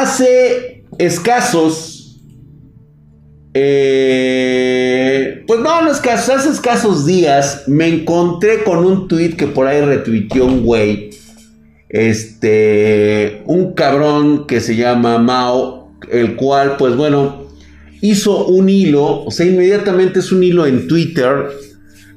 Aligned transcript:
hace 0.00 0.84
escasos, 0.98 2.20
eh, 3.54 5.42
pues 5.46 5.60
no, 5.60 5.82
no 5.82 5.90
escasos, 5.90 6.28
hace 6.36 6.50
escasos 6.50 7.06
días 7.06 7.64
me 7.66 7.88
encontré 7.88 8.62
con 8.62 8.84
un 8.84 9.08
tweet 9.08 9.36
que 9.36 9.46
por 9.46 9.66
ahí 9.66 9.80
retuiteó 9.80 10.44
un 10.44 10.64
güey, 10.64 11.10
este, 11.88 13.42
un 13.46 13.72
cabrón 13.72 14.46
que 14.46 14.60
se 14.60 14.76
llama 14.76 15.18
Mao, 15.18 15.92
el 16.10 16.36
cual, 16.36 16.76
pues 16.76 16.94
bueno, 16.94 17.46
hizo 18.02 18.44
un 18.46 18.68
hilo, 18.68 19.24
o 19.24 19.30
sea, 19.30 19.46
inmediatamente 19.46 20.18
es 20.18 20.30
un 20.30 20.42
hilo 20.42 20.66
en 20.66 20.88
Twitter, 20.88 21.46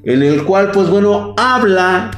en 0.04 0.22
el 0.22 0.44
cual, 0.44 0.70
pues 0.70 0.90
bueno, 0.90 1.34
habla 1.38 2.10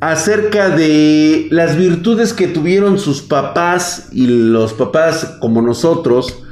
acerca 0.00 0.68
de 0.70 1.48
las 1.50 1.76
virtudes 1.76 2.32
que 2.32 2.48
tuvieron 2.48 2.98
sus 2.98 3.22
papás 3.22 4.08
y 4.12 4.26
los 4.26 4.74
papás 4.74 5.36
como 5.40 5.62
nosotros 5.62 6.42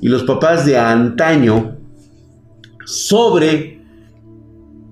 y 0.00 0.08
los 0.08 0.24
papás 0.24 0.64
de 0.64 0.78
antaño 0.78 1.76
sobre 2.86 3.82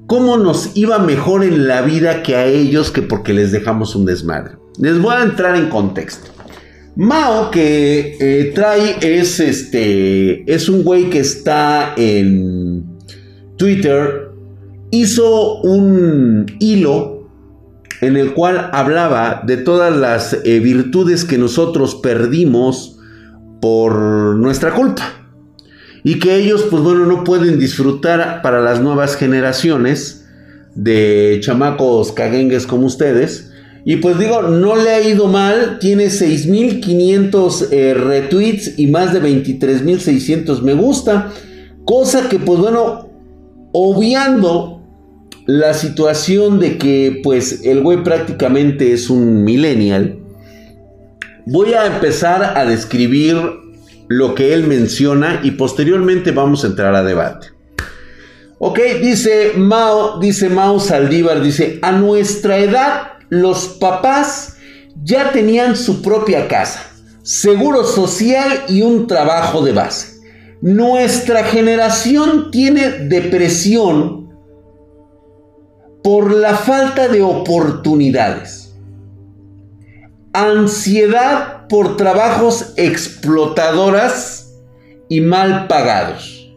cómo 0.06 0.36
nos 0.36 0.76
iba 0.76 0.98
mejor 0.98 1.44
en 1.44 1.66
la 1.66 1.82
vida 1.82 2.22
que 2.22 2.36
a 2.36 2.46
ellos 2.46 2.90
que 2.90 3.02
porque 3.02 3.32
les 3.32 3.52
dejamos 3.52 3.94
un 3.96 4.04
desmadre. 4.04 4.56
Les 4.78 5.00
voy 5.00 5.14
a 5.14 5.22
entrar 5.22 5.56
en 5.56 5.68
contexto. 5.68 6.30
Mao 6.96 7.50
que 7.50 8.18
eh, 8.20 8.52
trae 8.54 8.96
es 9.00 9.40
este 9.40 10.44
es 10.52 10.68
un 10.68 10.82
güey 10.82 11.08
que 11.08 11.20
está 11.20 11.94
en 11.96 12.84
Twitter 13.56 14.30
hizo 14.90 15.62
un 15.62 16.44
hilo 16.60 17.11
en 18.02 18.16
el 18.16 18.34
cual 18.34 18.68
hablaba 18.72 19.42
de 19.46 19.56
todas 19.56 19.96
las 19.96 20.36
eh, 20.44 20.58
virtudes 20.58 21.24
que 21.24 21.38
nosotros 21.38 21.94
perdimos 21.94 22.98
por 23.60 23.94
nuestra 24.36 24.74
culpa. 24.74 25.04
Y 26.02 26.18
que 26.18 26.36
ellos, 26.36 26.66
pues 26.68 26.82
bueno, 26.82 27.06
no 27.06 27.22
pueden 27.22 27.60
disfrutar 27.60 28.42
para 28.42 28.60
las 28.60 28.80
nuevas 28.80 29.14
generaciones 29.14 30.26
de 30.74 31.38
chamacos 31.40 32.10
caguengues 32.10 32.66
como 32.66 32.86
ustedes. 32.86 33.52
Y 33.84 33.96
pues 33.96 34.18
digo, 34.18 34.42
no 34.42 34.74
le 34.74 34.90
ha 34.90 35.00
ido 35.00 35.28
mal, 35.28 35.78
tiene 35.78 36.06
6.500 36.06 37.68
eh, 37.70 37.94
retweets 37.94 38.80
y 38.80 38.88
más 38.88 39.12
de 39.12 39.22
23.600 39.22 40.60
me 40.62 40.74
gusta. 40.74 41.30
Cosa 41.84 42.28
que 42.28 42.40
pues 42.40 42.58
bueno, 42.58 43.10
obviando 43.72 44.81
la 45.46 45.74
situación 45.74 46.60
de 46.60 46.78
que 46.78 47.20
pues 47.22 47.62
el 47.64 47.82
güey 47.82 48.02
prácticamente 48.02 48.92
es 48.92 49.10
un 49.10 49.42
millennial, 49.44 50.18
voy 51.46 51.74
a 51.74 51.86
empezar 51.86 52.56
a 52.56 52.64
describir 52.64 53.36
lo 54.08 54.34
que 54.34 54.54
él 54.54 54.66
menciona 54.66 55.40
y 55.42 55.52
posteriormente 55.52 56.30
vamos 56.30 56.64
a 56.64 56.68
entrar 56.68 56.94
a 56.94 57.02
debate. 57.02 57.48
Ok, 58.58 58.78
dice 59.00 59.52
Mao, 59.56 60.20
dice 60.20 60.48
Mao 60.48 60.78
Saldívar, 60.78 61.42
dice, 61.42 61.80
a 61.82 61.90
nuestra 61.92 62.58
edad 62.58 63.12
los 63.28 63.66
papás 63.80 64.56
ya 65.02 65.32
tenían 65.32 65.76
su 65.76 66.02
propia 66.02 66.46
casa, 66.46 66.80
seguro 67.22 67.84
social 67.84 68.64
y 68.68 68.82
un 68.82 69.08
trabajo 69.08 69.64
de 69.64 69.72
base. 69.72 70.20
Nuestra 70.60 71.42
generación 71.42 72.52
tiene 72.52 72.90
depresión 72.90 74.21
por 76.02 76.32
la 76.32 76.54
falta 76.56 77.08
de 77.08 77.22
oportunidades, 77.22 78.74
ansiedad 80.32 81.68
por 81.68 81.96
trabajos 81.96 82.72
explotadoras 82.76 84.54
y 85.08 85.20
mal 85.20 85.68
pagados, 85.68 86.54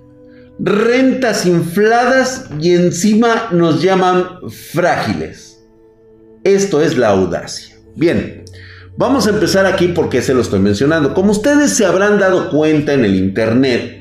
rentas 0.59 1.45
infladas 1.45 2.45
y 2.59 2.73
encima 2.73 3.49
nos 3.51 3.81
llaman 3.81 4.39
frágiles. 4.71 5.63
Esto 6.43 6.81
es 6.81 6.97
la 6.97 7.09
audacia. 7.09 7.75
Bien, 7.95 8.45
vamos 8.97 9.27
a 9.27 9.31
empezar 9.31 9.65
aquí 9.65 9.89
porque 9.89 10.21
se 10.21 10.33
lo 10.33 10.41
estoy 10.41 10.59
mencionando. 10.59 11.13
Como 11.13 11.31
ustedes 11.31 11.71
se 11.71 11.85
habrán 11.85 12.19
dado 12.19 12.49
cuenta 12.49 12.93
en 12.93 13.05
el 13.05 13.15
Internet, 13.15 13.94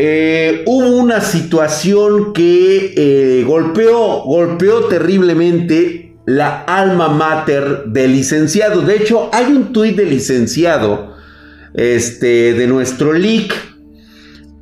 eh, 0.00 0.62
hubo 0.66 0.96
una 0.96 1.20
situación 1.20 2.32
que 2.32 2.94
eh, 2.96 3.44
golpeó, 3.44 4.22
golpeó 4.22 4.84
terriblemente 4.84 6.16
la 6.24 6.60
alma 6.62 7.08
mater 7.08 7.86
del 7.86 8.12
licenciado. 8.12 8.82
De 8.82 8.96
hecho, 8.96 9.28
hay 9.32 9.46
un 9.46 9.72
tuit 9.72 9.96
del 9.96 10.10
licenciado 10.10 11.16
este, 11.74 12.54
de 12.54 12.66
nuestro 12.68 13.12
leak 13.12 13.52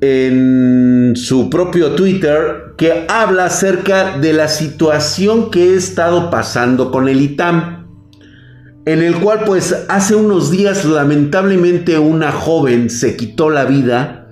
en 0.01 1.13
su 1.17 1.51
propio 1.51 1.93
Twitter 1.93 2.75
que 2.79 3.05
habla 3.09 3.47
acerca 3.47 4.17
de 4.19 4.33
la 4.33 4.49
situación 4.49 5.51
que 5.51 5.73
he 5.73 5.77
estado 5.77 6.31
pasando 6.31 6.91
con 6.91 7.09
el 7.09 7.21
ITAM. 7.21 7.87
En 8.87 9.03
el 9.03 9.17
cual 9.17 9.41
pues 9.45 9.85
hace 9.89 10.15
unos 10.15 10.51
días 10.51 10.85
lamentablemente 10.85 11.99
una 11.99 12.33
joven 12.33 12.89
se 12.89 13.17
quitó 13.17 13.51
la 13.51 13.65
vida 13.65 14.26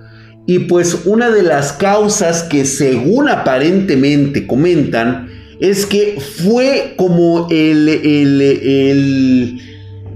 y 0.46 0.60
pues 0.60 1.06
una 1.06 1.30
de 1.30 1.42
las 1.42 1.72
causas 1.72 2.42
que 2.42 2.64
según 2.64 3.28
aparentemente 3.28 4.46
comentan 4.46 5.28
es 5.60 5.86
que 5.86 6.18
fue 6.20 6.94
como 6.96 7.48
el, 7.50 7.88
el, 7.88 9.60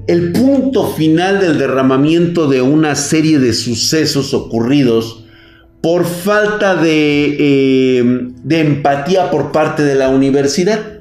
el, 0.06 0.33
punto 0.33 0.89
final 0.89 1.41
del 1.41 1.59
derramamiento 1.59 2.49
de 2.49 2.61
una 2.61 2.94
serie 2.94 3.39
de 3.39 3.55
sucesos 3.55 4.34
ocurridos 4.34 5.25
por 5.81 6.05
falta 6.05 6.75
de, 6.75 7.37
eh, 7.39 8.05
de 8.43 8.60
empatía 8.60 9.31
por 9.31 9.53
parte 9.53 9.84
de 9.84 9.95
la 9.95 10.09
universidad. 10.09 10.97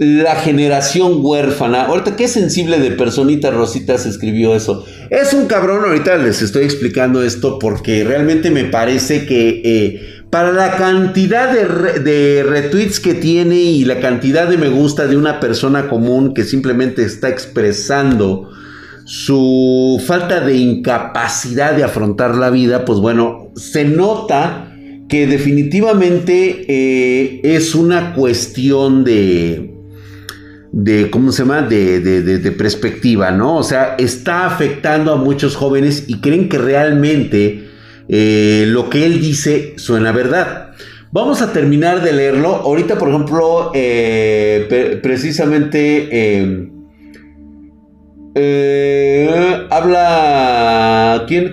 La 0.00 0.34
generación 0.34 1.18
huérfana. 1.20 1.82
Ahorita, 1.82 2.16
qué 2.16 2.26
sensible 2.26 2.78
de 2.78 2.92
personita 2.92 3.50
Rositas 3.50 4.06
escribió 4.06 4.54
eso. 4.54 4.86
Es 5.10 5.34
un 5.34 5.44
cabrón, 5.44 5.84
ahorita 5.84 6.16
les 6.16 6.40
estoy 6.40 6.64
explicando 6.64 7.22
esto 7.22 7.58
porque 7.58 8.02
realmente 8.02 8.50
me 8.50 8.64
parece 8.64 9.26
que 9.26 9.60
eh, 9.62 10.22
para 10.30 10.52
la 10.52 10.78
cantidad 10.78 11.52
de, 11.52 12.00
de, 12.00 12.42
retweets 12.44 12.98
que 12.98 13.12
tiene 13.12 13.56
y 13.56 13.84
la 13.84 14.00
cantidad 14.00 14.48
de 14.48 14.56
me 14.56 14.70
gusta 14.70 15.06
de 15.06 15.18
una 15.18 15.38
persona 15.38 15.90
común 15.90 16.32
que 16.32 16.44
simplemente 16.44 17.04
está 17.04 17.28
expresando 17.28 18.48
su 19.04 20.02
falta 20.06 20.40
de 20.40 20.56
incapacidad 20.56 21.74
de 21.74 21.84
afrontar 21.84 22.36
la 22.36 22.48
vida, 22.48 22.86
pues 22.86 23.00
bueno, 23.00 23.52
se 23.54 23.84
nota 23.84 24.72
que 25.10 25.26
definitivamente 25.26 26.64
eh, 26.68 27.40
es 27.42 27.74
una 27.74 28.14
cuestión 28.14 29.04
de 29.04 29.79
de, 30.72 31.10
¿cómo 31.10 31.32
se 31.32 31.42
llama? 31.42 31.62
De, 31.62 32.00
de, 32.00 32.52
perspectiva, 32.52 33.30
¿no? 33.30 33.56
O 33.56 33.62
sea, 33.62 33.96
está 33.98 34.46
afectando 34.46 35.12
a 35.12 35.16
muchos 35.16 35.56
jóvenes 35.56 36.04
y 36.08 36.20
creen 36.20 36.48
que 36.48 36.58
realmente 36.58 37.68
eh, 38.08 38.64
lo 38.68 38.88
que 38.88 39.04
él 39.04 39.20
dice 39.20 39.74
suena 39.76 40.12
verdad. 40.12 40.70
Vamos 41.12 41.42
a 41.42 41.52
terminar 41.52 42.02
de 42.02 42.12
leerlo. 42.12 42.54
Ahorita, 42.54 42.96
por 42.98 43.08
ejemplo, 43.08 43.72
eh, 43.74 44.98
precisamente 45.02 46.08
eh, 48.34 49.66
habla... 49.70 51.24
¿Quién? 51.26 51.52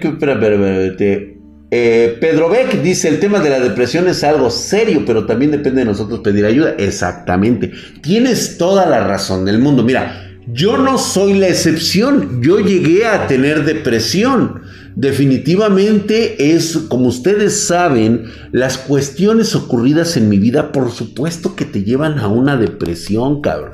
Eh, 1.70 2.18
Pedro 2.22 2.50
Beck 2.50 2.82
dice, 2.82 3.10
el 3.10 3.20
tema 3.20 3.40
de 3.40 3.50
la 3.50 3.60
depresión 3.60 4.08
es 4.08 4.24
algo 4.24 4.50
serio, 4.50 5.04
pero 5.06 5.26
también 5.26 5.52
depende 5.52 5.82
de 5.82 5.86
nosotros 5.86 6.22
pedir 6.22 6.46
ayuda. 6.46 6.76
Exactamente. 6.78 7.72
Tienes 8.02 8.58
toda 8.58 8.86
la 8.86 9.06
razón 9.06 9.44
del 9.46 9.60
mundo. 9.60 9.84
Mira, 9.84 10.28
yo 10.48 10.78
no 10.78 10.98
soy 10.98 11.34
la 11.34 11.50
excepción. 11.50 12.42
Yo 12.42 12.60
llegué 12.60 13.06
a 13.06 13.28
tener 13.28 13.66
depresión. 13.66 14.62
Definitivamente 14.96 16.56
es, 16.56 16.78
como 16.88 17.10
ustedes 17.10 17.68
saben, 17.68 18.32
las 18.52 18.78
cuestiones 18.78 19.54
ocurridas 19.54 20.18
en 20.18 20.30
mi 20.30 20.40
vida, 20.40 20.72
por 20.72 20.92
supuesto 20.92 21.56
que 21.56 21.66
te 21.66 21.84
llevan 21.84 22.18
a 22.18 22.30
una 22.30 22.56
depresión, 22.56 23.42
cabrón. 23.42 23.74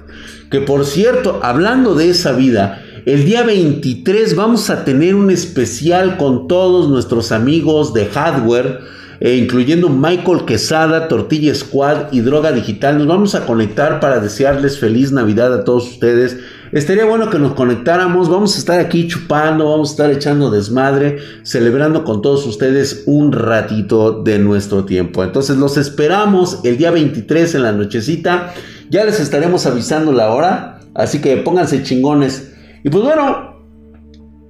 Que 0.50 0.60
por 0.62 0.86
cierto, 0.86 1.40
hablando 1.44 1.96
de 1.96 2.10
esa 2.10 2.34
vida, 2.34 2.84
el 3.06 3.26
día 3.26 3.44
23 3.44 4.36
vamos 4.36 4.70
a 4.70 4.86
tener 4.86 5.16
un 5.16 5.30
especial 5.30 6.16
con 6.16 6.48
todos 6.48 6.90
nuestros 6.90 7.34
amigos 7.34 7.94
de 7.94 8.06
hardware, 8.06 8.80
eh, 9.20 9.36
incluyendo 9.36 9.90
Michael 9.90 10.46
Quesada, 10.46 11.10
Tortilla 11.10 11.54
Squad 11.54 12.14
y 12.14 12.22
Droga 12.22 12.54
Digital. 12.54 12.98
Nos 12.98 13.08
vamos 13.08 13.36
a 13.36 13.46
conectar 13.46 14.00
para 14.00 14.22
desearles 14.22 14.80
feliz 14.80 15.12
Navidad 15.12 15.54
a 15.54 15.66
todos 15.66 15.90
ustedes. 15.90 16.38
Estaría 16.72 17.04
bueno 17.04 17.30
que 17.30 17.40
nos 17.40 17.56
conectáramos. 17.56 18.30
Vamos 18.30 18.56
a 18.56 18.60
estar 18.60 18.80
aquí 18.80 19.10
chupando, 19.10 19.70
vamos 19.70 19.90
a 19.90 19.92
estar 19.92 20.12
echando 20.12 20.50
desmadre, 20.50 21.18
celebrando 21.44 22.06
con 22.06 22.22
todos 22.22 22.48
ustedes 22.48 23.04
un 23.06 23.34
ratito 23.34 24.24
de 24.24 24.40
nuestro 24.40 24.86
tiempo. 24.86 25.26
Entonces 25.26 25.58
los 25.58 25.76
esperamos 25.76 26.62
el 26.64 26.78
día 26.78 26.92
23 26.92 27.56
en 27.56 27.64
la 27.64 27.74
nochecita. 27.74 28.54
Ya 28.90 29.04
les 29.04 29.20
estaremos 29.20 29.66
avisando 29.66 30.14
la 30.14 30.32
hora. 30.32 30.80
Así 30.96 31.20
que 31.20 31.36
pónganse 31.38 31.84
chingones. 31.84 32.53
Y 32.84 32.90
pues 32.90 33.04
bueno, 33.04 33.54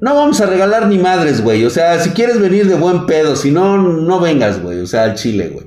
no 0.01 0.15
vamos 0.15 0.41
a 0.41 0.45
regalar 0.47 0.87
ni 0.87 0.97
madres, 0.97 1.41
güey. 1.41 1.63
O 1.65 1.69
sea, 1.69 1.99
si 1.99 2.09
quieres 2.09 2.39
venir 2.39 2.67
de 2.67 2.75
buen 2.75 3.05
pedo, 3.05 3.35
si 3.35 3.51
no, 3.51 3.77
no 3.77 4.19
vengas, 4.19 4.61
güey. 4.61 4.79
O 4.79 4.87
sea, 4.87 5.03
al 5.03 5.15
chile, 5.15 5.49
güey. 5.49 5.65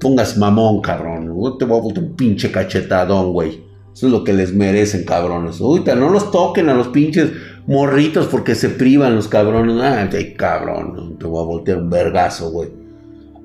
Pongas 0.00 0.36
mamón, 0.36 0.80
cabrón. 0.80 1.26
te 1.58 1.64
voy 1.64 1.78
a 1.78 1.82
botar 1.82 2.02
un 2.02 2.16
pinche 2.16 2.50
cachetadón, 2.50 3.32
güey. 3.32 3.62
Eso 3.92 4.06
es 4.06 4.12
lo 4.12 4.24
que 4.24 4.32
les 4.32 4.52
merecen, 4.54 5.04
cabrones. 5.04 5.60
Uy, 5.60 5.84
no 5.84 6.08
los 6.08 6.30
toquen 6.30 6.70
a 6.70 6.74
los 6.74 6.88
pinches 6.88 7.30
morritos 7.66 8.26
porque 8.26 8.54
se 8.54 8.70
privan 8.70 9.14
los 9.14 9.28
cabrones. 9.28 9.80
Ay, 9.80 10.34
cabrón. 10.34 11.18
Te 11.18 11.26
voy 11.26 11.42
a 11.42 11.46
voltear 11.46 11.78
un 11.78 11.90
vergazo, 11.90 12.50
güey. 12.50 12.70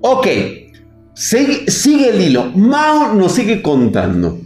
Ok. 0.02 0.28
Sigue, 1.14 1.70
sigue 1.70 2.10
el 2.10 2.22
hilo. 2.22 2.46
Mao 2.56 3.14
nos 3.14 3.34
sigue 3.34 3.62
contando. 3.62 4.40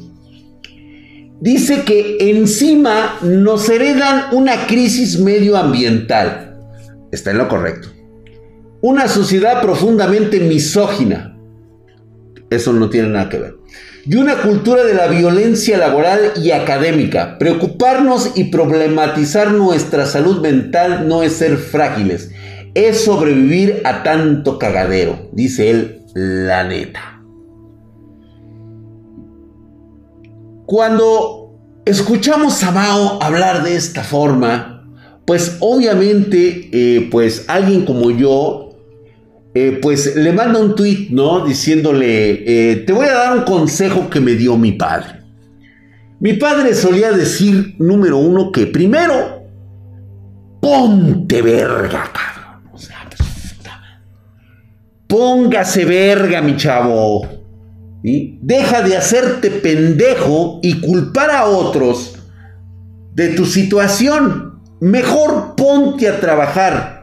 Dice 1.42 1.84
que 1.84 2.18
encima 2.20 3.18
nos 3.22 3.68
heredan 3.68 4.26
una 4.32 4.68
crisis 4.68 5.20
medioambiental. 5.20 6.58
Está 7.12 7.32
en 7.32 7.40
lo 7.40 7.48
correcto. 7.48 7.90
Una 8.82 9.08
sociedad 9.08 9.62
profundamente 9.62 10.40
misógina. 10.40 11.38
Eso 12.50 12.72
no 12.74 12.90
tiene 12.90 13.10
nada 13.10 13.28
que 13.28 13.40
ver 13.40 13.62
y 14.06 14.16
una 14.16 14.42
cultura 14.42 14.84
de 14.84 14.94
la 14.94 15.08
violencia 15.08 15.78
laboral 15.78 16.34
y 16.36 16.52
académica. 16.52 17.38
Preocuparnos 17.38 18.32
y 18.36 18.46
problematizar 18.46 19.52
nuestra 19.52 20.06
salud 20.06 20.42
mental 20.42 21.08
no 21.08 21.24
es 21.24 21.34
ser 21.34 21.58
frágiles, 21.58 22.32
es 22.74 23.04
sobrevivir 23.04 23.82
a 23.84 24.04
tanto 24.04 24.58
cagadero, 24.58 25.30
dice 25.34 25.70
él, 25.70 26.02
la 26.14 26.64
neta. 26.64 27.21
Cuando 30.72 31.60
escuchamos 31.84 32.64
a 32.64 32.72
Mao 32.72 33.22
hablar 33.22 33.62
de 33.62 33.76
esta 33.76 34.06
forma, 34.06 34.88
pues 35.26 35.58
obviamente, 35.60 36.70
eh, 36.72 37.10
pues 37.12 37.44
alguien 37.50 37.84
como 37.84 38.10
yo 38.10 38.70
eh, 39.54 39.80
pues 39.82 40.16
le 40.16 40.32
manda 40.32 40.62
un 40.62 40.74
tweet, 40.74 41.10
¿no? 41.10 41.46
Diciéndole, 41.46 42.44
eh, 42.72 42.76
te 42.88 42.94
voy 42.94 43.06
a 43.06 43.16
dar 43.16 43.38
un 43.40 43.44
consejo 43.44 44.10
que 44.10 44.22
me 44.22 44.36
dio 44.36 44.56
mi 44.56 44.72
padre. 44.72 45.20
Mi 46.22 46.36
padre 46.36 46.74
solía 46.74 47.12
decir, 47.12 47.76
número 47.78 48.18
uno, 48.20 48.50
que 48.50 48.68
primero, 48.68 49.44
ponte 50.62 51.42
verga, 51.42 52.10
cabrón. 52.14 52.72
O 52.72 52.78
sea, 52.78 53.10
póngase 55.06 55.84
verga, 55.84 56.42
mi 56.42 56.56
chavo. 56.56 57.41
Deja 58.04 58.82
de 58.82 58.98
hacerte 58.98 59.52
pendejo 59.52 60.60
y 60.64 60.80
culpar 60.82 61.30
a 61.32 61.46
otros 61.46 62.16
de 63.14 63.30
tu 63.30 63.46
situación. 63.46 64.60
Mejor 64.80 65.56
ponte 65.56 66.08
a 66.08 66.20
trabajar 66.20 67.02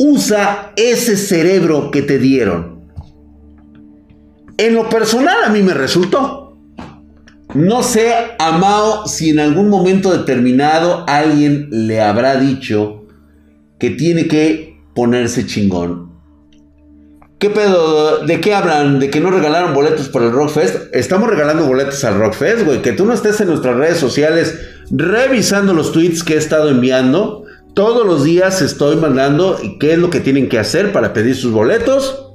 Usa 0.00 0.72
ese 0.76 1.16
cerebro 1.16 1.90
que 1.90 2.02
te 2.02 2.20
dieron. 2.20 2.78
En 4.56 4.74
lo 4.74 4.88
personal 4.88 5.42
a 5.44 5.48
mí 5.48 5.60
me 5.60 5.74
resultó. 5.74 6.56
No 7.54 7.82
sé 7.82 8.12
a 8.38 8.52
Mao 8.52 9.08
si 9.08 9.30
en 9.30 9.40
algún 9.40 9.68
momento 9.68 10.16
determinado 10.16 11.04
alguien 11.08 11.68
le 11.70 12.00
habrá 12.00 12.36
dicho 12.36 13.06
que 13.80 13.90
tiene 13.90 14.28
que 14.28 14.78
ponerse 14.94 15.46
chingón. 15.46 16.07
¿Qué 17.38 17.50
pedo? 17.50 18.26
¿De 18.26 18.40
qué 18.40 18.52
hablan? 18.52 18.98
¿De 18.98 19.10
que 19.10 19.20
no 19.20 19.30
regalaron 19.30 19.72
boletos 19.72 20.08
para 20.08 20.26
el 20.26 20.32
Rockfest? 20.32 20.92
Estamos 20.92 21.30
regalando 21.30 21.66
boletos 21.66 22.02
al 22.02 22.18
Rockfest, 22.18 22.64
güey. 22.64 22.82
Que 22.82 22.90
tú 22.90 23.06
no 23.06 23.12
estés 23.12 23.40
en 23.40 23.46
nuestras 23.46 23.76
redes 23.76 23.98
sociales 23.98 24.58
revisando 24.90 25.72
los 25.72 25.92
tweets 25.92 26.24
que 26.24 26.34
he 26.34 26.36
estado 26.36 26.68
enviando. 26.68 27.44
Todos 27.74 28.04
los 28.04 28.24
días 28.24 28.60
estoy 28.60 28.96
mandando 28.96 29.56
qué 29.78 29.92
es 29.92 29.98
lo 29.98 30.10
que 30.10 30.18
tienen 30.18 30.48
que 30.48 30.58
hacer 30.58 30.92
para 30.92 31.12
pedir 31.12 31.36
sus 31.36 31.52
boletos. 31.52 32.32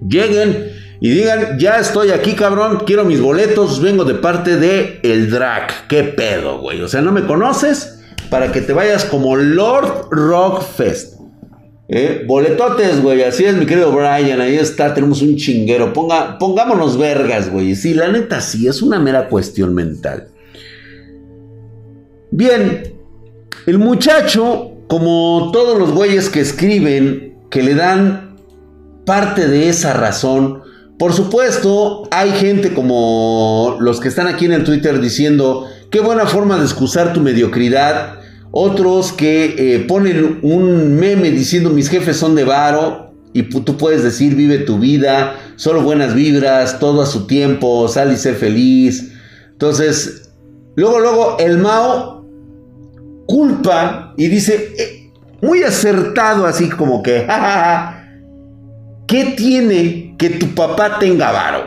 Lleguen 0.00 0.72
y 1.00 1.10
digan, 1.10 1.58
ya 1.58 1.78
estoy 1.78 2.10
aquí, 2.10 2.32
cabrón, 2.32 2.84
quiero 2.86 3.04
mis 3.04 3.20
boletos, 3.20 3.82
vengo 3.82 4.04
de 4.04 4.14
parte 4.14 4.56
de 4.56 5.00
El 5.02 5.30
Drag. 5.30 5.86
¿Qué 5.86 6.02
pedo, 6.02 6.60
güey? 6.60 6.80
O 6.80 6.88
sea, 6.88 7.02
¿no 7.02 7.12
me 7.12 7.26
conoces? 7.26 8.00
Para 8.30 8.52
que 8.52 8.62
te 8.62 8.72
vayas 8.72 9.04
como 9.04 9.36
Lord 9.36 10.08
Rock 10.10 10.62
Fest. 10.62 11.13
¿Eh? 11.88 12.24
Boletotes, 12.26 13.02
güey, 13.02 13.22
así 13.22 13.44
es 13.44 13.54
mi 13.54 13.66
querido 13.66 13.92
Brian, 13.92 14.40
ahí 14.40 14.56
está, 14.56 14.94
tenemos 14.94 15.20
un 15.20 15.36
chinguero. 15.36 15.92
Ponga, 15.92 16.38
pongámonos 16.38 16.96
vergas, 16.96 17.50
güey. 17.50 17.74
Sí, 17.74 17.92
la 17.92 18.08
neta 18.08 18.40
sí, 18.40 18.66
es 18.66 18.80
una 18.80 18.98
mera 18.98 19.28
cuestión 19.28 19.74
mental. 19.74 20.28
Bien, 22.30 22.94
el 23.66 23.78
muchacho, 23.78 24.72
como 24.88 25.50
todos 25.52 25.78
los 25.78 25.92
güeyes 25.92 26.30
que 26.30 26.40
escriben, 26.40 27.38
que 27.50 27.62
le 27.62 27.74
dan 27.74 28.36
parte 29.04 29.46
de 29.46 29.68
esa 29.68 29.92
razón, 29.92 30.62
por 30.98 31.12
supuesto, 31.12 32.08
hay 32.10 32.30
gente 32.32 32.72
como 32.72 33.76
los 33.80 34.00
que 34.00 34.08
están 34.08 34.26
aquí 34.26 34.46
en 34.46 34.52
el 34.52 34.64
Twitter 34.64 35.00
diciendo, 35.00 35.66
qué 35.90 36.00
buena 36.00 36.26
forma 36.26 36.56
de 36.56 36.64
excusar 36.64 37.12
tu 37.12 37.20
mediocridad. 37.20 38.20
Otros 38.56 39.12
que 39.12 39.56
eh, 39.58 39.80
ponen 39.80 40.38
un 40.42 40.94
meme 40.94 41.32
diciendo 41.32 41.70
mis 41.70 41.88
jefes 41.90 42.16
son 42.18 42.36
de 42.36 42.44
varo 42.44 43.12
y 43.32 43.42
tú 43.42 43.76
puedes 43.76 44.04
decir 44.04 44.36
vive 44.36 44.58
tu 44.58 44.78
vida, 44.78 45.34
solo 45.56 45.82
buenas 45.82 46.14
vibras, 46.14 46.78
todo 46.78 47.02
a 47.02 47.06
su 47.06 47.26
tiempo, 47.26 47.88
sal 47.88 48.12
y 48.12 48.16
sé 48.16 48.32
feliz. 48.32 49.10
Entonces, 49.50 50.30
luego, 50.76 51.00
luego 51.00 51.36
el 51.40 51.58
Mao 51.58 52.24
culpa 53.26 54.14
y 54.16 54.28
dice, 54.28 54.72
eh, 54.78 55.10
muy 55.42 55.64
acertado 55.64 56.46
así 56.46 56.68
como 56.68 57.02
que, 57.02 57.26
¿qué 59.08 59.34
tiene 59.36 60.14
que 60.16 60.30
tu 60.30 60.54
papá 60.54 61.00
tenga 61.00 61.32
varo? 61.32 61.64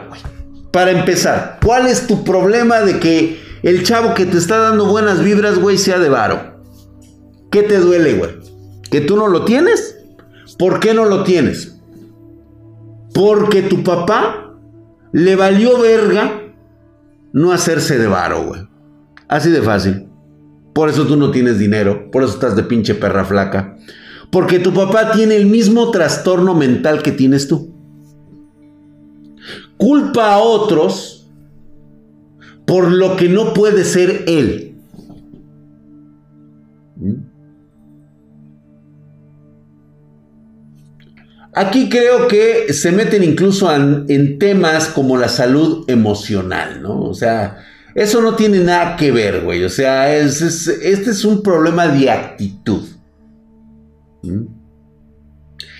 Para 0.71 0.91
empezar, 0.91 1.59
¿cuál 1.61 1.87
es 1.87 2.07
tu 2.07 2.23
problema 2.23 2.79
de 2.79 2.97
que 2.97 3.41
el 3.63 3.83
chavo 3.83 4.13
que 4.13 4.25
te 4.25 4.37
está 4.37 4.57
dando 4.57 4.85
buenas 4.85 5.21
vibras, 5.21 5.59
güey, 5.59 5.77
sea 5.77 5.99
de 5.99 6.07
varo? 6.07 6.56
¿Qué 7.51 7.63
te 7.63 7.79
duele, 7.79 8.13
güey? 8.13 8.31
¿Que 8.89 9.01
tú 9.01 9.15
no 9.15 9.27
lo 9.27 9.45
tienes? 9.45 9.97
¿Por 10.57 10.79
qué 10.79 10.93
no 10.93 11.05
lo 11.05 11.23
tienes? 11.23 11.79
Porque 13.13 13.61
tu 13.63 13.83
papá 13.83 14.55
le 15.11 15.35
valió 15.35 15.79
verga 15.79 16.41
no 17.33 17.51
hacerse 17.51 17.97
de 17.97 18.07
varo, 18.07 18.43
güey. 18.43 18.61
Así 19.27 19.49
de 19.49 19.61
fácil. 19.61 20.07
Por 20.73 20.89
eso 20.89 21.07
tú 21.07 21.17
no 21.17 21.31
tienes 21.31 21.57
dinero, 21.57 22.11
por 22.11 22.23
eso 22.23 22.33
estás 22.33 22.55
de 22.55 22.63
pinche 22.63 22.95
perra 22.95 23.25
flaca. 23.25 23.77
Porque 24.31 24.59
tu 24.59 24.73
papá 24.73 25.11
tiene 25.11 25.35
el 25.35 25.47
mismo 25.47 25.89
trastorno 25.91 26.53
mental 26.53 27.01
que 27.01 27.11
tienes 27.11 27.47
tú. 27.47 27.73
Culpa 29.77 30.33
a 30.33 30.39
otros 30.39 31.17
por 32.65 32.91
lo 32.91 33.15
que 33.15 33.29
no 33.29 33.53
puede 33.53 33.85
ser 33.85 34.25
él. 34.27 34.76
Aquí 41.57 41.89
creo 41.89 42.27
que 42.27 42.71
se 42.71 42.91
meten 42.91 43.23
incluso 43.23 43.73
en, 43.73 44.37
temas 44.37 44.89
como 44.89 45.17
la 45.17 45.27
salud 45.27 45.89
emocional, 45.89 46.83
¿no? 46.83 47.01
O 47.01 47.15
sea, 47.15 47.65
eso 47.95 48.21
no 48.21 48.35
tiene 48.35 48.59
nada 48.59 48.95
que 48.95 49.11
ver, 49.11 49.41
güey. 49.41 49.63
O 49.63 49.69
sea, 49.69 50.15
este 50.15 50.45
es 50.45 51.25
un 51.25 51.41
problema 51.41 51.87
de 51.87 52.11
actitud. 52.11 52.83
¿Mm? 54.21 54.43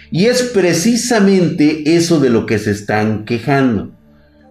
Y 0.10 0.26
es 0.26 0.42
precisamente 0.52 1.96
eso 1.96 2.20
de 2.20 2.32
lo 2.32 2.48
que 2.48 2.58
se 2.58 2.72
están 2.72 3.24
quejando. 3.24 3.92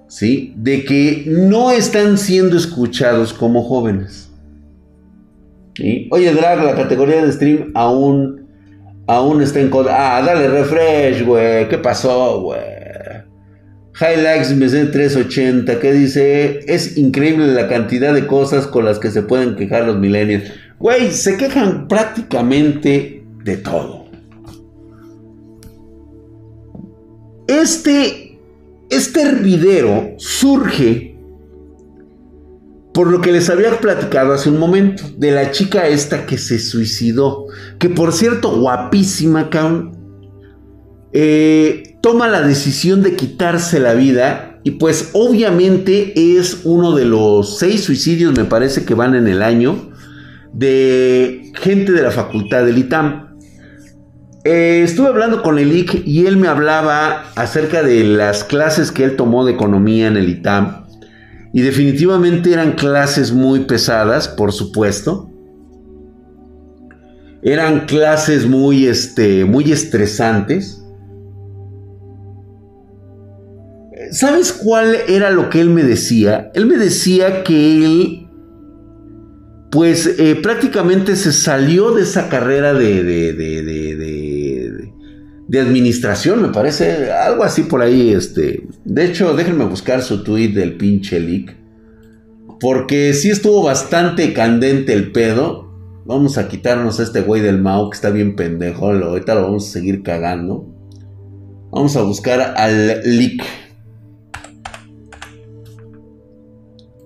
¿Sí? 0.07 0.55
De 0.57 0.85
que 0.85 1.25
no 1.27 1.73
están 1.73 2.19
siendo 2.19 2.57
escuchados 2.57 3.33
como 3.33 3.65
jóvenes. 3.65 4.31
Oye, 6.11 6.33
Drag, 6.33 6.63
la 6.63 6.77
categoría 6.77 7.25
de 7.25 7.33
stream 7.33 7.73
aún, 7.75 8.46
aún 9.07 9.43
está 9.43 9.61
en... 9.61 9.71
Ah, 9.89 10.23
dale 10.25 10.49
refresh, 10.49 11.25
güey. 11.25 11.69
¿Qué 11.69 11.79
pasó, 11.79 12.41
güey? 12.41 12.77
Highlights 13.99 14.55
MZ 14.55 14.91
380 14.93 15.81
que 15.81 15.93
dice, 15.93 16.61
es 16.67 16.99
increíble 16.99 17.47
la 17.47 17.67
cantidad 17.67 18.13
de 18.13 18.27
cosas 18.27 18.67
con 18.67 18.85
las 18.85 18.99
que 18.99 19.11
se 19.11 19.23
pueden 19.23 19.57
quejar 19.57 19.87
los 19.87 19.97
millennials. 19.99 20.53
Güey, 20.79 21.11
se 21.13 21.39
quejan 21.39 21.89
prácticamente 21.89 23.25
de 23.43 23.57
todo. 23.57 24.05
Este, 27.49 28.39
este 28.91 29.23
hervidero 29.23 30.15
surge 30.19 31.16
por 32.97 33.11
lo 33.11 33.21
que 33.21 33.31
les 33.31 33.51
había 33.51 33.79
platicado 33.79 34.33
hace 34.33 34.49
un 34.49 34.59
momento, 34.59 35.03
de 35.19 35.31
la 35.31 35.51
chica 35.51 35.87
esta 35.87 36.25
que 36.25 36.39
se 36.39 36.59
suicidó, 36.59 37.45
que 37.79 37.91
por 37.91 38.11
cierto, 38.15 38.59
guapísima. 38.59 39.51
Eh, 41.13 41.99
toma 42.01 42.27
la 42.27 42.41
decisión 42.41 43.03
de 43.03 43.15
quitarse 43.15 43.81
la 43.81 43.93
vida 43.95 44.61
Y 44.65 44.73
pues 44.73 45.11
obviamente 45.13 46.39
es 46.39 46.63
uno 46.65 46.97
de 46.97 47.05
los 47.05 47.59
seis 47.59 47.85
suicidios, 47.85 48.35
me 48.35 48.47
parece 48.47 48.87
que 48.87 48.95
van 48.95 49.15
en 49.15 49.29
el 49.29 49.43
año, 49.43 49.91
de 50.55 51.53
gente 51.55 51.93
de 51.93 52.01
la 52.01 52.11
facultad 52.11 52.65
del 52.65 52.79
ITAM. 52.79 53.37
Eh, 54.45 54.81
estuve 54.83 55.09
hablando 55.09 55.43
con 55.43 55.59
el 55.59 55.87
y 56.07 56.25
él 56.25 56.39
me 56.39 56.49
hablaba 56.49 57.27
acerca 57.37 57.83
de 57.83 58.05
las 58.05 58.43
clases 58.43 58.91
que 58.91 59.05
él 59.05 59.17
tomó 59.17 59.45
de 59.45 59.53
economía 59.53 60.07
en 60.07 60.17
el 60.17 60.31
ITAM. 60.31 60.86
Y 61.57 61.63
definitivamente 61.63 62.53
eran 62.53 62.73
clases 62.73 63.33
muy 63.33 63.61
pesadas, 63.61 64.29
por 64.29 64.53
supuesto. 64.53 65.31
Eran 67.43 67.87
clases 67.87 68.47
muy, 68.47 68.87
este, 68.87 69.47
muy 69.47 69.73
estresantes. 69.73 70.85
¿Sabes 74.11 74.53
cuál 74.53 74.97
era 75.09 75.31
lo 75.31 75.49
que 75.49 75.63
él 75.63 75.71
me 75.71 75.83
decía? 75.83 76.51
Él 76.53 76.67
me 76.67 76.77
decía 76.77 77.43
que 77.43 77.87
él, 77.87 78.29
pues 79.71 80.07
eh, 80.19 80.35
prácticamente 80.35 81.17
se 81.17 81.33
salió 81.33 81.93
de 81.93 82.03
esa 82.03 82.29
carrera 82.29 82.75
de, 82.75 82.93
de, 85.49 85.61
administración, 85.61 86.43
me 86.43 86.49
parece, 86.49 87.13
algo 87.13 87.45
así 87.45 87.63
por 87.63 87.83
ahí. 87.83 88.13
Este. 88.13 88.67
De 88.85 89.05
hecho, 89.05 89.35
déjenme 89.35 89.65
buscar 89.65 90.03
su 90.03 90.23
tweet 90.23 90.53
del 90.53 90.77
pinche 90.77 91.21
leak. 91.21 91.57
Porque 92.61 93.13
sí 93.13 93.31
estuvo 93.31 93.63
bastante 93.63 94.33
candente 94.33 94.93
el 94.93 95.13
pedo. 95.13 95.67
Vamos 96.05 96.39
a 96.39 96.49
quitarnos 96.49 97.01
a 97.01 97.03
este 97.03 97.21
güey 97.21 97.43
del 97.43 97.61
Mao 97.61 97.91
que 97.91 97.97
está 97.97 98.11
bien 98.11 98.37
pendejo. 98.37 98.91
Ahorita 98.91 99.35
lo 99.35 99.43
vamos 99.43 99.69
a 99.69 99.73
seguir 99.73 100.03
cagando. 100.03 100.67
Vamos 101.71 101.97
a 101.97 102.03
buscar 102.03 102.55
al 102.57 103.03
leak. 103.05 103.43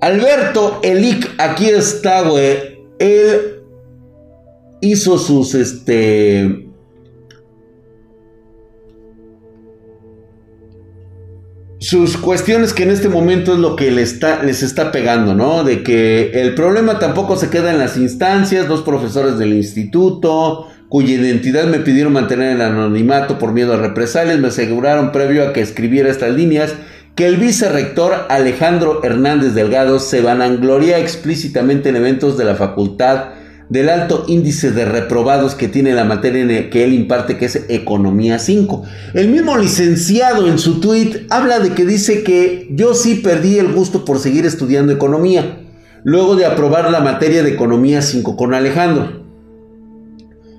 Alberto 0.01 0.81
Elic, 0.83 1.29
aquí 1.39 1.67
está, 1.67 2.23
güey. 2.23 2.79
Él 2.99 3.63
hizo 4.81 5.19
sus, 5.19 5.55
este... 5.55 6.70
Sus 11.81 12.19
cuestiones 12.19 12.75
que 12.75 12.83
en 12.83 12.91
este 12.91 13.09
momento 13.09 13.55
es 13.55 13.59
lo 13.59 13.75
que 13.75 13.91
les 13.91 14.13
está, 14.13 14.43
les 14.43 14.63
está 14.63 14.93
pegando, 14.93 15.35
¿no? 15.35 15.65
De 15.65 15.83
que 15.83 16.31
el 16.35 16.55
problema 16.55 16.99
tampoco 16.99 17.37
se 17.37 17.49
queda 17.49 17.71
en 17.71 17.79
las 17.79 17.97
instancias, 17.97 18.69
dos 18.69 18.83
profesores 18.83 19.39
del 19.39 19.55
instituto, 19.55 20.69
cuya 20.91 21.15
identidad 21.15 21.65
me 21.65 21.79
pidieron 21.79 22.13
mantener 22.13 22.57
el 22.57 22.61
anonimato 22.61 23.39
por 23.39 23.55
miedo 23.55 23.73
a 23.73 23.79
represalias, 23.79 24.39
me 24.39 24.49
aseguraron 24.49 25.11
previo 25.11 25.43
a 25.43 25.55
que 25.55 25.63
escribiera 25.63 26.11
estas 26.11 26.35
líneas 26.35 26.75
que 27.15 27.27
el 27.27 27.39
vicerrector 27.39 28.27
Alejandro 28.29 29.03
Hernández 29.03 29.55
Delgado 29.55 30.01
se 30.01 30.21
vanagloria 30.21 30.99
explícitamente 30.99 31.89
en 31.89 31.97
eventos 31.97 32.37
de 32.37 32.45
la 32.45 32.57
facultad 32.57 33.31
del 33.71 33.89
alto 33.89 34.25
índice 34.27 34.73
de 34.73 34.85
reprobados 34.85 35.55
que 35.55 35.69
tiene 35.69 35.95
la 35.95 36.05
materia 36.05 36.69
que 36.71 36.85
él 36.85 36.93
imparte, 36.93 37.39
que 37.39 37.47
es 37.47 37.65
Economía 37.69 38.41
5. 38.41 38.83
El 39.15 39.29
mismo 39.29 39.57
licenciado 39.57 40.49
en 40.49 40.59
su 40.59 40.81
tweet 40.81 41.27
habla 41.31 41.61
de 41.61 41.71
que 41.71 41.87
dice 41.87 42.25
que 42.25 42.69
yo 42.73 42.95
sí 42.95 43.15
perdí 43.15 43.59
el 43.59 43.73
gusto 43.73 44.05
por 44.05 44.19
seguir 44.19 44.45
estudiando 44.45 44.93
economía, 44.93 45.61
luego 46.03 46.35
de 46.35 46.47
aprobar 46.47 46.91
la 46.91 47.01
materia 47.01 47.45
de 47.45 47.51
Economía 47.51 48.03
5 48.03 48.37
con 48.37 48.55
Alejandro. 48.55 49.21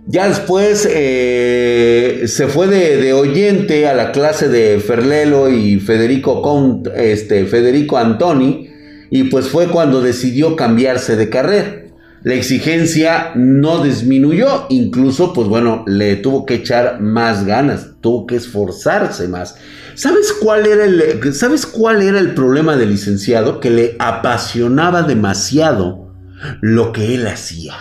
Ya 0.08 0.28
después 0.28 0.88
eh, 0.90 2.24
se 2.28 2.48
fue 2.48 2.68
de, 2.68 3.14
oyente 3.14 3.88
a 3.88 3.94
la 3.94 4.14
clase 4.14 4.48
de 4.48 4.80
Ferlelo 4.80 5.50
y 5.50 5.80
Federico, 5.80 6.82
este, 6.96 7.46
Federico 7.46 7.98
Antoni 7.98 8.70
y 9.10 9.26
pues 9.26 9.50
fue 9.50 9.68
cuando 9.68 10.02
decidió 10.02 10.56
cambiarse 10.56 11.18
de 11.18 11.30
carrera. 11.30 11.81
La 12.24 12.36
exigencia 12.36 13.32
no 13.36 13.84
disminuyó, 13.84 14.68
incluso 14.70 15.34
pues 15.34 15.48
bueno, 15.48 15.84
le 15.88 16.18
tuvo 16.18 16.46
que 16.46 16.56
echar 16.56 17.02
más 17.02 17.46
ganas, 17.46 17.92
tuvo 18.00 18.28
que 18.28 18.36
esforzarse 18.36 19.28
más. 19.28 19.56
¿Sabes 19.96 20.32
cuál 20.32 20.68
era 20.68 20.86
el, 20.86 21.34
¿sabes 21.34 21.66
cuál 21.66 22.02
era 22.04 22.20
el 22.20 22.34
problema 22.36 22.78
del 22.78 22.92
licenciado? 22.92 23.60
Que 23.60 23.72
le 23.72 23.96
apasionaba 23.98 25.02
demasiado 25.02 26.14
lo 26.62 26.92
que 26.92 27.16
él 27.16 27.26
hacía. 27.28 27.74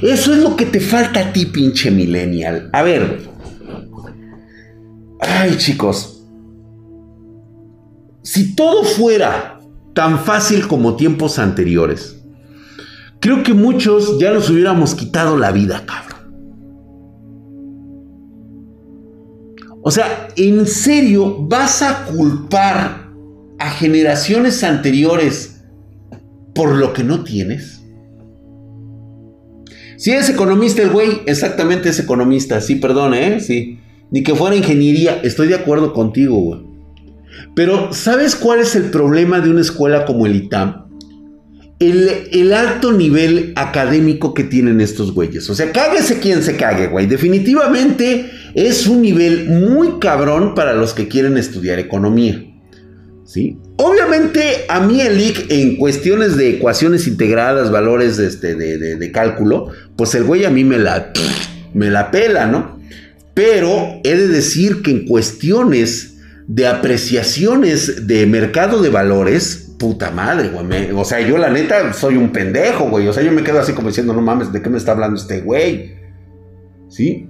Eso 0.00 0.32
es 0.32 0.42
lo 0.42 0.56
que 0.56 0.66
te 0.66 0.80
falta 0.80 1.20
a 1.20 1.32
ti, 1.32 1.46
pinche 1.46 1.90
millennial. 1.90 2.70
A 2.72 2.82
ver. 2.82 3.20
Ay, 5.20 5.56
chicos. 5.56 6.24
Si 8.22 8.54
todo 8.54 8.84
fuera 8.84 9.60
tan 9.92 10.18
fácil 10.20 10.66
como 10.66 10.96
tiempos 10.96 11.38
anteriores, 11.38 12.13
creo 13.24 13.42
que 13.42 13.54
muchos 13.54 14.18
ya 14.18 14.34
nos 14.34 14.50
hubiéramos 14.50 14.94
quitado 14.94 15.38
la 15.38 15.50
vida, 15.50 15.86
cabrón. 15.86 16.34
O 19.80 19.90
sea, 19.90 20.28
¿en 20.36 20.66
serio 20.66 21.38
vas 21.48 21.80
a 21.80 22.04
culpar 22.04 23.08
a 23.58 23.70
generaciones 23.70 24.62
anteriores 24.62 25.64
por 26.54 26.76
lo 26.76 26.92
que 26.92 27.02
no 27.02 27.24
tienes? 27.24 27.82
Si 29.96 30.10
es 30.10 30.28
economista 30.28 30.82
el 30.82 30.90
güey, 30.90 31.22
exactamente 31.24 31.88
es 31.88 31.98
economista. 31.98 32.60
Sí, 32.60 32.74
perdón, 32.74 33.14
¿eh? 33.14 33.40
Sí. 33.40 33.80
Ni 34.10 34.22
que 34.22 34.34
fuera 34.34 34.54
ingeniería. 34.54 35.18
Estoy 35.22 35.48
de 35.48 35.54
acuerdo 35.54 35.94
contigo, 35.94 36.36
güey. 36.36 36.60
Pero, 37.56 37.90
¿sabes 37.94 38.36
cuál 38.36 38.60
es 38.60 38.76
el 38.76 38.90
problema 38.90 39.40
de 39.40 39.48
una 39.48 39.62
escuela 39.62 40.04
como 40.04 40.26
el 40.26 40.36
ITAM? 40.36 40.83
El, 41.90 42.52
alto 42.52 42.92
nivel 42.92 43.52
académico 43.56 44.32
que 44.32 44.44
tienen 44.44 44.80
estos 44.80 45.12
güeyes. 45.12 45.48
O 45.50 45.54
sea, 45.54 45.72
cáguese 45.72 46.18
quien 46.18 46.42
se 46.42 46.56
cague, 46.56 46.86
güey. 46.86 47.06
Definitivamente 47.06 48.30
es 48.54 48.86
un 48.86 49.02
nivel 49.02 49.48
muy 49.48 49.98
cabrón 50.00 50.54
para 50.54 50.74
los 50.74 50.94
que 50.94 51.08
quieren 51.08 51.36
estudiar 51.36 51.78
economía. 51.78 52.42
¿Sí? 53.26 53.58
Obviamente 53.76 54.66
a 54.68 54.80
mí 54.80 55.00
el 55.00 55.20
IC 55.20 55.50
en 55.50 55.76
cuestiones 55.76 56.36
de 56.36 56.50
ecuaciones 56.50 57.06
integradas, 57.08 57.70
valores 57.70 58.18
este, 58.18 58.54
de, 58.54 59.12
cálculo, 59.12 59.68
pues 59.96 60.14
el 60.14 60.24
güey 60.24 60.44
a 60.44 60.50
mí 60.50 60.62
me 60.62 60.78
la, 60.78 61.12
me 61.72 61.90
la 61.90 62.10
pela, 62.10 62.46
¿no? 62.46 62.78
Pero 63.34 64.00
he 64.04 64.14
de 64.14 64.28
decir 64.28 64.82
que 64.82 64.92
en 64.92 65.06
cuestiones 65.06 66.14
de 66.46 66.66
apreciaciones 66.66 68.06
de 68.06 68.26
mercado 68.26 68.80
de 68.82 68.90
valores, 68.90 69.63
puta 69.84 70.10
madre, 70.10 70.48
güey. 70.48 70.92
o 70.92 71.04
sea, 71.04 71.20
yo 71.20 71.36
la 71.36 71.50
neta 71.50 71.92
soy 71.92 72.16
un 72.16 72.32
pendejo, 72.32 72.88
güey. 72.88 73.06
O 73.06 73.12
sea, 73.12 73.22
yo 73.22 73.30
me 73.32 73.42
quedo 73.42 73.60
así 73.60 73.74
como 73.74 73.88
diciendo, 73.88 74.14
no 74.14 74.22
mames, 74.22 74.50
¿de 74.50 74.62
qué 74.62 74.70
me 74.70 74.78
está 74.78 74.92
hablando 74.92 75.20
este 75.20 75.42
güey? 75.42 75.94
¿Sí? 76.88 77.28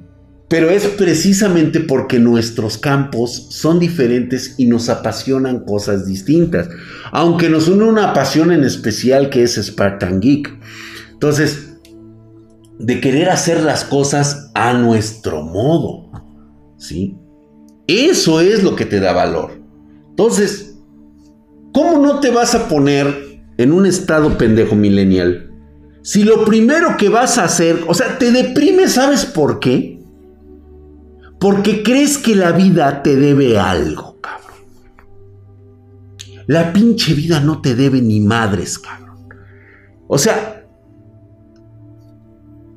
Pero 0.49 0.71
es 0.71 0.87
precisamente 0.87 1.81
porque 1.81 2.21
nuestros 2.21 2.79
campos 2.79 3.49
son 3.51 3.81
diferentes 3.81 4.55
y 4.57 4.67
nos 4.67 4.89
apasionan 4.89 5.65
cosas 5.65 6.07
distintas. 6.07 6.69
Aunque 7.11 7.49
nos 7.49 7.67
une 7.67 7.87
una 7.87 8.15
pasión 8.15 8.53
en 8.53 8.63
especial 8.63 9.31
que 9.31 9.43
es 9.43 9.57
Spartan 9.57 10.21
Geek. 10.21 10.57
Entonces, 11.13 11.75
de 12.79 13.01
querer 13.01 13.31
hacer 13.31 13.65
las 13.65 13.85
cosas 13.85 14.53
a 14.55 14.75
nuestro 14.75 15.43
modo. 15.43 16.09
¿Sí? 16.79 17.17
Eso 17.89 18.41
es 18.41 18.63
lo 18.63 18.77
que 18.77 18.87
te 18.87 19.01
da 19.01 19.13
valor. 19.13 19.61
Entonces, 20.11 20.74
¿cómo 21.75 21.99
no 21.99 22.21
te 22.21 22.31
vas 22.31 22.55
a 22.55 22.69
poner 22.69 23.43
en 23.59 23.73
un 23.73 23.85
estado 23.85 24.39
pendejo 24.39 24.77
millennial? 24.77 25.51
Si 26.03 26.23
lo 26.23 26.45
primero 26.45 26.97
que 26.97 27.09
vas 27.09 27.37
a 27.37 27.45
hacer, 27.45 27.85
o 27.89 27.95
sea, 27.95 28.19
te 28.19 28.31
deprime, 28.31 28.89
¿sabes 28.89 29.27
por 29.27 29.59
qué? 29.59 30.01
Porque 31.41 31.83
crees 31.83 32.17
que 32.17 32.37
la 32.37 32.53
vida 32.53 33.03
te 33.03 33.17
debe 33.17 33.59
algo, 33.59 34.19
cabrón. 34.21 34.61
La 36.47 36.73
pinche 36.73 37.13
vida 37.13 37.41
no 37.41 37.61
te 37.61 37.75
debe 37.75 38.01
ni 38.01 38.21
madres, 38.21 38.79
cabrón. 38.79 39.29
O 40.07 40.19
sea, 40.19 40.67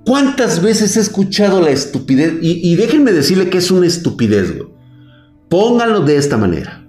¿cuántas 0.05 0.61
veces 0.61 0.97
he 0.97 1.01
escuchado 1.01 1.61
la 1.61 1.69
estupidez? 1.69 2.33
Y, 2.41 2.75
déjenme 2.75 3.11
decirle 3.11 3.49
que 3.49 3.59
es 3.59 3.69
una 3.69 3.85
estupidez, 3.85 4.57
güey. 4.57 4.69
Pónganlo 5.49 6.01
de 6.01 6.17
esta 6.17 6.37
manera. 6.37 6.86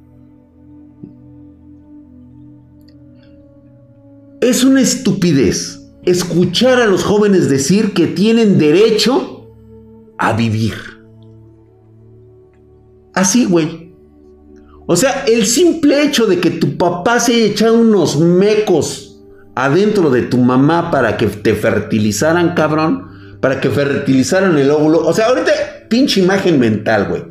Es 4.48 4.64
una 4.64 4.80
estupidez 4.80 5.78
escuchar 6.06 6.80
a 6.80 6.86
los 6.86 7.04
jóvenes 7.04 7.50
decir 7.50 7.92
que 7.92 8.06
tienen 8.06 8.56
derecho 8.56 9.46
a 10.16 10.32
vivir. 10.32 10.72
Así, 13.12 13.44
güey. 13.44 13.92
O 14.86 14.96
sea, 14.96 15.26
el 15.26 15.44
simple 15.44 16.02
hecho 16.02 16.24
de 16.24 16.40
que 16.40 16.48
tu 16.48 16.78
papá 16.78 17.20
se 17.20 17.34
haya 17.34 17.44
echado 17.44 17.78
unos 17.78 18.18
mecos 18.18 19.22
adentro 19.54 20.08
de 20.08 20.22
tu 20.22 20.38
mamá 20.38 20.90
para 20.90 21.18
que 21.18 21.26
te 21.26 21.54
fertilizaran, 21.54 22.54
cabrón. 22.54 23.36
Para 23.42 23.60
que 23.60 23.68
fertilizaran 23.68 24.56
el 24.56 24.70
óvulo. 24.70 25.06
O 25.06 25.12
sea, 25.12 25.26
ahorita, 25.26 25.52
pinche 25.90 26.22
imagen 26.22 26.58
mental, 26.58 27.06
güey. 27.10 27.22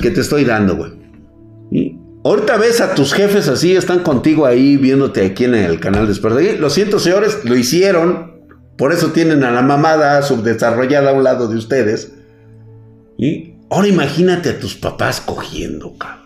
Que 0.00 0.12
te 0.12 0.20
estoy 0.20 0.44
dando, 0.44 0.76
güey. 0.76 1.98
Ahorita 2.24 2.56
ves 2.56 2.80
a 2.80 2.94
tus 2.94 3.12
jefes 3.12 3.48
así, 3.48 3.74
están 3.74 4.00
contigo 4.00 4.46
ahí 4.46 4.76
viéndote 4.76 5.26
aquí 5.26 5.44
en 5.44 5.54
el 5.54 5.80
canal 5.80 6.06
de 6.06 6.56
Lo 6.58 6.70
siento, 6.70 7.00
señores, 7.00 7.44
lo 7.44 7.56
hicieron. 7.56 8.32
Por 8.78 8.92
eso 8.92 9.12
tienen 9.12 9.42
a 9.44 9.50
la 9.50 9.62
mamada 9.62 10.22
subdesarrollada 10.22 11.10
a 11.10 11.14
un 11.14 11.24
lado 11.24 11.48
de 11.48 11.56
ustedes. 11.56 12.12
Y 13.18 13.54
ahora 13.70 13.88
imagínate 13.88 14.50
a 14.50 14.60
tus 14.60 14.74
papás 14.74 15.20
cogiendo, 15.20 15.96
cabrón. 15.98 16.22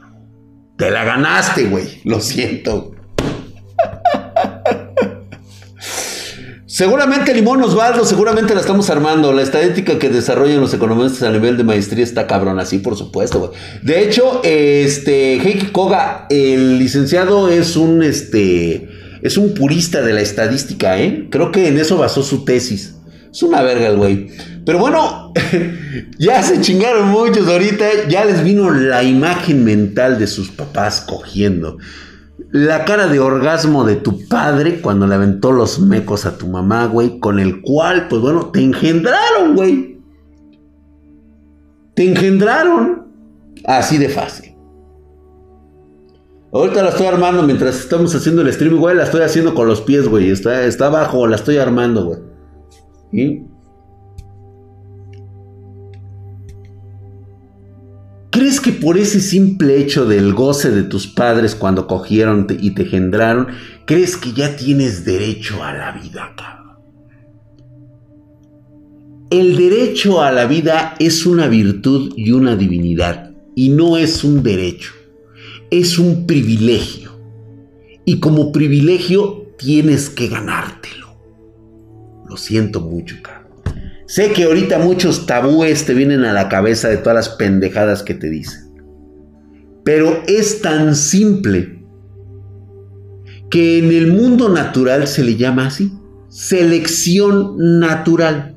Te 0.76 0.90
la 0.90 1.04
ganaste, 1.04 1.64
güey. 1.64 2.02
Lo 2.04 2.20
siento. 2.20 2.95
Seguramente 6.76 7.32
Limón 7.32 7.62
Osvaldo, 7.62 8.04
seguramente 8.04 8.54
la 8.54 8.60
estamos 8.60 8.90
armando. 8.90 9.32
La 9.32 9.40
estadística 9.40 9.98
que 9.98 10.10
desarrollan 10.10 10.60
los 10.60 10.74
economistas 10.74 11.22
a 11.22 11.32
nivel 11.32 11.56
de 11.56 11.64
maestría 11.64 12.04
está 12.04 12.26
cabrón, 12.26 12.60
así 12.60 12.80
por 12.80 12.98
supuesto, 12.98 13.38
güey. 13.38 13.52
De 13.80 14.04
hecho, 14.04 14.42
este 14.44 15.40
Heiki 15.40 15.68
Koga, 15.68 16.26
el 16.28 16.78
licenciado 16.78 17.48
es 17.48 17.76
un 17.76 18.02
este 18.02 18.90
es 19.22 19.38
un 19.38 19.54
purista 19.54 20.02
de 20.02 20.12
la 20.12 20.20
estadística, 20.20 21.00
¿eh? 21.00 21.28
Creo 21.30 21.50
que 21.50 21.68
en 21.68 21.78
eso 21.78 21.96
basó 21.96 22.22
su 22.22 22.44
tesis. 22.44 22.96
Es 23.32 23.42
una 23.42 23.62
verga 23.62 23.86
el 23.86 23.96
güey. 23.96 24.28
Pero 24.66 24.78
bueno, 24.78 25.32
ya 26.18 26.42
se 26.42 26.60
chingaron 26.60 27.08
muchos 27.08 27.48
ahorita, 27.48 28.06
ya 28.10 28.26
les 28.26 28.44
vino 28.44 28.70
la 28.70 29.02
imagen 29.02 29.64
mental 29.64 30.18
de 30.18 30.26
sus 30.26 30.50
papás 30.50 31.00
cogiendo 31.00 31.78
la 32.50 32.84
cara 32.84 33.06
de 33.08 33.18
orgasmo 33.18 33.84
de 33.84 33.96
tu 33.96 34.26
padre 34.28 34.80
cuando 34.80 35.06
le 35.06 35.14
aventó 35.14 35.52
los 35.52 35.80
mecos 35.80 36.26
a 36.26 36.38
tu 36.38 36.46
mamá, 36.46 36.86
güey, 36.86 37.18
con 37.18 37.38
el 37.38 37.60
cual, 37.60 38.08
pues 38.08 38.22
bueno, 38.22 38.46
te 38.46 38.62
engendraron, 38.62 39.54
güey. 39.54 40.00
Te 41.94 42.08
engendraron. 42.08 43.06
Así 43.64 43.98
de 43.98 44.08
fácil. 44.08 44.54
Ahorita 46.52 46.82
la 46.82 46.90
estoy 46.90 47.06
armando 47.06 47.42
mientras 47.42 47.78
estamos 47.80 48.14
haciendo 48.14 48.42
el 48.42 48.52
stream, 48.52 48.78
güey, 48.78 48.96
la 48.96 49.02
estoy 49.02 49.22
haciendo 49.22 49.54
con 49.54 49.66
los 49.66 49.80
pies, 49.80 50.08
güey. 50.08 50.30
Está, 50.30 50.64
está 50.64 50.86
abajo, 50.86 51.26
la 51.26 51.36
estoy 51.36 51.58
armando, 51.58 52.04
güey. 52.06 52.20
¿Y? 53.12 53.55
¿Crees 58.46 58.60
que 58.60 58.70
por 58.70 58.96
ese 58.96 59.18
simple 59.18 59.76
hecho 59.76 60.06
del 60.06 60.32
goce 60.32 60.70
de 60.70 60.84
tus 60.84 61.08
padres 61.08 61.56
cuando 61.56 61.88
cogieron 61.88 62.46
y 62.60 62.76
te 62.76 62.84
generaron, 62.84 63.48
crees 63.86 64.16
que 64.16 64.32
ya 64.34 64.54
tienes 64.54 65.04
derecho 65.04 65.64
a 65.64 65.72
la 65.72 65.90
vida, 65.90 66.32
cabrón? 66.36 66.76
El 69.30 69.56
derecho 69.56 70.22
a 70.22 70.30
la 70.30 70.46
vida 70.46 70.94
es 71.00 71.26
una 71.26 71.48
virtud 71.48 72.12
y 72.16 72.30
una 72.30 72.54
divinidad, 72.54 73.32
y 73.56 73.70
no 73.70 73.96
es 73.96 74.22
un 74.22 74.44
derecho, 74.44 74.92
es 75.72 75.98
un 75.98 76.28
privilegio. 76.28 77.18
Y 78.04 78.20
como 78.20 78.52
privilegio 78.52 79.54
tienes 79.58 80.08
que 80.08 80.28
ganártelo. 80.28 81.08
Lo 82.28 82.36
siento 82.36 82.80
mucho, 82.80 83.16
cabrón. 83.20 83.35
Sé 84.06 84.32
que 84.32 84.44
ahorita 84.44 84.78
muchos 84.78 85.26
tabúes 85.26 85.84
te 85.84 85.92
vienen 85.92 86.24
a 86.24 86.32
la 86.32 86.48
cabeza 86.48 86.88
de 86.88 86.98
todas 86.98 87.16
las 87.16 87.28
pendejadas 87.30 88.04
que 88.04 88.14
te 88.14 88.30
dicen. 88.30 88.72
Pero 89.84 90.22
es 90.28 90.62
tan 90.62 90.94
simple 90.94 91.84
que 93.50 93.78
en 93.78 93.90
el 93.90 94.12
mundo 94.12 94.48
natural 94.48 95.06
se 95.08 95.24
le 95.24 95.36
llama 95.36 95.66
así. 95.66 95.92
Selección 96.28 97.56
natural. 97.80 98.56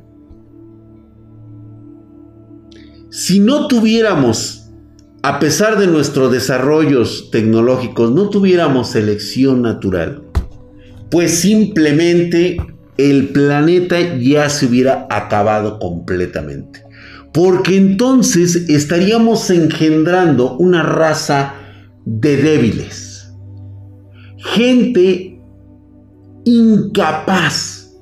Si 3.10 3.39
no 3.39 3.68
tuviéramos, 3.68 4.70
a 5.24 5.39
pesar 5.39 5.79
de 5.79 5.88
nuestros 5.88 6.32
desarrollos 6.32 7.32
tecnológicos, 7.32 8.12
no 8.12 8.29
tuviéramos 8.29 8.89
selección 8.89 9.63
natural, 9.63 10.24
pues 11.10 11.32
simplemente 11.32 12.58
el 13.00 13.29
planeta 13.29 14.18
ya 14.18 14.50
se 14.50 14.65
hubiera 14.65 15.08
acabado 15.10 15.79
completamente. 15.79 16.84
Porque 17.34 17.78
entonces 17.78 18.69
estaríamos 18.69 19.50
engendrando 19.50 20.58
una 20.58 20.84
raza 20.84 21.54
de 22.04 22.38
débiles. 22.38 23.32
Gente 24.38 25.41
incapaz 26.43 27.93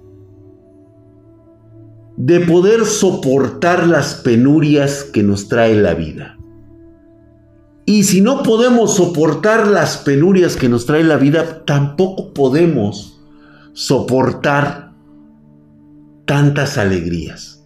de 2.15 2.39
poder 2.39 2.85
soportar 2.85 3.85
las 3.85 4.15
penurias 4.15 5.03
que 5.03 5.21
nos 5.21 5.47
trae 5.47 5.75
la 5.75 5.93
vida. 5.93 6.37
Y 7.85 8.03
si 8.03 8.21
no 8.21 8.41
podemos 8.41 8.95
soportar 8.95 9.67
las 9.67 9.97
penurias 9.97 10.55
que 10.55 10.69
nos 10.69 10.87
trae 10.87 11.03
la 11.03 11.17
vida, 11.17 11.63
tampoco 11.65 12.33
podemos 12.33 13.21
soportar 13.73 14.86
tantas 16.27 16.77
alegrías. 16.77 17.65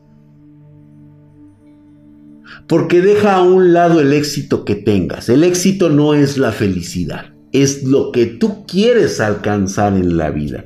Porque 2.67 3.01
deja 3.01 3.35
a 3.35 3.41
un 3.41 3.73
lado 3.73 3.99
el 3.99 4.13
éxito 4.13 4.63
que 4.63 4.75
tengas. 4.75 5.27
El 5.27 5.43
éxito 5.43 5.89
no 5.89 6.13
es 6.13 6.37
la 6.37 6.53
felicidad, 6.53 7.33
es 7.51 7.83
lo 7.83 8.13
que 8.13 8.27
tú 8.27 8.65
quieres 8.65 9.19
alcanzar 9.19 9.93
en 9.93 10.15
la 10.15 10.29
vida. 10.29 10.65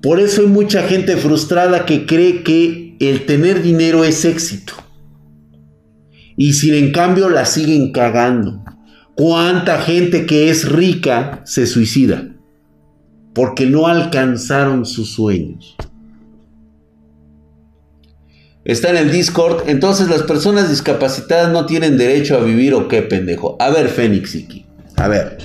Por 0.00 0.20
eso 0.20 0.42
hay 0.42 0.46
mucha 0.46 0.84
gente 0.84 1.16
frustrada 1.16 1.86
que 1.86 2.06
cree 2.06 2.44
que 2.44 2.96
el 3.00 3.26
tener 3.26 3.62
dinero 3.62 4.04
es 4.04 4.24
éxito. 4.24 4.74
Y 6.36 6.52
sin 6.52 6.74
en 6.74 6.92
cambio 6.92 7.28
la 7.28 7.46
siguen 7.46 7.90
cagando. 7.90 8.62
¿Cuánta 9.16 9.80
gente 9.80 10.24
que 10.24 10.50
es 10.50 10.70
rica 10.70 11.42
se 11.44 11.66
suicida? 11.66 12.36
Porque 13.34 13.66
no 13.66 13.88
alcanzaron 13.88 14.86
sus 14.86 15.10
sueños 15.10 15.76
está 18.68 18.90
en 18.90 18.98
el 18.98 19.10
Discord. 19.10 19.68
Entonces 19.68 20.08
las 20.08 20.22
personas 20.22 20.68
discapacitadas 20.68 21.50
no 21.50 21.66
tienen 21.66 21.96
derecho 21.96 22.36
a 22.36 22.44
vivir 22.44 22.74
o 22.74 22.86
qué 22.86 23.02
pendejo. 23.02 23.56
A 23.58 23.70
ver, 23.70 23.88
Fénix 23.88 24.34
Iki. 24.36 24.66
A 24.96 25.08
ver. 25.08 25.38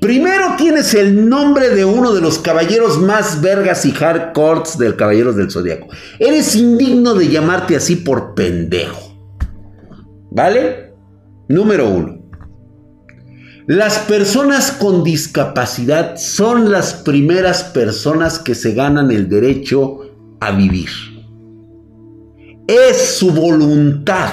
Primero 0.00 0.54
tienes 0.56 0.94
el 0.94 1.28
nombre 1.28 1.70
de 1.70 1.84
uno 1.84 2.14
de 2.14 2.20
los 2.20 2.38
caballeros 2.38 2.98
más 3.00 3.40
vergas 3.40 3.84
y 3.84 3.90
hardcores 3.90 4.78
del 4.78 4.96
Caballeros 4.96 5.36
del 5.36 5.50
Zodiaco. 5.50 5.88
Eres 6.20 6.54
indigno 6.54 7.14
de 7.14 7.28
llamarte 7.28 7.76
así 7.76 7.96
por 7.96 8.34
pendejo. 8.34 9.16
¿Vale? 10.30 10.94
Número 11.48 11.88
uno. 11.88 12.18
Las 13.66 13.98
personas 13.98 14.70
con 14.70 15.02
discapacidad 15.02 16.16
son 16.16 16.70
las 16.70 16.94
primeras 16.94 17.64
personas 17.64 18.38
que 18.38 18.54
se 18.54 18.72
ganan 18.72 19.10
el 19.10 19.28
derecho 19.28 20.12
a 20.40 20.52
vivir 20.52 20.88
es 22.68 23.16
su 23.16 23.32
voluntad 23.32 24.30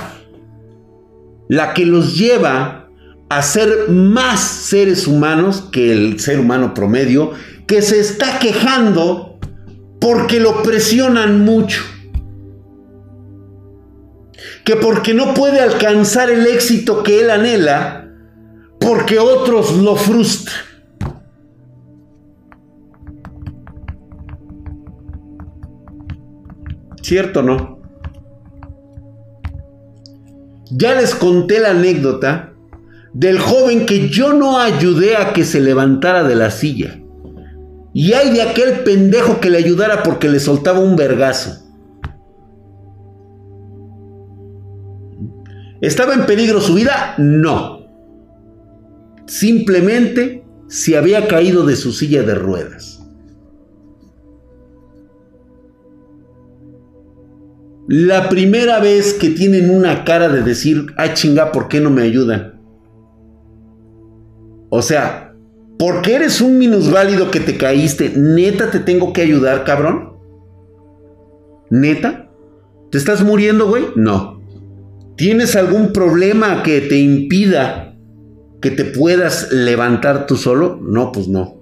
la 1.48 1.74
que 1.74 1.86
los 1.86 2.17
lleva 2.17 2.89
a 3.30 3.41
ser 3.41 3.89
más 3.89 4.41
seres 4.41 5.08
humanos 5.08 5.69
que 5.71 5.91
el 5.91 6.19
ser 6.19 6.39
humano 6.39 6.74
promedio 6.74 7.32
que 7.65 7.82
se 7.82 8.00
está 8.00 8.38
quejando 8.39 9.39
porque 10.00 10.39
lo 10.39 10.62
presionan 10.62 11.43
mucho. 11.43 11.82
Que 14.63 14.76
porque 14.76 15.13
no 15.13 15.34
puede 15.34 15.62
alcanzar 15.62 16.30
el 16.30 16.45
éxito 16.48 17.04
que 17.04 17.21
él 17.21 17.30
anhela, 17.30 18.12
porque 18.80 19.17
otros 19.19 19.76
lo 19.78 19.95
frustran. 19.95 20.58
¿Cierto 27.02 27.39
o 27.41 27.43
no? 27.43 27.75
Ya 30.71 30.95
les 30.95 31.13
conté 31.15 31.60
la 31.60 31.71
anécdota 31.71 32.54
del 33.13 33.39
joven 33.39 33.86
que 33.86 34.10
yo 34.10 34.34
no 34.34 34.60
ayudé 34.60 35.15
a 35.15 35.32
que 35.32 35.45
se 35.45 35.62
levantara 35.62 36.23
de 36.23 36.36
la 36.36 36.51
silla. 36.51 36.99
Y 37.93 38.12
hay 38.13 38.34
de 38.34 38.41
aquel 38.41 38.84
pendejo 38.84 39.39
que 39.39 39.49
le 39.49 39.58
ayudara 39.58 40.04
porque 40.04 40.28
le 40.28 40.39
soltaba 40.39 40.80
un 40.80 40.95
vergazo. 40.95 41.62
¿Estaba 45.82 46.13
en 46.13 46.25
peligro 46.25 46.60
su 46.60 46.73
vida? 46.73 47.15
No. 47.17 47.86
Simplemente 49.28 50.45
se 50.67 50.97
había 50.97 51.28
caído 51.28 51.65
de 51.65 51.75
su 51.75 51.93
silla 51.93 52.23
de 52.23 52.36
ruedas. 52.36 52.94
La 57.88 58.30
primera 58.30 58.80
vez 58.80 59.13
que 59.13 59.30
tienen 59.30 59.69
una 59.69 60.04
cara 60.06 60.28
de 60.30 60.41
decir, 60.41 60.88
ah 60.98 61.13
chinga, 61.13 61.52
¿por 61.52 61.67
qué 61.67 61.80
no 61.80 61.91
me 61.91 62.02
ayudan? 62.02 62.60
O 64.69 64.82
sea, 64.82 65.36
porque 65.78 66.15
eres 66.15 66.41
un 66.41 66.58
minusválido 66.58 67.30
que 67.30 67.39
te 67.39 67.58
caíste, 67.58 68.13
neta 68.15 68.71
te 68.71 68.80
tengo 68.80 69.13
que 69.13 69.21
ayudar, 69.21 69.63
cabrón. 69.65 70.13
¿Neta? 71.69 72.32
¿Te 72.91 72.98
estás 72.98 73.24
muriendo, 73.24 73.67
güey? 73.67 73.86
No. 73.95 74.41
¿Tienes 75.15 75.56
algún 75.56 75.93
problema 75.93 76.63
que 76.63 76.82
te 76.82 76.98
impida 76.98 77.95
que 78.62 78.71
te 78.71 78.86
puedas 78.86 79.52
levantar 79.52 80.26
tú 80.26 80.38
solo? 80.38 80.80
No, 80.82 81.12
pues 81.12 81.28
no. 81.28 81.62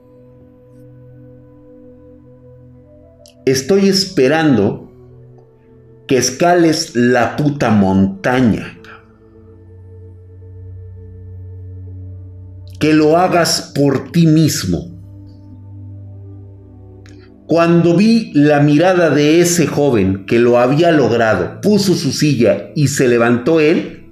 Estoy 3.46 3.90
esperando 3.90 4.83
que 6.08 6.18
escales 6.18 6.96
la 6.96 7.36
puta 7.36 7.70
montaña. 7.70 8.80
Que 12.80 12.94
lo 12.94 13.18
hagas 13.18 13.72
por 13.74 14.12
ti 14.12 14.28
mismo. 14.28 14.94
Cuando 17.48 17.96
vi 17.96 18.32
la 18.34 18.60
mirada 18.62 19.10
de 19.10 19.40
ese 19.40 19.68
joven 19.68 20.26
que 20.26 20.40
lo 20.40 20.60
había 20.60 20.92
logrado, 20.92 21.62
puso 21.62 21.94
su 21.94 22.12
silla 22.12 22.72
y 22.76 22.88
se 22.88 23.08
levantó 23.08 23.60
él, 23.60 24.12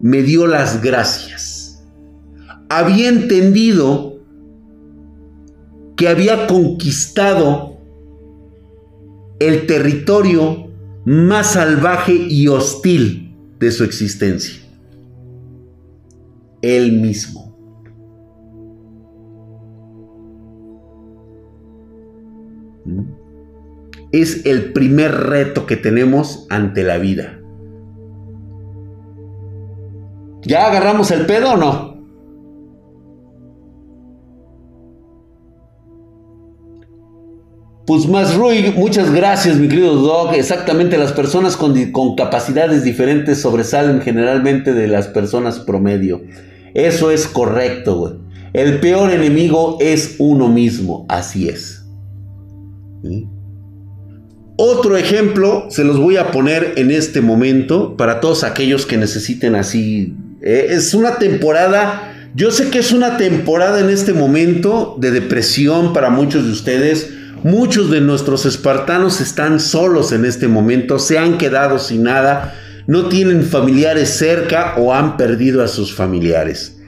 me 0.00 0.22
dio 0.22 0.46
las 0.46 0.82
gracias. 0.82 1.82
Había 2.68 3.08
entendido 3.08 4.18
que 5.96 6.08
había 6.08 6.46
conquistado 6.46 7.73
el 9.48 9.66
territorio 9.66 10.70
más 11.04 11.52
salvaje 11.52 12.14
y 12.14 12.48
hostil 12.48 13.36
de 13.58 13.70
su 13.70 13.84
existencia. 13.84 14.62
Él 16.62 16.92
mismo. 16.92 17.44
Es 24.12 24.46
el 24.46 24.72
primer 24.72 25.12
reto 25.12 25.66
que 25.66 25.76
tenemos 25.76 26.46
ante 26.48 26.84
la 26.84 26.98
vida. 26.98 27.40
¿Ya 30.42 30.66
agarramos 30.66 31.10
el 31.10 31.26
pedo 31.26 31.54
o 31.54 31.56
no? 31.56 31.93
Pues 37.94 38.08
más 38.08 38.34
Rui, 38.34 38.72
muchas 38.76 39.12
gracias 39.12 39.54
mi 39.54 39.68
querido 39.68 39.94
Doc. 39.94 40.32
Exactamente, 40.34 40.98
las 40.98 41.12
personas 41.12 41.56
con, 41.56 41.92
con, 41.92 42.16
capacidades 42.16 42.82
diferentes 42.82 43.40
sobresalen 43.40 44.00
generalmente 44.00 44.74
de 44.74 44.88
las 44.88 45.06
personas 45.06 45.60
promedio. 45.60 46.20
Eso 46.74 47.12
es 47.12 47.28
correcto, 47.28 47.96
güey. 47.96 48.14
El 48.52 48.80
peor 48.80 49.12
enemigo 49.12 49.78
es 49.80 50.16
uno 50.18 50.48
mismo, 50.48 51.06
así 51.08 51.48
es. 51.48 51.84
Otro 54.56 54.96
ejemplo 54.96 55.66
se 55.68 55.84
los 55.84 55.96
voy 55.96 56.16
a 56.16 56.32
poner 56.32 56.72
en 56.74 56.90
este 56.90 57.20
momento 57.20 57.96
para 57.96 58.18
todos 58.18 58.42
aquellos 58.42 58.86
que 58.86 58.96
necesiten 58.96 59.54
así. 59.54 60.16
Eh, 60.42 60.66
es 60.70 60.94
una 60.94 61.18
temporada, 61.18 62.12
yo 62.34 62.50
sé 62.50 62.70
que 62.70 62.80
es 62.80 62.90
una 62.90 63.18
temporada 63.18 63.78
en 63.78 63.88
este 63.88 64.12
momento 64.12 64.96
de 64.98 65.12
depresión 65.12 65.92
para 65.92 66.10
muchos 66.10 66.44
de 66.44 66.50
ustedes. 66.50 67.20
Muchos 67.44 67.90
de 67.90 68.00
nuestros 68.00 68.46
espartanos 68.46 69.20
están 69.20 69.60
solos 69.60 70.12
en 70.12 70.24
este 70.24 70.48
momento, 70.48 70.98
se 70.98 71.18
han 71.18 71.36
quedado 71.36 71.78
sin 71.78 72.04
nada, 72.04 72.54
no 72.86 73.10
tienen 73.10 73.44
familiares 73.44 74.08
cerca 74.16 74.76
o 74.78 74.94
han 74.94 75.18
perdido 75.18 75.62
a 75.62 75.68
sus 75.68 75.94
familiares. 75.94 76.80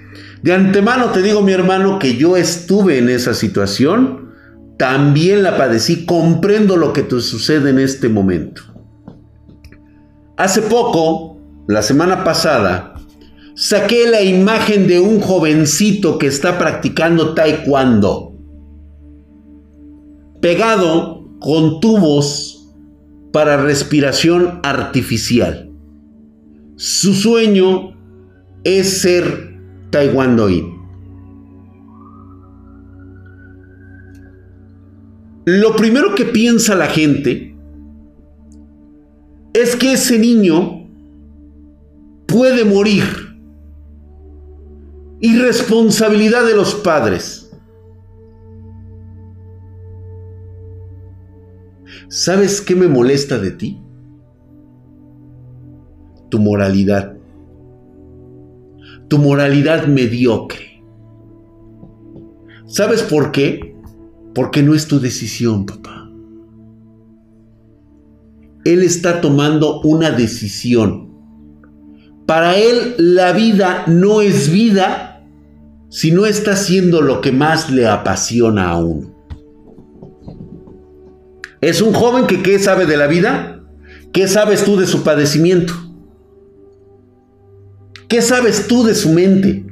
De 0.43 0.55
antemano 0.55 1.11
te 1.11 1.21
digo 1.21 1.43
mi 1.43 1.53
hermano 1.53 1.99
que 1.99 2.17
yo 2.17 2.39
estuve 2.39 2.97
en 2.97 3.11
esa 3.11 3.35
situación 3.35 4.33
también 4.79 5.43
la 5.43 5.59
padecí, 5.59 6.07
comprendo 6.07 6.79
lo 6.79 6.95
que 6.95 7.03
te 7.03 7.21
sucede 7.21 7.69
en 7.69 7.79
este 7.79 8.09
momento. 8.09 8.63
Hace 10.39 10.63
poco, 10.63 11.39
la 11.69 11.83
semana 11.83 12.25
pasada, 12.25 12.95
saqué 13.55 14.09
la 14.09 14.23
imagen 14.23 14.87
de 14.87 15.01
un 15.01 15.21
jovencito 15.21 16.19
que 16.19 16.29
está 16.29 16.59
practicando 16.59 17.35
taekwondo, 17.35 18.26
pegado 20.47 21.25
con 21.41 21.81
tubos 21.81 22.73
para 23.33 23.57
respiración 23.57 24.61
artificial. 24.63 25.73
Su 26.77 27.15
sueño 27.15 27.97
es 28.63 29.01
ser 29.01 29.59
taekwondoín. 29.91 30.77
lo 35.47 35.75
primero 35.75 36.15
que 36.15 36.25
piensa 36.25 36.77
la 36.77 36.87
gente 36.87 37.57
es 39.53 39.75
que 39.75 39.95
ese 39.95 40.17
niño 40.21 40.89
puede 42.27 42.65
morir. 42.65 43.03
Irresponsabilidad 45.21 46.45
de 46.47 46.55
los 46.55 46.77
padres. 46.77 47.46
¿Sabes 52.09 52.61
qué 52.61 52.77
me 52.77 52.87
molesta 52.87 53.39
de 53.39 53.51
ti? 53.51 53.81
Tu 56.31 56.39
moralidad. 56.39 57.17
Tu 59.09 59.19
moralidad 59.19 59.87
mediocre. 59.87 60.83
¿Sabes 62.67 63.03
por 63.03 63.33
qué? 63.33 63.77
Porque 64.35 64.63
no 64.63 64.75
es 64.75 64.87
tu 64.87 65.01
decisión, 65.01 65.67
papá. 65.67 66.11
Él 68.65 68.83
está 68.83 69.21
tomando 69.21 69.81
una 69.83 70.11
decisión. 70.11 71.13
Para 72.27 72.57
él 72.57 72.95
la 72.99 73.33
vida 73.33 73.85
no 73.87 74.21
es 74.21 74.51
vida 74.53 75.25
si 75.89 76.11
no 76.11 76.27
está 76.27 76.53
haciendo 76.53 77.01
lo 77.01 77.21
que 77.21 77.31
más 77.31 77.71
le 77.71 77.87
apasiona 77.87 78.71
a 78.71 78.79
uno. 78.79 79.16
Es 81.61 81.81
un 81.81 81.93
joven 81.93 82.27
que 82.27 82.43
¿qué 82.43 82.59
sabe 82.59 82.87
de 82.87 82.97
la 82.97 83.07
vida? 83.07 83.63
¿Qué 84.13 84.29
sabes 84.29 84.65
tú 84.65 84.77
de 84.77 84.87
su 84.87 85.03
padecimiento? 85.03 85.75
¿Qué 88.09 88.23
sabes 88.23 88.67
tú 88.69 88.85
de 88.85 88.95
su 88.95 89.11
mente? 89.11 89.65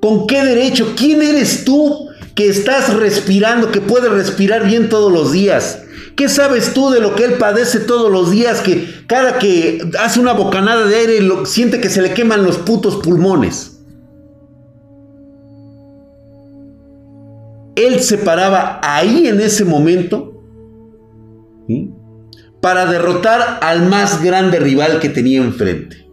¿Con 0.00 0.26
qué 0.26 0.44
derecho? 0.44 0.94
¿Quién 0.96 1.22
eres 1.22 1.64
tú 1.64 2.08
que 2.34 2.48
estás 2.48 2.92
respirando, 2.94 3.70
que 3.70 3.80
puede 3.80 4.08
respirar 4.08 4.66
bien 4.66 4.88
todos 4.88 5.12
los 5.12 5.32
días. 5.32 5.82
¿Qué 6.16 6.28
sabes 6.28 6.74
tú 6.74 6.90
de 6.90 7.00
lo 7.00 7.14
que 7.14 7.24
él 7.24 7.34
padece 7.34 7.80
todos 7.80 8.10
los 8.10 8.30
días? 8.30 8.60
Que 8.60 8.88
cada 9.06 9.38
que 9.38 9.90
hace 10.00 10.20
una 10.20 10.32
bocanada 10.32 10.86
de 10.86 10.96
aire 10.96 11.18
siente 11.44 11.80
que 11.80 11.90
se 11.90 12.02
le 12.02 12.12
queman 12.12 12.44
los 12.44 12.58
putos 12.58 12.96
pulmones. 12.96 13.78
Él 17.76 18.00
se 18.00 18.18
paraba 18.18 18.80
ahí 18.82 19.26
en 19.26 19.40
ese 19.40 19.64
momento 19.64 20.33
para 22.60 22.86
derrotar 22.86 23.58
al 23.60 23.86
más 23.88 24.22
grande 24.22 24.58
rival 24.58 25.00
que 25.00 25.08
tenía 25.08 25.38
enfrente. 25.38 26.08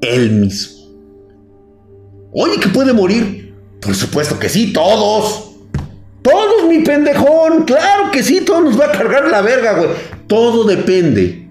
Él 0.00 0.32
mismo. 0.32 0.76
Oye, 2.32 2.60
que 2.60 2.68
puede 2.68 2.92
morir. 2.92 3.54
Por 3.80 3.94
supuesto 3.94 4.38
que 4.38 4.48
sí, 4.48 4.72
todos. 4.72 5.56
Todos, 6.22 6.68
mi 6.68 6.80
pendejón. 6.80 7.64
Claro 7.64 8.10
que 8.12 8.22
sí, 8.22 8.40
todo 8.40 8.60
nos 8.60 8.78
va 8.78 8.86
a 8.86 8.92
cargar 8.92 9.28
la 9.28 9.42
verga, 9.42 9.78
güey. 9.78 9.90
Todo 10.26 10.64
depende 10.64 11.48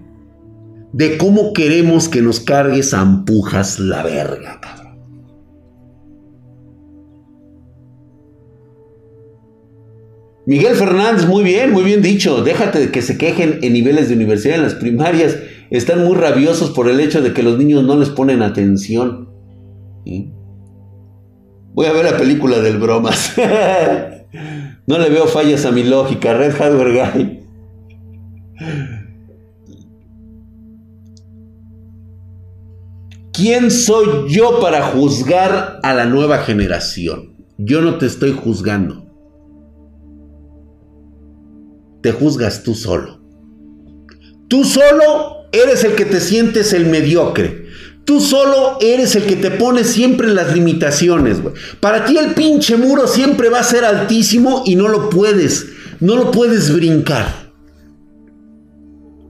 de 0.92 1.18
cómo 1.18 1.52
queremos 1.52 2.08
que 2.08 2.22
nos 2.22 2.40
cargues 2.40 2.94
a 2.94 3.02
empujas 3.02 3.78
la 3.78 4.02
verga, 4.02 4.60
Miguel 10.46 10.76
Fernández, 10.76 11.26
muy 11.26 11.42
bien, 11.42 11.72
muy 11.72 11.82
bien 11.82 12.02
dicho. 12.02 12.42
Déjate 12.42 12.78
de 12.78 12.90
que 12.92 13.02
se 13.02 13.18
quejen 13.18 13.58
en 13.62 13.72
niveles 13.72 14.08
de 14.08 14.14
universidad, 14.14 14.54
en 14.54 14.62
las 14.62 14.74
primarias. 14.74 15.36
Están 15.70 16.04
muy 16.04 16.14
rabiosos 16.14 16.70
por 16.70 16.88
el 16.88 17.00
hecho 17.00 17.20
de 17.20 17.32
que 17.32 17.42
los 17.42 17.58
niños 17.58 17.82
no 17.82 17.96
les 17.96 18.10
ponen 18.10 18.42
atención. 18.42 19.28
Voy 21.74 21.86
a 21.86 21.92
ver 21.92 22.04
la 22.04 22.16
película 22.16 22.60
del 22.60 22.78
bromas. 22.78 23.34
no 24.86 24.98
le 24.98 25.10
veo 25.10 25.26
fallas 25.26 25.64
a 25.64 25.72
mi 25.72 25.82
lógica. 25.82 26.32
Red 26.32 26.54
Hardware 26.54 27.12
Guy. 27.12 27.40
¿Quién 33.32 33.72
soy 33.72 34.32
yo 34.32 34.60
para 34.60 34.82
juzgar 34.82 35.80
a 35.82 35.92
la 35.92 36.06
nueva 36.06 36.38
generación? 36.38 37.34
Yo 37.58 37.82
no 37.82 37.98
te 37.98 38.06
estoy 38.06 38.30
juzgando. 38.30 39.05
Te 42.06 42.12
juzgas 42.12 42.62
tú 42.62 42.76
solo. 42.76 43.18
Tú 44.46 44.62
solo 44.62 45.48
eres 45.50 45.82
el 45.82 45.96
que 45.96 46.04
te 46.04 46.20
sientes 46.20 46.72
el 46.72 46.86
mediocre. 46.86 47.66
Tú 48.04 48.20
solo 48.20 48.78
eres 48.80 49.16
el 49.16 49.24
que 49.24 49.34
te 49.34 49.50
pone 49.50 49.82
siempre 49.82 50.28
las 50.28 50.54
limitaciones, 50.54 51.42
güey. 51.42 51.56
Para 51.80 52.04
ti 52.04 52.16
el 52.16 52.32
pinche 52.34 52.76
muro 52.76 53.08
siempre 53.08 53.48
va 53.48 53.58
a 53.58 53.64
ser 53.64 53.84
altísimo 53.84 54.62
y 54.64 54.76
no 54.76 54.86
lo 54.86 55.10
puedes, 55.10 55.66
no 55.98 56.14
lo 56.14 56.30
puedes 56.30 56.72
brincar. 56.72 57.50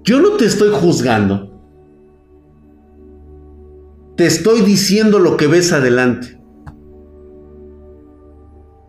Yo 0.05 0.21
no 0.21 0.33
te 0.33 0.45
estoy 0.45 0.69
juzgando. 0.71 1.59
te 4.19 4.27
estoy 4.27 4.61
diciendo 4.61 5.19
lo 5.19 5.39
que 5.39 5.47
ves 5.47 5.73
adelante. 5.73 6.39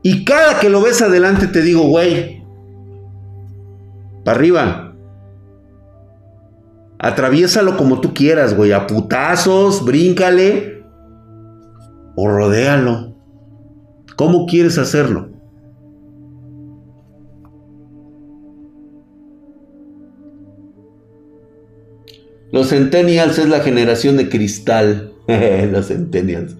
Y 0.04 0.26
cada 0.26 0.60
que 0.60 0.70
lo 0.70 0.82
ves 0.82 1.02
adelante 1.02 1.48
te 1.48 1.62
digo, 1.62 1.84
güey, 1.84 2.37
para 4.28 4.40
arriba. 4.40 4.94
Atraviésalo 7.00 7.78
como 7.78 8.02
tú 8.02 8.14
quieras, 8.14 8.58
güey. 8.58 8.74
A 8.74 8.86
putazos, 8.86 9.86
bríncale. 9.86 10.84
O 12.18 12.28
rodéalo. 12.28 13.16
¿Cómo 14.18 14.46
quieres 14.46 14.78
hacerlo? 14.78 15.30
Los 22.52 22.68
Centennials 22.68 23.38
es 23.38 23.48
la 23.48 23.62
generación 23.62 24.18
de 24.18 24.28
cristal. 24.28 25.14
Los 25.72 25.88
Centennials. 25.88 26.58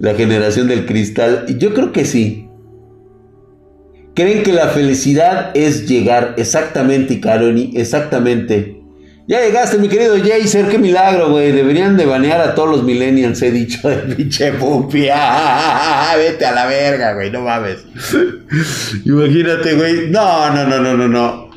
La 0.00 0.12
generación 0.12 0.68
del 0.68 0.84
cristal. 0.84 1.46
Yo 1.58 1.72
creo 1.72 1.92
que 1.92 2.04
sí. 2.04 2.49
Creen 4.14 4.42
que 4.42 4.52
la 4.52 4.68
felicidad 4.68 5.52
es 5.54 5.88
llegar 5.88 6.34
exactamente, 6.36 7.20
Caroni, 7.20 7.72
exactamente. 7.76 8.80
Ya 9.30 9.40
llegaste, 9.42 9.78
mi 9.78 9.88
querido 9.88 10.16
Jaser, 10.18 10.68
qué 10.68 10.76
milagro, 10.76 11.30
güey. 11.30 11.52
Deberían 11.52 11.96
de 11.96 12.04
banear 12.04 12.40
a 12.40 12.56
todos 12.56 12.68
los 12.68 12.82
millennials, 12.82 13.40
he 13.42 13.52
dicho 13.52 13.88
de 13.88 13.96
pinche 14.16 14.52
pupia. 14.54 16.16
Vete 16.16 16.44
a 16.44 16.52
la 16.52 16.66
verga, 16.66 17.14
güey, 17.14 17.30
no 17.30 17.42
mames. 17.42 17.78
Imagínate, 19.04 19.74
güey. 19.74 20.10
No, 20.10 20.52
no, 20.52 20.66
no, 20.66 20.80
no, 20.80 20.96
no, 20.96 21.06
no. 21.06 21.50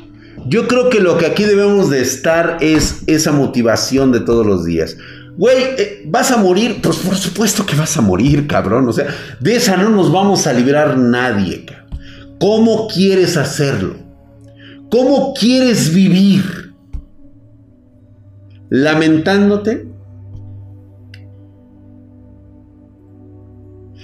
Yo 0.46 0.68
creo 0.68 0.88
que 0.88 1.00
lo 1.00 1.18
que 1.18 1.26
aquí 1.26 1.42
debemos 1.42 1.90
de 1.90 2.00
estar 2.00 2.58
es 2.60 3.02
esa 3.08 3.32
motivación 3.32 4.12
de 4.12 4.20
todos 4.20 4.46
los 4.46 4.64
días. 4.64 4.96
Güey, 5.36 5.56
eh, 5.76 6.02
¿vas 6.06 6.30
a 6.30 6.36
morir? 6.36 6.78
Pues 6.80 6.98
por 6.98 7.16
supuesto 7.16 7.66
que 7.66 7.74
vas 7.74 7.96
a 7.96 8.02
morir, 8.02 8.46
cabrón. 8.46 8.88
O 8.88 8.92
sea, 8.92 9.06
de 9.40 9.56
esa 9.56 9.76
no 9.76 9.88
nos 9.88 10.12
vamos 10.12 10.46
a 10.46 10.52
librar 10.52 10.96
nadie, 10.96 11.64
cabrón. 11.64 11.83
¿Cómo 12.44 12.88
quieres 12.88 13.38
hacerlo? 13.38 13.94
¿Cómo 14.90 15.32
quieres 15.32 15.94
vivir? 15.94 16.74
¿Lamentándote? 18.68 19.88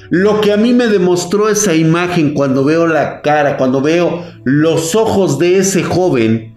Lo 0.09 0.41
que 0.41 0.55
a 0.55 0.57
mí 0.57 0.73
me 0.73 0.87
demostró 0.87 1.51
esa 1.51 1.75
imagen 1.75 2.33
cuando 2.33 2.65
veo 2.65 2.87
la 2.87 3.21
cara, 3.21 3.59
cuando 3.59 3.83
veo 3.83 4.23
los 4.45 4.95
ojos 4.95 5.39
de 5.39 5.59
ese 5.59 5.83
joven, 5.83 6.55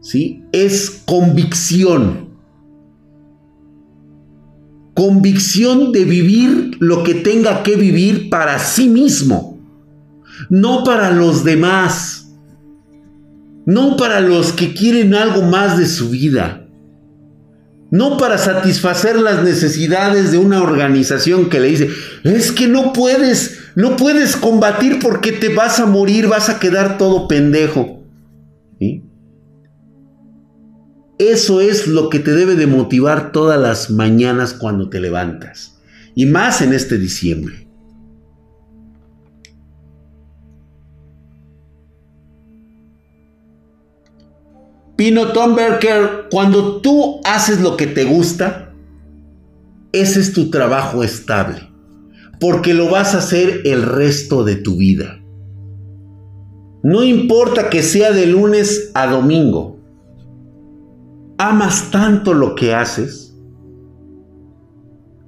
¿sí? 0.00 0.44
Es 0.52 1.02
convicción. 1.04 2.28
Convicción 4.94 5.90
de 5.90 6.04
vivir 6.04 6.76
lo 6.78 7.02
que 7.02 7.14
tenga 7.16 7.64
que 7.64 7.74
vivir 7.74 8.30
para 8.30 8.60
sí 8.60 8.88
mismo, 8.88 9.47
no 10.50 10.84
para 10.84 11.10
los 11.10 11.44
demás, 11.44 12.30
no 13.66 13.96
para 13.96 14.20
los 14.20 14.52
que 14.52 14.74
quieren 14.74 15.14
algo 15.14 15.42
más 15.42 15.78
de 15.78 15.86
su 15.86 16.10
vida 16.10 16.68
no 17.90 18.16
para 18.18 18.36
satisfacer 18.36 19.18
las 19.18 19.42
necesidades 19.42 20.30
de 20.30 20.38
una 20.38 20.62
organización 20.62 21.48
que 21.48 21.60
le 21.60 21.68
dice, 21.68 21.88
es 22.22 22.52
que 22.52 22.68
no 22.68 22.92
puedes, 22.92 23.58
no 23.74 23.96
puedes 23.96 24.36
combatir 24.36 24.98
porque 25.00 25.32
te 25.32 25.54
vas 25.54 25.80
a 25.80 25.86
morir, 25.86 26.28
vas 26.28 26.48
a 26.50 26.58
quedar 26.58 26.98
todo 26.98 27.28
pendejo. 27.28 28.04
Eso 31.18 31.60
es 31.60 31.88
lo 31.88 32.10
que 32.10 32.20
te 32.20 32.32
debe 32.32 32.54
de 32.54 32.66
motivar 32.66 33.32
todas 33.32 33.58
las 33.60 33.90
mañanas 33.90 34.54
cuando 34.54 34.88
te 34.88 35.00
levantas. 35.00 35.80
Y 36.14 36.26
más 36.26 36.60
en 36.60 36.74
este 36.74 36.96
diciembre. 36.98 37.67
Pino 44.98 45.30
Tomberger, 45.30 46.26
cuando 46.28 46.80
tú 46.80 47.20
haces 47.22 47.60
lo 47.60 47.76
que 47.76 47.86
te 47.86 48.04
gusta, 48.04 48.74
ese 49.92 50.18
es 50.18 50.32
tu 50.32 50.50
trabajo 50.50 51.04
estable, 51.04 51.70
porque 52.40 52.74
lo 52.74 52.90
vas 52.90 53.14
a 53.14 53.18
hacer 53.18 53.62
el 53.64 53.84
resto 53.84 54.42
de 54.42 54.56
tu 54.56 54.74
vida. 54.74 55.20
No 56.82 57.04
importa 57.04 57.70
que 57.70 57.84
sea 57.84 58.10
de 58.10 58.26
lunes 58.26 58.90
a 58.94 59.06
domingo, 59.06 59.78
amas 61.38 61.92
tanto 61.92 62.34
lo 62.34 62.56
que 62.56 62.74
haces 62.74 63.36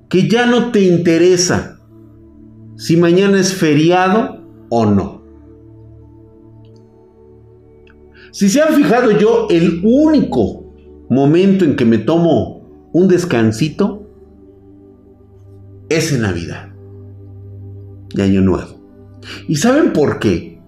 que 0.09 0.29
ya 0.29 0.47
no 0.47 0.73
te 0.73 0.81
interesa 0.81 1.79
si 2.77 2.97
mañana 2.97 3.39
es 3.39 3.55
feriado 3.55 4.43
o 4.69 4.85
no. 4.85 5.20
Si 8.33 8.49
se 8.49 8.63
han 8.63 8.75
fijado 8.75 9.11
yo, 9.13 9.49
el 9.51 9.81
único 9.85 10.73
momento 11.09 11.65
en 11.65 11.77
que 11.77 11.85
me 11.85 11.99
tomo 11.99 12.89
un 12.93 13.09
descansito 13.09 14.09
es 15.89 16.13
en 16.13 16.23
Navidad 16.23 16.69
de 18.15 18.23
Año 18.23 18.41
Nuevo. 18.41 18.81
¿Y 19.49 19.57
saben 19.57 19.93
por 19.93 20.19
qué? 20.19 20.61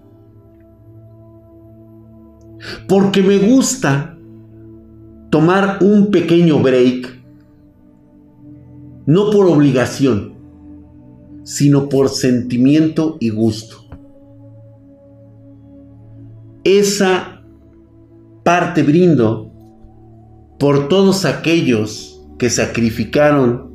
Porque 2.87 3.21
me 3.21 3.39
gusta 3.39 4.17
tomar 5.29 5.79
un 5.81 6.11
pequeño 6.11 6.59
break, 6.59 7.23
no 9.05 9.31
por 9.31 9.47
obligación, 9.47 10.35
sino 11.43 11.89
por 11.89 12.09
sentimiento 12.09 13.17
y 13.19 13.29
gusto. 13.29 13.77
Esa 16.63 17.32
parte 18.43 18.83
brindo 18.83 19.51
por 20.59 20.87
todos 20.87 21.25
aquellos 21.25 22.21
que 22.37 22.49
sacrificaron 22.49 23.71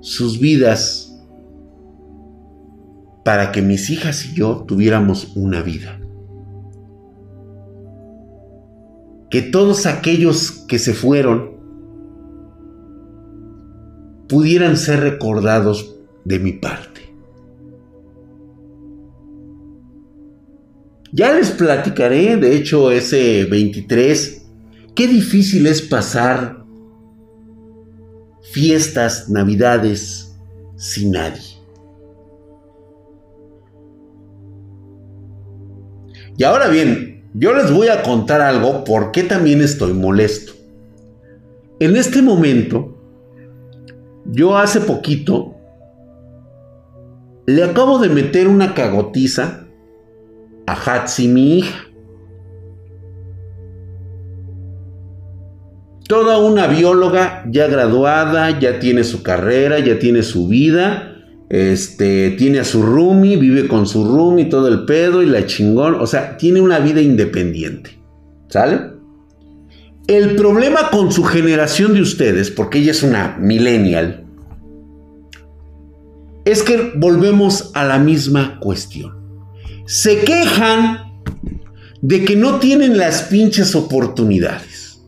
sus 0.00 0.38
vidas 0.38 1.10
para 3.24 3.52
que 3.52 3.62
mis 3.62 3.88
hijas 3.90 4.26
y 4.26 4.34
yo 4.34 4.64
tuviéramos 4.68 5.34
una 5.34 5.62
vida. 5.62 5.98
Que 9.30 9.42
todos 9.42 9.86
aquellos 9.86 10.50
que 10.68 10.78
se 10.78 10.92
fueron 10.92 11.54
pudieran 14.28 14.76
ser 14.76 15.00
recordados 15.00 15.96
de 16.24 16.38
mi 16.38 16.52
parte. 16.52 16.93
Ya 21.14 21.32
les 21.32 21.52
platicaré, 21.52 22.36
de 22.36 22.56
hecho, 22.56 22.90
ese 22.90 23.44
23, 23.44 24.46
qué 24.96 25.06
difícil 25.06 25.68
es 25.68 25.80
pasar 25.80 26.64
fiestas, 28.42 29.30
navidades 29.30 30.34
sin 30.74 31.12
nadie. 31.12 31.40
Y 36.36 36.42
ahora 36.42 36.66
bien, 36.66 37.22
yo 37.32 37.54
les 37.54 37.70
voy 37.70 37.86
a 37.86 38.02
contar 38.02 38.40
algo 38.40 38.82
porque 38.82 39.22
también 39.22 39.60
estoy 39.60 39.92
molesto. 39.92 40.52
En 41.78 41.94
este 41.94 42.22
momento, 42.22 42.98
yo 44.26 44.58
hace 44.58 44.80
poquito 44.80 45.54
le 47.46 47.62
acabo 47.62 48.00
de 48.00 48.08
meter 48.08 48.48
una 48.48 48.74
cagotiza 48.74 49.63
a 50.66 50.72
Hatsi, 50.72 51.28
mi 51.28 51.58
hija. 51.58 51.86
Toda 56.08 56.38
una 56.38 56.66
bióloga 56.66 57.44
ya 57.50 57.66
graduada, 57.66 58.58
ya 58.58 58.78
tiene 58.78 59.04
su 59.04 59.22
carrera, 59.22 59.78
ya 59.78 59.98
tiene 59.98 60.22
su 60.22 60.48
vida, 60.48 61.16
este, 61.48 62.32
tiene 62.32 62.60
a 62.60 62.64
su 62.64 62.82
roomie, 62.82 63.36
vive 63.36 63.68
con 63.68 63.86
su 63.86 64.04
roomie, 64.04 64.44
todo 64.44 64.68
el 64.68 64.84
pedo 64.84 65.22
y 65.22 65.26
la 65.26 65.46
chingón, 65.46 65.94
o 65.94 66.06
sea, 66.06 66.36
tiene 66.36 66.60
una 66.60 66.78
vida 66.78 67.00
independiente. 67.00 67.98
¿Sale? 68.48 68.92
El 70.06 70.36
problema 70.36 70.90
con 70.90 71.10
su 71.10 71.24
generación 71.24 71.94
de 71.94 72.02
ustedes, 72.02 72.50
porque 72.50 72.80
ella 72.80 72.90
es 72.90 73.02
una 73.02 73.38
millennial, 73.40 74.24
es 76.44 76.62
que 76.62 76.92
volvemos 76.94 77.70
a 77.72 77.84
la 77.84 77.98
misma 77.98 78.60
cuestión 78.60 79.23
se 79.86 80.20
quejan 80.20 81.12
de 82.00 82.24
que 82.24 82.36
no 82.36 82.58
tienen 82.58 82.98
las 82.98 83.22
pinches 83.22 83.74
oportunidades, 83.74 85.02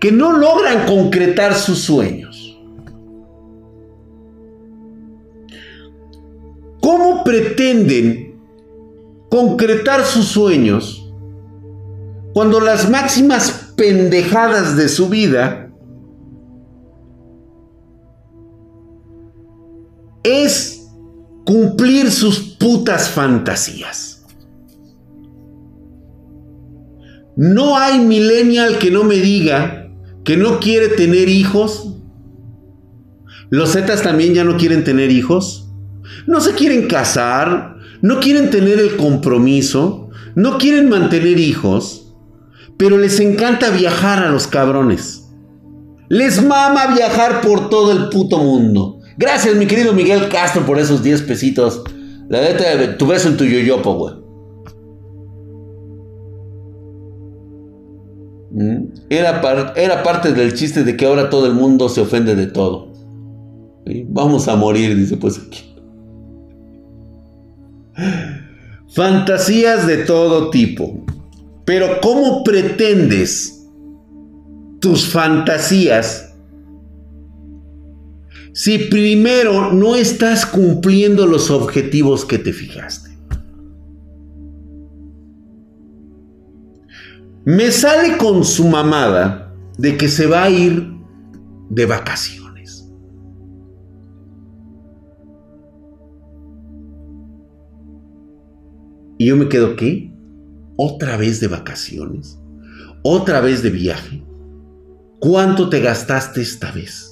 que 0.00 0.12
no 0.12 0.32
logran 0.32 0.86
concretar 0.86 1.54
sus 1.54 1.80
sueños. 1.80 2.58
¿Cómo 6.80 7.22
pretenden 7.24 8.40
concretar 9.30 10.04
sus 10.04 10.26
sueños 10.26 11.12
cuando 12.32 12.60
las 12.60 12.88
máximas 12.88 13.72
pendejadas 13.76 14.76
de 14.76 14.88
su 14.88 15.08
vida 15.08 15.70
es 20.22 20.79
cumplir 21.50 22.12
sus 22.12 22.38
putas 22.38 23.08
fantasías. 23.08 24.24
No 27.36 27.76
hay 27.76 27.98
millennial 27.98 28.78
que 28.78 28.92
no 28.92 29.02
me 29.02 29.16
diga 29.16 29.90
que 30.22 30.36
no 30.36 30.60
quiere 30.60 30.90
tener 30.90 31.28
hijos. 31.28 31.96
Los 33.50 33.72
Zetas 33.72 34.02
también 34.02 34.32
ya 34.32 34.44
no 34.44 34.58
quieren 34.58 34.84
tener 34.84 35.10
hijos. 35.10 35.68
No 36.28 36.40
se 36.40 36.52
quieren 36.52 36.86
casar. 36.86 37.78
No 38.00 38.20
quieren 38.20 38.50
tener 38.50 38.78
el 38.78 38.96
compromiso. 38.96 40.10
No 40.36 40.56
quieren 40.56 40.88
mantener 40.88 41.40
hijos. 41.40 42.14
Pero 42.76 42.96
les 42.96 43.18
encanta 43.18 43.70
viajar 43.70 44.22
a 44.22 44.30
los 44.30 44.46
cabrones. 44.46 45.28
Les 46.08 46.44
mama 46.44 46.94
viajar 46.94 47.40
por 47.40 47.68
todo 47.70 47.90
el 47.90 48.08
puto 48.08 48.38
mundo. 48.38 48.99
Gracias, 49.20 49.54
mi 49.54 49.66
querido 49.66 49.92
Miguel 49.92 50.30
Castro, 50.30 50.64
por 50.64 50.78
esos 50.78 51.02
10 51.02 51.22
pesitos. 51.24 51.82
La 52.30 52.40
neta, 52.40 52.96
tu 52.96 53.06
beso 53.06 53.28
en 53.28 53.36
tu 53.36 53.44
yoyopo, 53.44 53.92
güey. 53.92 54.14
Mm, 58.52 58.86
era, 59.10 59.74
era, 59.76 60.02
parte 60.02 60.32
del 60.32 60.54
chiste 60.54 60.84
de 60.84 60.96
que 60.96 61.04
ahora 61.04 61.28
todo 61.28 61.46
el 61.46 61.52
mundo 61.52 61.90
se 61.90 62.00
ofende 62.00 62.34
de 62.34 62.46
todo. 62.46 62.94
Vamos 64.08 64.48
a 64.48 64.56
morir, 64.56 64.96
dice 64.96 65.18
pues 65.18 65.38
aquí. 65.38 65.74
Fantasías 68.94 69.86
de 69.86 69.98
todo 69.98 70.48
tipo. 70.48 71.04
Pero 71.66 72.00
¿cómo 72.00 72.42
pretendes 72.42 73.66
tus 74.80 75.06
fantasías 75.06 76.29
si 78.52 78.78
primero 78.78 79.72
no 79.72 79.94
estás 79.94 80.44
cumpliendo 80.46 81.26
los 81.26 81.50
objetivos 81.50 82.24
que 82.24 82.38
te 82.38 82.52
fijaste? 82.52 83.10
Me 87.44 87.70
sale 87.70 88.18
con 88.18 88.44
su 88.44 88.68
mamada 88.68 89.54
de 89.78 89.96
que 89.96 90.08
se 90.08 90.26
va 90.26 90.44
a 90.44 90.50
ir 90.50 90.92
de 91.70 91.86
vacaciones. 91.86 92.86
Y 99.18 99.26
yo 99.26 99.36
me 99.36 99.48
quedo, 99.48 99.76
¿qué? 99.76 100.12
¿Otra 100.76 101.16
vez 101.16 101.40
de 101.40 101.48
vacaciones? 101.48 102.38
¿Otra 103.02 103.40
vez 103.40 103.62
de 103.62 103.70
viaje? 103.70 104.22
¿Cuánto 105.18 105.68
te 105.68 105.80
gastaste 105.80 106.40
esta 106.42 106.70
vez? 106.72 107.09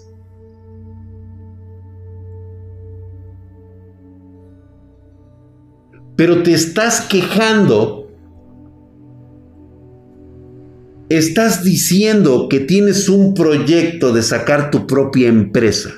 Pero 6.19 6.43
te 6.43 6.53
estás 6.53 7.03
quejando. 7.03 8.11
Estás 11.09 11.63
diciendo 11.63 12.49
que 12.51 12.59
tienes 12.59 13.09
un 13.09 13.35
proyecto 13.35 14.13
de 14.13 14.25
sacar 14.25 14.73
tu 14.73 14.85
propia 14.85 15.29
empresa. 15.29 15.91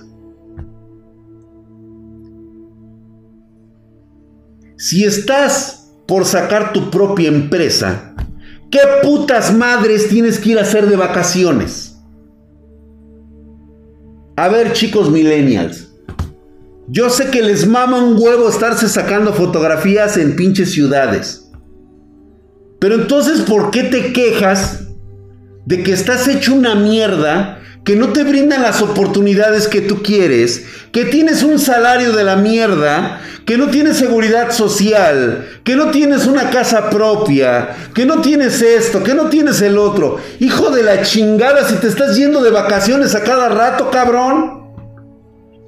Si 4.76 5.04
estás 5.04 5.90
por 6.06 6.26
sacar 6.26 6.74
tu 6.74 6.90
propia 6.90 7.28
empresa, 7.28 8.14
¿qué 8.70 8.80
putas 9.02 9.56
madres 9.56 10.10
tienes 10.10 10.38
que 10.38 10.50
ir 10.50 10.58
a 10.58 10.62
hacer 10.62 10.86
de 10.86 10.96
vacaciones? 10.96 11.98
A 14.36 14.48
ver, 14.48 14.74
chicos 14.74 15.10
millennials. 15.10 15.89
Yo 16.92 17.08
sé 17.08 17.30
que 17.30 17.40
les 17.40 17.68
mama 17.68 18.02
un 18.02 18.20
huevo 18.20 18.48
estarse 18.48 18.88
sacando 18.88 19.32
fotografías 19.32 20.16
en 20.16 20.34
pinches 20.34 20.72
ciudades. 20.72 21.48
Pero 22.80 22.96
entonces, 22.96 23.42
¿por 23.42 23.70
qué 23.70 23.84
te 23.84 24.12
quejas 24.12 24.88
de 25.66 25.84
que 25.84 25.92
estás 25.92 26.26
hecho 26.26 26.52
una 26.52 26.74
mierda, 26.74 27.60
que 27.84 27.94
no 27.94 28.08
te 28.08 28.24
brindan 28.24 28.62
las 28.62 28.82
oportunidades 28.82 29.68
que 29.68 29.82
tú 29.82 30.02
quieres, 30.02 30.64
que 30.90 31.04
tienes 31.04 31.44
un 31.44 31.60
salario 31.60 32.10
de 32.10 32.24
la 32.24 32.34
mierda, 32.34 33.20
que 33.46 33.56
no 33.56 33.68
tienes 33.68 33.96
seguridad 33.96 34.50
social, 34.50 35.46
que 35.62 35.76
no 35.76 35.92
tienes 35.92 36.26
una 36.26 36.50
casa 36.50 36.90
propia, 36.90 37.68
que 37.94 38.04
no 38.04 38.20
tienes 38.20 38.62
esto, 38.62 39.04
que 39.04 39.14
no 39.14 39.28
tienes 39.28 39.62
el 39.62 39.78
otro. 39.78 40.18
Hijo 40.40 40.70
de 40.70 40.82
la 40.82 41.02
chingada, 41.02 41.68
si 41.68 41.76
te 41.76 41.86
estás 41.86 42.16
yendo 42.16 42.42
de 42.42 42.50
vacaciones 42.50 43.14
a 43.14 43.22
cada 43.22 43.48
rato, 43.48 43.92
cabrón. 43.92 44.59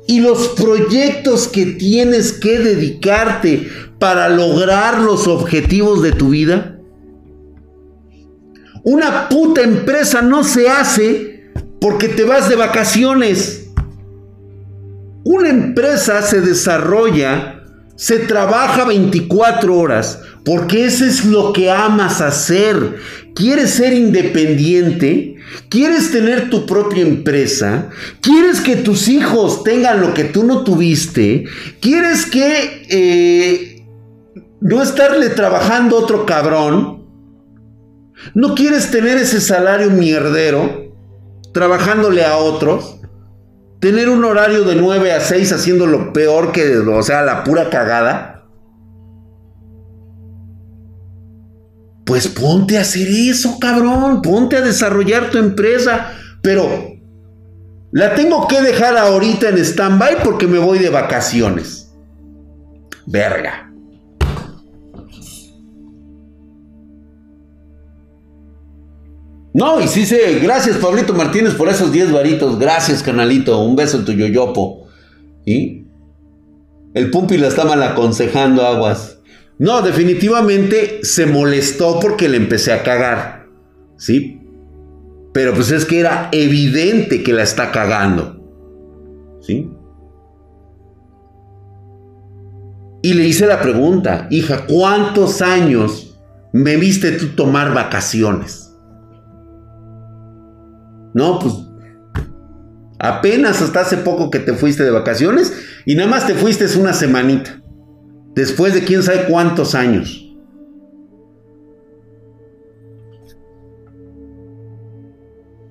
Y 0.06 0.20
los 0.20 0.48
proyectos 0.48 1.48
que 1.48 1.66
tienes 1.66 2.32
que 2.32 2.58
dedicarte 2.58 3.68
para 3.98 4.28
lograr 4.28 5.00
los 5.00 5.26
objetivos 5.28 6.02
de 6.02 6.12
tu 6.12 6.30
vida. 6.30 6.78
Una 8.84 9.28
puta 9.28 9.62
empresa 9.62 10.22
no 10.22 10.42
se 10.42 10.68
hace 10.68 11.52
porque 11.80 12.08
te 12.08 12.24
vas 12.24 12.48
de 12.48 12.56
vacaciones. 12.56 13.70
Una 15.24 15.50
empresa 15.50 16.20
se 16.22 16.40
desarrolla 16.40 17.62
se 18.02 18.18
trabaja 18.18 18.84
24 18.84 19.78
horas 19.78 20.18
porque 20.44 20.86
eso 20.86 21.04
es 21.04 21.24
lo 21.24 21.52
que 21.52 21.70
amas 21.70 22.20
hacer. 22.20 22.96
¿Quieres 23.34 23.70
ser 23.70 23.92
independiente? 23.92 25.36
¿Quieres 25.68 26.10
tener 26.10 26.50
tu 26.50 26.66
propia 26.66 27.02
empresa? 27.02 27.90
¿Quieres 28.20 28.60
que 28.60 28.76
tus 28.76 29.08
hijos 29.08 29.64
tengan 29.64 30.00
lo 30.00 30.14
que 30.14 30.24
tú 30.24 30.44
no 30.44 30.64
tuviste? 30.64 31.44
¿Quieres 31.80 32.26
que 32.26 32.86
eh, 32.88 33.86
no 34.60 34.82
estarle 34.82 35.30
trabajando 35.30 35.96
otro 35.96 36.26
cabrón? 36.26 37.06
¿No 38.34 38.54
quieres 38.54 38.90
tener 38.90 39.18
ese 39.18 39.40
salario 39.40 39.90
mierdero 39.90 40.92
trabajándole 41.52 42.24
a 42.24 42.36
otros? 42.36 42.98
tener 43.82 44.08
un 44.08 44.24
horario 44.24 44.62
de 44.62 44.76
9 44.76 45.12
a 45.12 45.18
6 45.18 45.54
haciendo 45.54 45.86
lo 45.86 46.12
peor 46.12 46.52
que, 46.52 46.78
o 46.78 47.02
sea, 47.02 47.22
la 47.22 47.42
pura 47.42 47.68
cagada. 47.68 48.31
Pues 52.04 52.28
ponte 52.28 52.78
a 52.78 52.82
hacer 52.82 53.08
eso, 53.08 53.58
cabrón. 53.60 54.22
Ponte 54.22 54.56
a 54.56 54.60
desarrollar 54.60 55.30
tu 55.30 55.38
empresa. 55.38 56.12
Pero 56.42 56.68
la 57.92 58.14
tengo 58.14 58.48
que 58.48 58.60
dejar 58.60 58.96
ahorita 58.96 59.50
en 59.50 59.58
stand-by 59.58 60.22
porque 60.24 60.46
me 60.46 60.58
voy 60.58 60.78
de 60.78 60.90
vacaciones. 60.90 61.92
Verga. 63.06 63.72
No, 69.54 69.80
y 69.82 69.86
sí 69.86 70.06
sé, 70.06 70.38
gracias 70.38 70.78
Pablito 70.78 71.12
Martínez 71.12 71.54
por 71.54 71.68
esos 71.68 71.92
10 71.92 72.12
varitos. 72.12 72.58
Gracias, 72.58 73.02
canalito. 73.02 73.60
Un 73.60 73.76
beso 73.76 73.98
en 73.98 74.04
tu 74.04 74.12
yoyopo. 74.12 74.86
¿Y? 75.44 75.84
El 76.94 77.10
Pumpi 77.10 77.36
la 77.36 77.48
está 77.48 77.64
mal 77.64 77.82
aconsejando, 77.82 78.66
aguas. 78.66 79.18
No, 79.62 79.80
definitivamente 79.80 81.04
se 81.04 81.24
molestó 81.24 82.00
porque 82.00 82.28
le 82.28 82.36
empecé 82.36 82.72
a 82.72 82.82
cagar. 82.82 83.46
¿Sí? 83.96 84.40
Pero 85.32 85.54
pues 85.54 85.70
es 85.70 85.84
que 85.84 86.00
era 86.00 86.30
evidente 86.32 87.22
que 87.22 87.32
la 87.32 87.44
está 87.44 87.70
cagando. 87.70 88.40
¿Sí? 89.40 89.70
Y 93.02 93.14
le 93.14 93.24
hice 93.24 93.46
la 93.46 93.60
pregunta, 93.60 94.26
hija, 94.30 94.66
¿cuántos 94.66 95.40
años 95.40 96.20
me 96.52 96.76
viste 96.76 97.12
tú 97.12 97.36
tomar 97.36 97.72
vacaciones? 97.72 98.76
No, 101.14 101.38
pues 101.38 101.54
apenas 102.98 103.62
hasta 103.62 103.82
hace 103.82 103.98
poco 103.98 104.28
que 104.28 104.40
te 104.40 104.54
fuiste 104.54 104.82
de 104.82 104.90
vacaciones 104.90 105.52
y 105.86 105.94
nada 105.94 106.10
más 106.10 106.26
te 106.26 106.34
fuiste 106.34 106.66
una 106.76 106.94
semanita. 106.94 107.61
Después 108.34 108.74
de 108.74 108.84
quién 108.84 109.02
sabe 109.02 109.26
cuántos 109.26 109.74
años. 109.74 110.22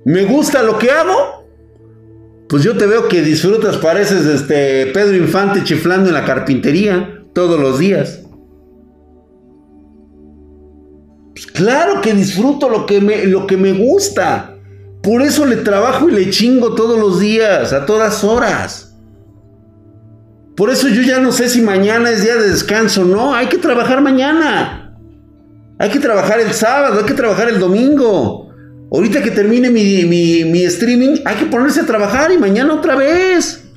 ¿Me 0.05 0.25
gusta 0.25 0.63
lo 0.63 0.77
que 0.77 0.89
hago? 0.89 1.45
Pues 2.49 2.63
yo 2.63 2.75
te 2.75 2.85
veo 2.85 3.07
que 3.07 3.21
disfrutas, 3.21 3.77
pareces 3.77 4.25
este 4.25 4.87
Pedro 4.87 5.15
Infante 5.15 5.63
chiflando 5.63 6.09
en 6.09 6.15
la 6.15 6.25
carpintería 6.25 7.23
todos 7.33 7.59
los 7.59 7.79
días. 7.79 8.23
Pues 11.33 11.47
claro 11.47 12.01
que 12.01 12.13
disfruto 12.13 12.67
lo 12.67 12.85
que 12.85 12.99
me, 12.99 13.25
lo 13.25 13.47
que 13.47 13.57
me 13.57 13.71
gusta. 13.71 14.57
Por 15.01 15.21
eso 15.21 15.45
le 15.45 15.57
trabajo 15.57 16.09
y 16.09 16.13
le 16.13 16.29
chingo 16.29 16.75
todos 16.75 16.99
los 16.99 17.19
días, 17.19 17.71
a 17.73 17.85
todas 17.85 18.23
horas. 18.23 18.90
Por 20.61 20.69
eso 20.69 20.89
yo 20.89 21.01
ya 21.01 21.19
no 21.19 21.31
sé 21.31 21.49
si 21.49 21.59
mañana 21.59 22.11
es 22.11 22.21
día 22.21 22.35
de 22.35 22.51
descanso. 22.51 23.03
No, 23.03 23.33
hay 23.33 23.47
que 23.47 23.57
trabajar 23.57 23.99
mañana. 23.99 24.95
Hay 25.79 25.89
que 25.89 25.97
trabajar 25.97 26.39
el 26.39 26.53
sábado, 26.53 26.99
hay 26.99 27.05
que 27.05 27.15
trabajar 27.15 27.49
el 27.49 27.59
domingo. 27.59 28.53
Ahorita 28.91 29.23
que 29.23 29.31
termine 29.31 29.71
mi, 29.71 30.05
mi, 30.05 30.63
streaming, 30.65 31.21
hay 31.25 31.37
que 31.37 31.47
ponerse 31.47 31.79
a 31.79 31.87
trabajar 31.87 32.31
y 32.31 32.37
mañana 32.37 32.75
otra 32.75 32.95
vez. 32.95 33.71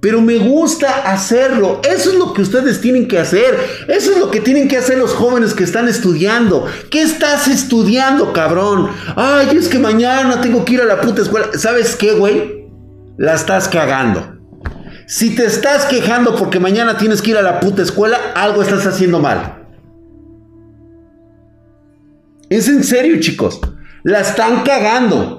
Pero 0.00 0.20
me 0.20 0.38
gusta 0.38 1.10
hacerlo. 1.10 1.80
Eso 1.82 2.12
es 2.12 2.16
lo 2.16 2.32
que 2.32 2.42
ustedes 2.42 2.80
tienen 2.80 3.08
que 3.08 3.18
hacer. 3.18 3.58
Eso 3.88 4.12
es 4.12 4.18
lo 4.18 4.30
que 4.30 4.38
tienen 4.38 4.68
que 4.68 4.76
hacer 4.76 4.96
los 4.96 5.14
jóvenes 5.14 5.54
que 5.54 5.64
están 5.64 5.88
estudiando. 5.88 6.66
¿Qué 6.88 7.02
estás 7.02 7.48
estudiando, 7.48 8.32
cabrón? 8.32 8.90
Ay, 9.16 9.56
es 9.56 9.68
que 9.68 9.80
mañana 9.80 10.40
tengo 10.40 10.64
que 10.64 10.74
ir 10.74 10.82
a 10.82 10.84
la 10.84 11.00
puta 11.00 11.20
escuela. 11.20 11.48
¿Sabes 11.54 11.96
qué, 11.96 12.12
güey? 12.12 12.68
La 13.16 13.34
estás 13.34 13.66
cagando. 13.66 14.37
Si 15.08 15.34
te 15.34 15.46
estás 15.46 15.86
quejando 15.86 16.36
porque 16.36 16.60
mañana 16.60 16.98
tienes 16.98 17.22
que 17.22 17.30
ir 17.30 17.38
a 17.38 17.42
la 17.42 17.60
puta 17.60 17.80
escuela, 17.80 18.18
algo 18.34 18.60
estás 18.60 18.86
haciendo 18.86 19.20
mal. 19.20 19.64
Es 22.50 22.68
en 22.68 22.84
serio, 22.84 23.18
chicos. 23.18 23.58
La 24.02 24.20
están 24.20 24.64
cagando. 24.64 25.37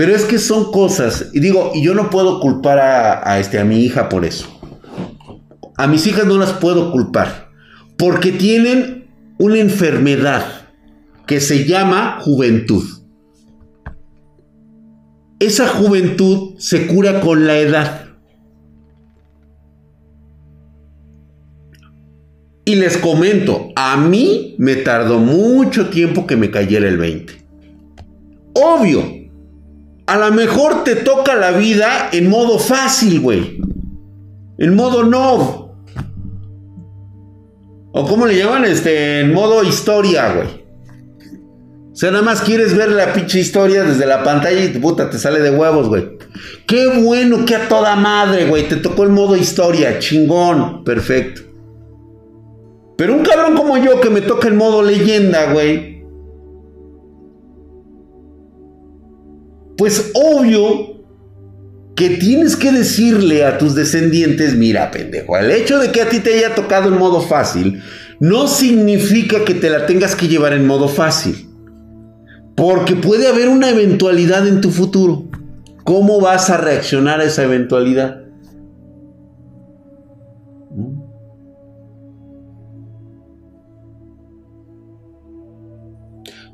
Pero 0.00 0.16
es 0.16 0.24
que 0.24 0.38
son 0.38 0.72
cosas, 0.72 1.28
y 1.34 1.40
digo, 1.40 1.72
y 1.74 1.82
yo 1.82 1.94
no 1.94 2.08
puedo 2.08 2.40
culpar 2.40 2.78
a, 2.78 3.38
este, 3.38 3.58
a 3.58 3.66
mi 3.66 3.84
hija 3.84 4.08
por 4.08 4.24
eso. 4.24 4.48
A 5.76 5.86
mis 5.86 6.06
hijas 6.06 6.24
no 6.24 6.38
las 6.38 6.54
puedo 6.54 6.90
culpar, 6.90 7.50
porque 7.98 8.32
tienen 8.32 9.10
una 9.38 9.58
enfermedad 9.58 10.70
que 11.26 11.38
se 11.38 11.66
llama 11.66 12.16
juventud. 12.22 12.82
Esa 15.38 15.68
juventud 15.68 16.54
se 16.56 16.86
cura 16.86 17.20
con 17.20 17.46
la 17.46 17.58
edad. 17.58 18.06
Y 22.64 22.76
les 22.76 22.96
comento, 22.96 23.68
a 23.76 23.98
mí 23.98 24.54
me 24.56 24.76
tardó 24.76 25.18
mucho 25.18 25.90
tiempo 25.90 26.26
que 26.26 26.36
me 26.36 26.50
cayera 26.50 26.88
el 26.88 26.96
20. 26.96 27.34
Obvio, 28.54 29.19
a 30.10 30.16
lo 30.16 30.32
mejor 30.32 30.82
te 30.82 30.96
toca 30.96 31.36
la 31.36 31.52
vida 31.52 32.08
en 32.10 32.28
modo 32.28 32.58
fácil, 32.58 33.20
güey. 33.20 33.60
En 34.58 34.74
modo 34.74 35.04
no. 35.04 35.76
O 37.92 38.06
como 38.08 38.26
le 38.26 38.36
llaman, 38.36 38.64
este, 38.64 39.20
en 39.20 39.32
modo 39.32 39.62
historia, 39.62 40.32
güey. 40.34 40.48
O 41.92 41.94
sea, 41.94 42.10
nada 42.10 42.24
más 42.24 42.40
quieres 42.40 42.76
ver 42.76 42.90
la 42.90 43.12
pinche 43.12 43.38
historia 43.38 43.84
desde 43.84 44.04
la 44.04 44.24
pantalla 44.24 44.64
y 44.64 44.68
puta, 44.70 45.08
te 45.10 45.16
sale 45.16 45.38
de 45.38 45.52
huevos, 45.52 45.86
güey. 45.86 46.18
Qué 46.66 46.88
bueno, 46.88 47.44
que 47.44 47.54
a 47.54 47.68
toda 47.68 47.94
madre, 47.94 48.46
güey. 48.46 48.68
Te 48.68 48.76
tocó 48.76 49.04
el 49.04 49.10
modo 49.10 49.36
historia, 49.36 50.00
chingón, 50.00 50.82
perfecto. 50.82 51.42
Pero 52.96 53.14
un 53.14 53.22
cabrón 53.22 53.54
como 53.54 53.78
yo 53.78 54.00
que 54.00 54.10
me 54.10 54.22
toca 54.22 54.48
el 54.48 54.54
modo 54.54 54.82
leyenda, 54.82 55.52
güey. 55.52 55.99
Pues 59.80 60.12
obvio 60.12 61.06
que 61.96 62.10
tienes 62.10 62.54
que 62.54 62.70
decirle 62.70 63.46
a 63.46 63.56
tus 63.56 63.74
descendientes, 63.74 64.54
mira 64.54 64.90
pendejo, 64.90 65.38
el 65.38 65.50
hecho 65.50 65.78
de 65.78 65.90
que 65.90 66.02
a 66.02 66.08
ti 66.10 66.18
te 66.18 66.34
haya 66.34 66.54
tocado 66.54 66.90
en 66.90 66.98
modo 66.98 67.22
fácil, 67.22 67.82
no 68.18 68.46
significa 68.46 69.42
que 69.46 69.54
te 69.54 69.70
la 69.70 69.86
tengas 69.86 70.14
que 70.14 70.28
llevar 70.28 70.52
en 70.52 70.66
modo 70.66 70.86
fácil. 70.86 71.48
Porque 72.54 72.94
puede 72.94 73.26
haber 73.26 73.48
una 73.48 73.70
eventualidad 73.70 74.46
en 74.46 74.60
tu 74.60 74.70
futuro. 74.70 75.30
¿Cómo 75.84 76.20
vas 76.20 76.50
a 76.50 76.58
reaccionar 76.58 77.20
a 77.20 77.24
esa 77.24 77.44
eventualidad? 77.44 78.20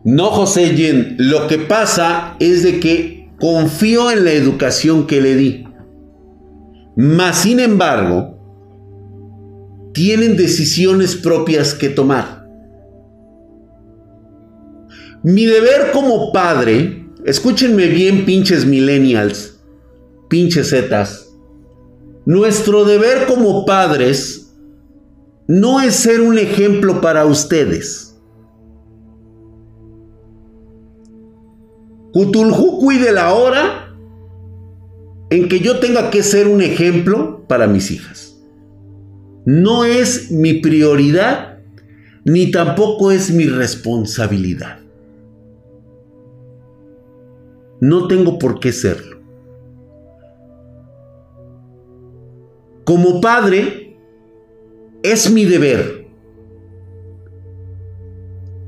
No, 0.05 0.27
José 0.27 0.77
Yen, 0.77 1.17
lo 1.19 1.49
que 1.49 1.59
pasa 1.59 2.37
es 2.39 2.63
de 2.63 2.79
que 2.79 3.16
Confío 3.39 4.11
en 4.11 4.25
la 4.25 4.33
educación 4.33 5.07
que 5.07 5.21
le 5.21 5.35
di. 5.35 5.65
Mas, 6.97 7.39
sin 7.39 7.61
embargo, 7.61 8.39
tienen 9.93 10.37
decisiones 10.37 11.17
propias 11.17 11.75
que 11.75 11.89
tomar. 11.89 12.47
Mi 15.23 15.45
deber 15.45 15.91
como 15.93 16.33
padre, 16.33 17.07
escúchenme 17.25 17.89
bien 17.89 18.25
pinches 18.25 18.65
millennials, 18.65 19.59
pinches 20.29 20.71
zetas, 20.71 21.27
nuestro 22.25 22.85
deber 22.85 23.27
como 23.27 23.67
padres 23.67 24.53
no 25.49 25.81
es 25.81 25.95
ser 25.95 26.21
un 26.21 26.39
ejemplo 26.39 27.01
para 27.01 27.25
ustedes 27.25 28.06
Cthulhu 32.25 32.79
cuide 32.81 33.13
la 33.13 33.35
hora 33.35 33.95
en 35.29 35.49
que 35.49 35.61
yo 35.61 35.81
tenga 35.81 36.11
que 36.11 36.23
ser 36.23 36.49
un 36.49 36.63
ejemplo 36.63 37.45
para 37.47 37.67
mis 37.67 37.91
hijas. 37.91 38.41
No 39.45 39.85
es 39.85 40.31
mi 40.31 40.55
prioridad 40.55 41.59
ni 42.25 42.51
tampoco 42.51 43.13
es 43.13 43.31
mi 43.31 43.47
responsabilidad. 43.47 44.81
No 47.81 48.09
tengo 48.09 48.39
por 48.39 48.61
qué 48.61 48.73
serlo. 48.73 49.19
Como 52.85 53.21
padre, 53.21 53.99
es 55.03 55.31
mi 55.31 55.45
deber 55.45 56.07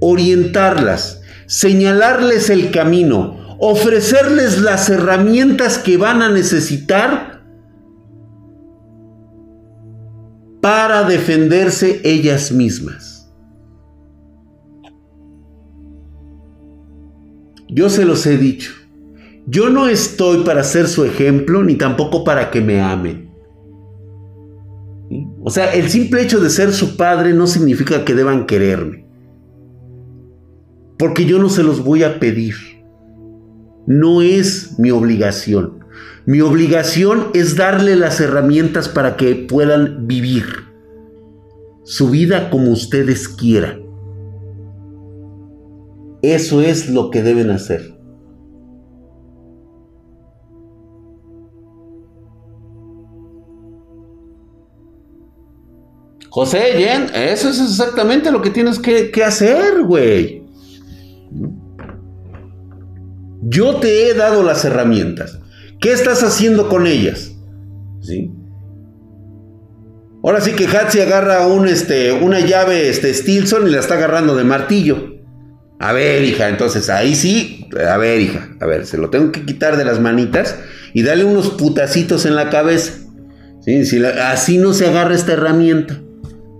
orientarlas, 0.00 1.22
señalarles 1.46 2.50
el 2.50 2.70
camino, 2.70 3.37
ofrecerles 3.58 4.60
las 4.60 4.88
herramientas 4.88 5.78
que 5.78 5.96
van 5.96 6.22
a 6.22 6.30
necesitar 6.30 7.42
para 10.60 11.04
defenderse 11.04 12.00
ellas 12.04 12.52
mismas. 12.52 13.30
Yo 17.68 17.90
se 17.90 18.04
los 18.04 18.26
he 18.26 18.38
dicho. 18.38 18.72
Yo 19.46 19.70
no 19.70 19.88
estoy 19.88 20.44
para 20.44 20.62
ser 20.62 20.88
su 20.88 21.04
ejemplo 21.04 21.62
ni 21.62 21.76
tampoco 21.76 22.24
para 22.24 22.50
que 22.50 22.60
me 22.60 22.80
amen. 22.80 23.28
O 25.42 25.50
sea, 25.50 25.72
el 25.72 25.88
simple 25.88 26.22
hecho 26.22 26.40
de 26.40 26.50
ser 26.50 26.72
su 26.72 26.96
padre 26.96 27.32
no 27.32 27.46
significa 27.46 28.04
que 28.04 28.14
deban 28.14 28.46
quererme. 28.46 29.06
Porque 30.98 31.24
yo 31.24 31.38
no 31.38 31.48
se 31.48 31.62
los 31.62 31.82
voy 31.82 32.02
a 32.02 32.18
pedir 32.18 32.54
no 33.88 34.20
es 34.20 34.78
mi 34.78 34.90
obligación. 34.90 35.82
Mi 36.26 36.42
obligación 36.42 37.28
es 37.32 37.56
darle 37.56 37.96
las 37.96 38.20
herramientas 38.20 38.86
para 38.86 39.16
que 39.16 39.34
puedan 39.34 40.06
vivir 40.06 40.44
su 41.84 42.10
vida 42.10 42.50
como 42.50 42.70
ustedes 42.70 43.28
quieran. 43.28 43.82
Eso 46.20 46.60
es 46.60 46.90
lo 46.90 47.10
que 47.10 47.22
deben 47.22 47.50
hacer. 47.50 47.98
José, 56.28 56.58
Jen, 56.76 57.06
eso 57.14 57.48
es 57.48 57.58
exactamente 57.58 58.30
lo 58.30 58.42
que 58.42 58.50
tienes 58.50 58.78
que, 58.78 59.10
que 59.10 59.24
hacer, 59.24 59.82
güey. 59.82 60.46
Yo 63.42 63.76
te 63.76 64.08
he 64.08 64.14
dado 64.14 64.42
las 64.42 64.64
herramientas. 64.64 65.38
¿Qué 65.80 65.92
estás 65.92 66.22
haciendo 66.22 66.68
con 66.68 66.86
ellas? 66.86 67.32
¿Sí? 68.00 68.30
Ahora 70.24 70.40
sí 70.40 70.52
que 70.52 70.66
Hatsi 70.66 71.00
agarra 71.00 71.46
un, 71.46 71.68
este, 71.68 72.12
una 72.12 72.40
llave 72.40 72.88
este, 72.88 73.14
Stilson 73.14 73.68
y 73.68 73.70
la 73.70 73.78
está 73.78 73.94
agarrando 73.94 74.34
de 74.34 74.44
martillo. 74.44 75.18
A 75.78 75.92
ver, 75.92 76.24
hija, 76.24 76.48
entonces 76.48 76.90
ahí 76.90 77.14
sí, 77.14 77.68
a 77.88 77.96
ver, 77.98 78.20
hija, 78.20 78.56
a 78.60 78.66
ver, 78.66 78.84
se 78.84 78.98
lo 78.98 79.10
tengo 79.10 79.30
que 79.30 79.44
quitar 79.44 79.76
de 79.76 79.84
las 79.84 80.00
manitas 80.00 80.56
y 80.92 81.04
darle 81.04 81.24
unos 81.24 81.50
putacitos 81.50 82.26
en 82.26 82.34
la 82.34 82.50
cabeza. 82.50 82.94
¿Sí? 83.60 83.84
Si 83.84 84.04
así 84.04 84.58
no 84.58 84.72
se 84.72 84.88
agarra 84.88 85.14
esta 85.14 85.34
herramienta. 85.34 86.00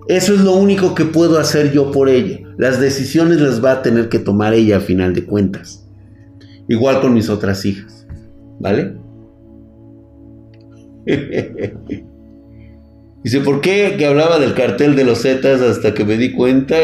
Eso 0.07 0.33
es 0.33 0.41
lo 0.41 0.53
único 0.53 0.95
que 0.95 1.05
puedo 1.05 1.37
hacer 1.37 1.71
yo 1.71 1.91
por 1.91 2.07
ella. 2.09 2.39
Las 2.57 2.79
decisiones 2.79 3.41
las 3.41 3.63
va 3.63 3.73
a 3.73 3.81
tener 3.81 4.09
que 4.09 4.19
tomar 4.19 4.53
ella 4.53 4.77
a 4.77 4.81
final 4.81 5.13
de 5.13 5.25
cuentas. 5.25 5.85
Igual 6.69 7.01
con 7.01 7.13
mis 7.13 7.29
otras 7.29 7.65
hijas. 7.65 8.07
¿Vale? 8.59 8.93
Dice, 13.23 13.41
¿por 13.41 13.59
qué 13.59 13.95
que 13.97 14.05
hablaba 14.05 14.39
del 14.39 14.53
cartel 14.53 14.95
de 14.95 15.03
los 15.03 15.23
Zetas 15.23 15.59
hasta 15.61 15.93
que 15.93 16.05
me 16.05 16.15
di 16.17 16.31
cuenta 16.31 16.75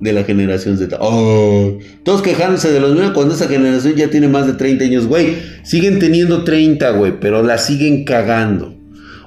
de 0.00 0.12
la 0.12 0.24
generación 0.24 0.76
Z? 0.78 0.96
Oh, 1.00 1.78
todos 2.02 2.22
quejándose 2.22 2.72
de 2.72 2.80
los 2.80 2.94
nuevos 2.94 3.12
cuando 3.12 3.34
esa 3.34 3.46
generación 3.46 3.94
ya 3.94 4.10
tiene 4.10 4.26
más 4.26 4.46
de 4.46 4.54
30 4.54 4.84
años, 4.84 5.06
güey. 5.06 5.36
Siguen 5.62 5.98
teniendo 6.00 6.42
30, 6.42 6.90
güey, 6.92 7.20
pero 7.20 7.42
la 7.42 7.58
siguen 7.58 8.04
cagando. 8.04 8.74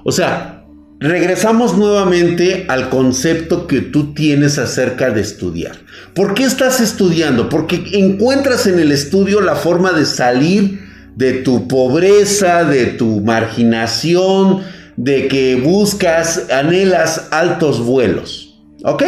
O 0.04 0.12
sea, 0.12 0.59
regresamos 1.00 1.78
nuevamente 1.78 2.66
al 2.68 2.90
concepto 2.90 3.68
que 3.68 3.82
tú 3.82 4.14
tienes 4.14 4.58
acerca 4.58 5.12
de 5.12 5.22
estudiar. 5.22 5.78
¿Por 6.14 6.34
qué 6.34 6.44
estás 6.44 6.82
estudiando? 6.82 7.48
Porque 7.48 7.84
encuentras 7.94 8.68
en 8.68 8.80
el 8.80 8.92
estudio 8.92 9.40
la 9.42 9.56
forma 9.56 9.94
de 9.94 10.06
salir 10.06 10.90
de 11.16 11.34
tu 11.34 11.68
pobreza, 11.68 12.64
de 12.66 12.88
tu 12.88 13.22
marginación, 13.22 14.62
de 14.98 15.28
que 15.30 15.56
buscas, 15.56 16.50
anhelas 16.52 17.28
altos 17.32 17.80
vuelos. 17.86 18.60
¿Ok? 18.84 19.04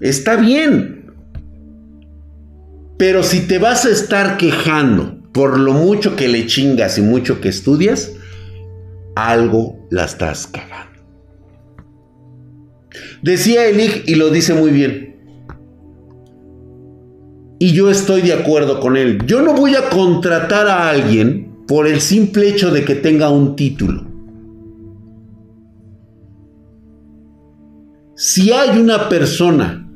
Está 0.00 0.36
bien. 0.36 1.12
Pero 2.98 3.22
si 3.22 3.40
te 3.40 3.58
vas 3.58 3.84
a 3.84 3.90
estar 3.90 4.36
quejando 4.36 5.18
por 5.32 5.58
lo 5.58 5.72
mucho 5.72 6.14
que 6.16 6.28
le 6.28 6.46
chingas 6.46 6.98
y 6.98 7.02
mucho 7.02 7.40
que 7.40 7.48
estudias, 7.48 8.12
algo 9.16 9.86
la 9.90 10.04
estás 10.04 10.46
cagando. 10.46 10.93
Decía 13.24 13.66
Elig 13.66 14.04
y 14.06 14.16
lo 14.16 14.28
dice 14.28 14.52
muy 14.52 14.70
bien. 14.70 15.16
Y 17.58 17.72
yo 17.72 17.88
estoy 17.88 18.20
de 18.20 18.34
acuerdo 18.34 18.80
con 18.80 18.98
él. 18.98 19.24
Yo 19.24 19.40
no 19.40 19.54
voy 19.54 19.74
a 19.76 19.88
contratar 19.88 20.68
a 20.68 20.90
alguien 20.90 21.64
por 21.66 21.86
el 21.86 22.02
simple 22.02 22.50
hecho 22.50 22.70
de 22.70 22.84
que 22.84 22.94
tenga 22.94 23.30
un 23.30 23.56
título. 23.56 24.04
Si 28.14 28.52
hay 28.52 28.78
una 28.78 29.08
persona 29.08 29.88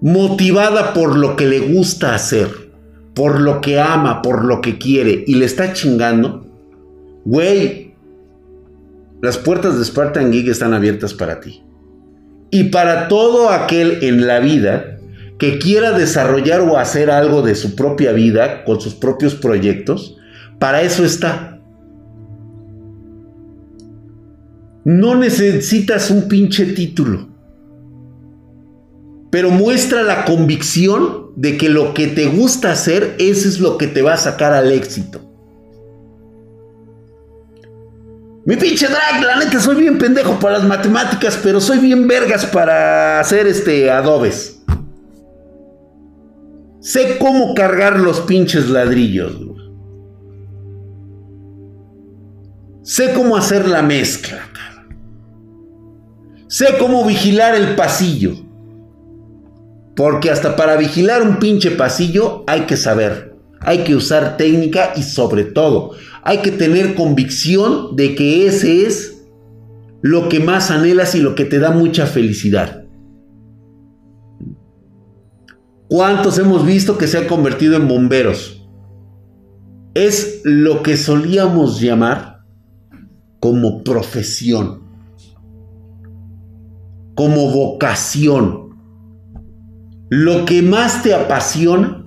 motivada 0.00 0.94
por 0.94 1.16
lo 1.16 1.36
que 1.36 1.46
le 1.46 1.60
gusta 1.60 2.16
hacer, 2.16 2.48
por 3.14 3.40
lo 3.40 3.60
que 3.60 3.78
ama, 3.78 4.20
por 4.20 4.44
lo 4.44 4.60
que 4.60 4.78
quiere 4.78 5.22
y 5.28 5.36
le 5.36 5.44
está 5.44 5.72
chingando, 5.72 6.44
güey, 7.24 7.83
las 9.24 9.38
puertas 9.38 9.78
de 9.78 9.84
Spartan 9.84 10.30
Geek 10.30 10.48
están 10.48 10.74
abiertas 10.74 11.14
para 11.14 11.40
ti. 11.40 11.62
Y 12.50 12.64
para 12.64 13.08
todo 13.08 13.50
aquel 13.50 13.98
en 14.02 14.26
la 14.26 14.38
vida 14.38 14.98
que 15.38 15.58
quiera 15.58 15.90
desarrollar 15.90 16.60
o 16.60 16.78
hacer 16.78 17.10
algo 17.10 17.42
de 17.42 17.56
su 17.56 17.74
propia 17.74 18.12
vida 18.12 18.64
con 18.64 18.80
sus 18.80 18.94
propios 18.94 19.34
proyectos, 19.34 20.16
para 20.60 20.82
eso 20.82 21.04
está. 21.04 21.58
No 24.84 25.16
necesitas 25.16 26.10
un 26.10 26.28
pinche 26.28 26.66
título 26.66 27.34
pero 29.34 29.50
muestra 29.50 30.04
la 30.04 30.24
convicción 30.24 31.32
de 31.34 31.58
que 31.58 31.68
lo 31.68 31.92
que 31.92 32.06
te 32.06 32.26
gusta 32.26 32.70
hacer, 32.70 33.16
eso 33.18 33.48
es 33.48 33.58
lo 33.58 33.78
que 33.78 33.88
te 33.88 34.00
va 34.00 34.12
a 34.12 34.16
sacar 34.16 34.52
al 34.52 34.70
éxito. 34.70 35.33
Mi 38.46 38.56
pinche 38.56 38.86
drag, 38.88 39.22
la 39.22 39.36
neta, 39.36 39.58
soy 39.58 39.76
bien 39.76 39.96
pendejo 39.96 40.38
para 40.38 40.58
las 40.58 40.66
matemáticas, 40.66 41.38
pero 41.42 41.60
soy 41.60 41.78
bien 41.78 42.06
vergas 42.06 42.44
para 42.44 43.18
hacer 43.18 43.46
este 43.46 43.90
adobes. 43.90 44.62
Sé 46.80 47.16
cómo 47.18 47.54
cargar 47.54 47.98
los 47.98 48.20
pinches 48.20 48.68
ladrillos. 48.68 49.32
Sé 52.82 53.14
cómo 53.14 53.34
hacer 53.34 53.66
la 53.66 53.80
mezcla. 53.80 54.40
Sé 56.46 56.76
cómo 56.78 57.06
vigilar 57.06 57.54
el 57.54 57.74
pasillo. 57.74 58.34
Porque 59.96 60.30
hasta 60.30 60.54
para 60.54 60.76
vigilar 60.76 61.22
un 61.22 61.38
pinche 61.38 61.70
pasillo 61.70 62.44
hay 62.46 62.62
que 62.62 62.76
saber, 62.76 63.34
hay 63.60 63.84
que 63.84 63.94
usar 63.94 64.36
técnica 64.36 64.92
y 64.96 65.02
sobre 65.02 65.44
todo 65.44 65.92
hay 66.24 66.38
que 66.38 66.50
tener 66.50 66.94
convicción 66.94 67.96
de 67.96 68.14
que 68.14 68.46
ese 68.46 68.86
es 68.86 69.24
lo 70.02 70.28
que 70.28 70.40
más 70.40 70.70
anhelas 70.70 71.14
y 71.14 71.20
lo 71.20 71.34
que 71.34 71.44
te 71.44 71.58
da 71.58 71.70
mucha 71.70 72.06
felicidad. 72.06 72.84
¿Cuántos 75.88 76.38
hemos 76.38 76.64
visto 76.66 76.98
que 76.98 77.06
se 77.06 77.18
han 77.18 77.26
convertido 77.26 77.76
en 77.76 77.88
bomberos? 77.88 78.66
Es 79.94 80.40
lo 80.44 80.82
que 80.82 80.96
solíamos 80.96 81.80
llamar 81.80 82.40
como 83.38 83.84
profesión, 83.84 84.82
como 87.14 87.50
vocación 87.50 88.64
lo 90.10 90.44
que 90.44 90.62
más 90.62 91.02
te 91.02 91.14
apasiona 91.14 92.03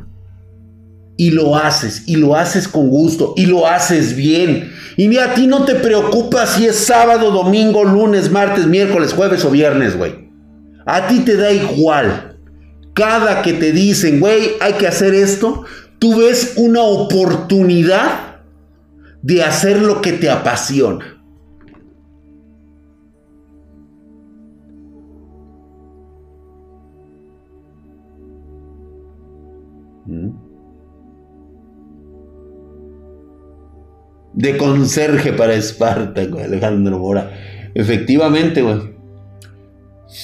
y 1.17 1.31
lo 1.31 1.55
haces, 1.55 2.03
y 2.05 2.15
lo 2.15 2.35
haces 2.35 2.67
con 2.67 2.89
gusto, 2.89 3.33
y 3.35 3.47
lo 3.47 3.67
haces 3.67 4.15
bien. 4.15 4.71
Y 4.95 5.07
ni 5.07 5.17
a 5.17 5.33
ti 5.33 5.47
no 5.47 5.65
te 5.65 5.75
preocupa 5.75 6.45
si 6.45 6.67
es 6.67 6.75
sábado, 6.77 7.31
domingo, 7.31 7.83
lunes, 7.83 8.31
martes, 8.31 8.67
miércoles, 8.67 9.13
jueves 9.13 9.43
o 9.43 9.49
viernes, 9.49 9.97
güey. 9.97 10.29
A 10.85 11.07
ti 11.07 11.19
te 11.19 11.35
da 11.35 11.51
igual. 11.51 12.37
Cada 12.93 13.41
que 13.41 13.53
te 13.53 13.71
dicen, 13.71 14.19
güey, 14.19 14.51
hay 14.61 14.73
que 14.73 14.87
hacer 14.87 15.13
esto, 15.13 15.65
tú 15.99 16.17
ves 16.17 16.53
una 16.55 16.81
oportunidad 16.81 18.41
de 19.21 19.43
hacer 19.43 19.81
lo 19.81 20.01
que 20.01 20.13
te 20.13 20.29
apasiona. 20.29 21.16
De 34.37 34.55
conserje 34.55 35.33
para 35.33 35.55
Espartaco, 35.55 36.37
Alejandro 36.37 36.99
Mora. 36.99 37.31
Efectivamente, 37.73 38.61
güey. 38.61 38.95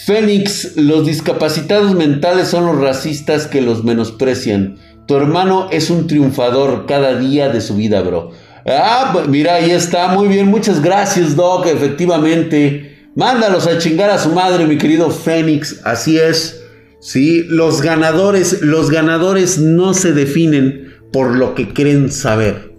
Fénix, 0.05 0.77
los 0.77 1.05
discapacitados 1.05 1.95
mentales 1.95 2.47
son 2.47 2.67
los 2.67 2.79
racistas 2.79 3.47
que 3.47 3.61
los 3.61 3.83
menosprecian. 3.83 4.77
Tu 5.07 5.15
hermano 5.15 5.67
es 5.71 5.89
un 5.89 6.05
triunfador 6.05 6.85
cada 6.85 7.17
día 7.17 7.49
de 7.49 7.59
su 7.59 7.75
vida, 7.75 8.01
bro. 8.01 8.29
Ah, 8.67 9.25
mira, 9.27 9.55
ahí 9.55 9.71
está, 9.71 10.09
muy 10.09 10.27
bien, 10.27 10.47
muchas 10.47 10.81
gracias, 10.81 11.35
Doc, 11.35 11.65
efectivamente. 11.65 13.09
Mándalos 13.15 13.65
a 13.65 13.79
chingar 13.79 14.11
a 14.11 14.19
su 14.19 14.29
madre, 14.29 14.67
mi 14.67 14.77
querido 14.77 15.09
Fénix, 15.09 15.81
así 15.83 16.19
es. 16.19 16.61
Sí, 17.01 17.45
los 17.49 17.81
ganadores, 17.81 18.61
los 18.61 18.91
ganadores 18.91 19.57
no 19.57 19.95
se 19.95 20.13
definen 20.13 20.93
por 21.11 21.35
lo 21.35 21.55
que 21.55 21.73
creen 21.73 22.11
saber, 22.11 22.72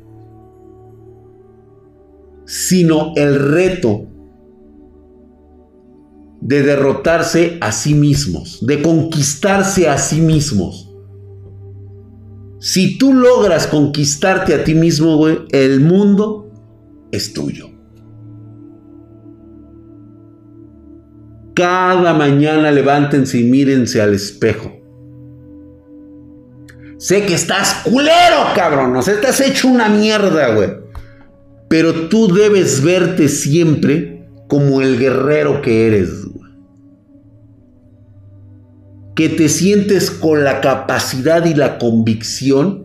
sino 2.55 3.13
el 3.17 3.35
reto 3.51 4.07
de 6.41 6.63
derrotarse 6.63 7.59
a 7.61 7.73
sí 7.73 7.95
mismos, 7.95 8.65
de 8.65 8.81
conquistarse 8.81 9.89
a 9.89 9.99
sí 9.99 10.21
mismos. 10.21 10.95
Si 12.61 12.97
tú 12.97 13.13
logras 13.13 13.67
conquistarte 13.67 14.55
a 14.55 14.63
ti 14.63 14.77
mismo, 14.77 15.17
güey, 15.17 15.39
el 15.51 15.81
mundo 15.81 16.49
es 17.11 17.33
tuyo. 17.33 17.71
Cada 21.55 22.15
mañana 22.15 22.71
levántense 22.71 23.41
y 23.41 23.45
mírense 23.45 24.01
al 24.01 24.15
espejo. 24.15 24.71
Sé 26.99 27.27
que 27.27 27.35
estás 27.35 27.83
culero, 27.83 28.45
cabrón. 28.55 28.95
O 28.95 29.03
sea, 29.03 29.15
estás 29.15 29.41
hecho 29.41 29.67
una 29.67 29.89
mierda, 29.89 30.55
güey. 30.55 30.84
Pero 31.69 32.09
tú 32.09 32.29
debes 32.29 32.83
verte 32.83 33.29
siempre 33.29 34.29
como 34.49 34.81
el 34.81 34.99
guerrero 34.99 35.63
que 35.63 35.87
eres. 35.87 36.11
Que 39.15 39.29
te 39.29 39.49
sientes 39.49 40.11
con 40.11 40.45
la 40.45 40.61
capacidad 40.61 41.45
y 41.45 41.55
la 41.55 41.79
convicción 41.79 42.85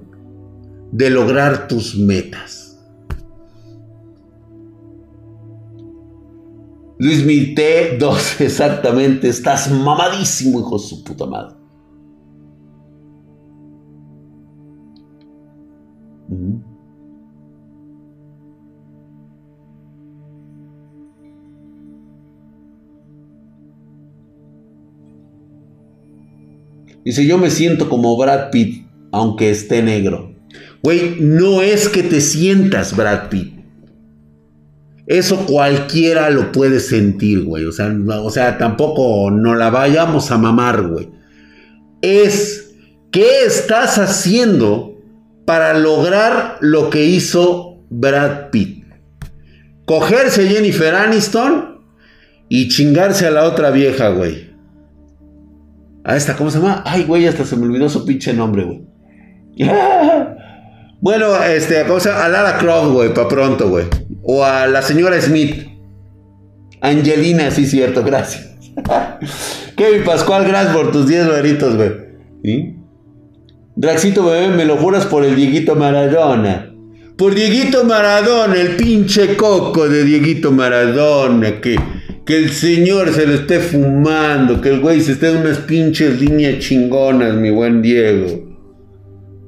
de 0.92 1.10
lograr 1.10 1.68
tus 1.68 1.98
metas. 1.98 2.70
Luis 7.00 7.26
Mite 7.26 7.98
2, 7.98 8.42
exactamente. 8.42 9.30
Estás 9.30 9.72
mamadísimo, 9.72 10.60
hijo 10.60 10.78
de 10.78 10.84
su 10.84 11.04
puta 11.04 11.26
madre. 11.26 11.56
Dice, 27.06 27.26
yo 27.26 27.38
me 27.38 27.50
siento 27.50 27.90
como 27.90 28.18
Brad 28.18 28.50
Pitt, 28.52 28.86
aunque 29.12 29.50
esté 29.50 29.82
negro. 29.82 30.36
Güey, 30.82 31.18
no 31.20 31.62
es 31.62 31.90
que 31.90 32.04
te 32.04 32.22
sientas 32.22 32.96
Brad 32.96 33.30
Pitt. 33.30 33.60
Eso 35.08 35.46
cualquiera 35.48 36.30
lo 36.30 36.52
puede 36.52 36.80
sentir, 36.80 37.44
güey. 37.44 37.66
O 37.66 37.72
sea, 37.72 37.92
o 38.22 38.30
sea, 38.30 38.58
tampoco 38.58 39.32
no 39.32 39.56
la 39.56 39.72
vayamos 39.72 40.30
a 40.30 40.38
mamar, 40.38 40.84
güey. 40.88 41.10
Es 42.02 42.76
qué 43.12 43.44
estás 43.46 43.98
haciendo 43.98 45.02
para 45.46 45.78
lograr 45.78 46.58
lo 46.62 46.92
que 46.92 47.06
hizo 47.06 47.80
Brad 47.90 48.52
Pitt. 48.52 48.86
cogerse 49.86 50.46
a 50.46 50.48
Jennifer 50.48 50.94
Aniston 50.94 51.82
y 52.48 52.68
chingarse 52.68 53.26
a 53.26 53.32
la 53.32 53.46
otra 53.46 53.72
vieja, 53.72 54.10
güey. 54.10 54.49
A 56.04 56.16
esta, 56.16 56.36
¿cómo 56.36 56.50
se 56.50 56.60
llama? 56.60 56.84
Ay, 56.86 57.04
güey, 57.04 57.28
hasta 57.28 57.46
se 57.46 57.56
me 57.56 57.66
olvidó 57.66 57.90
su 57.90 58.06
pinche 58.06 58.34
nombre, 58.34 58.64
güey. 58.64 58.84
bueno, 61.02 61.44
este, 61.44 61.84
¿cómo 61.86 62.00
se 62.00 62.10
llama? 62.10 62.26
A 62.26 62.30
Lara 62.30 62.58
Croft, 62.58 62.92
güey, 62.92 63.14
para 63.14 63.28
pronto, 63.28 63.70
güey. 63.70 63.86
O 64.24 64.44
a 64.44 64.68
la 64.68 64.82
señora 64.82 65.20
Smith. 65.22 65.68
Angelina, 66.82 67.52
sí, 67.52 67.66
cierto, 67.66 68.04
gracias. 68.04 68.56
Kevin 69.76 70.04
Pascual, 70.04 70.48
gracias 70.48 70.76
por 70.76 70.92
tus 70.92 71.08
10 71.08 71.28
varitos, 71.28 71.76
güey. 71.76 71.92
¿Sí? 72.44 72.76
Draxito, 73.76 74.26
bebé, 74.26 74.50
me 74.50 74.66
lo 74.66 74.78
juras 74.78 75.06
por 75.06 75.24
el 75.24 75.36
Dieguito 75.36 75.76
Maradona. 75.76 76.69
Por 77.20 77.36
Dieguito 77.36 77.84
Maradona, 77.84 78.56
el 78.56 78.78
pinche 78.78 79.36
coco 79.36 79.90
de 79.90 80.06
Dieguito 80.06 80.54
Maradona, 80.54 81.60
que, 81.60 81.76
que 82.26 82.38
el 82.38 82.52
señor 82.52 83.14
se 83.14 83.28
lo 83.28 83.34
esté 83.34 83.60
fumando, 83.60 84.62
que 84.62 84.70
el 84.70 84.80
güey 84.80 85.02
se 85.02 85.12
esté 85.12 85.32
en 85.32 85.40
unas 85.40 85.58
pinches 85.58 86.22
líneas 86.22 86.60
chingonas, 86.60 87.36
mi 87.36 87.50
buen 87.50 87.82
Diego. 87.82 88.58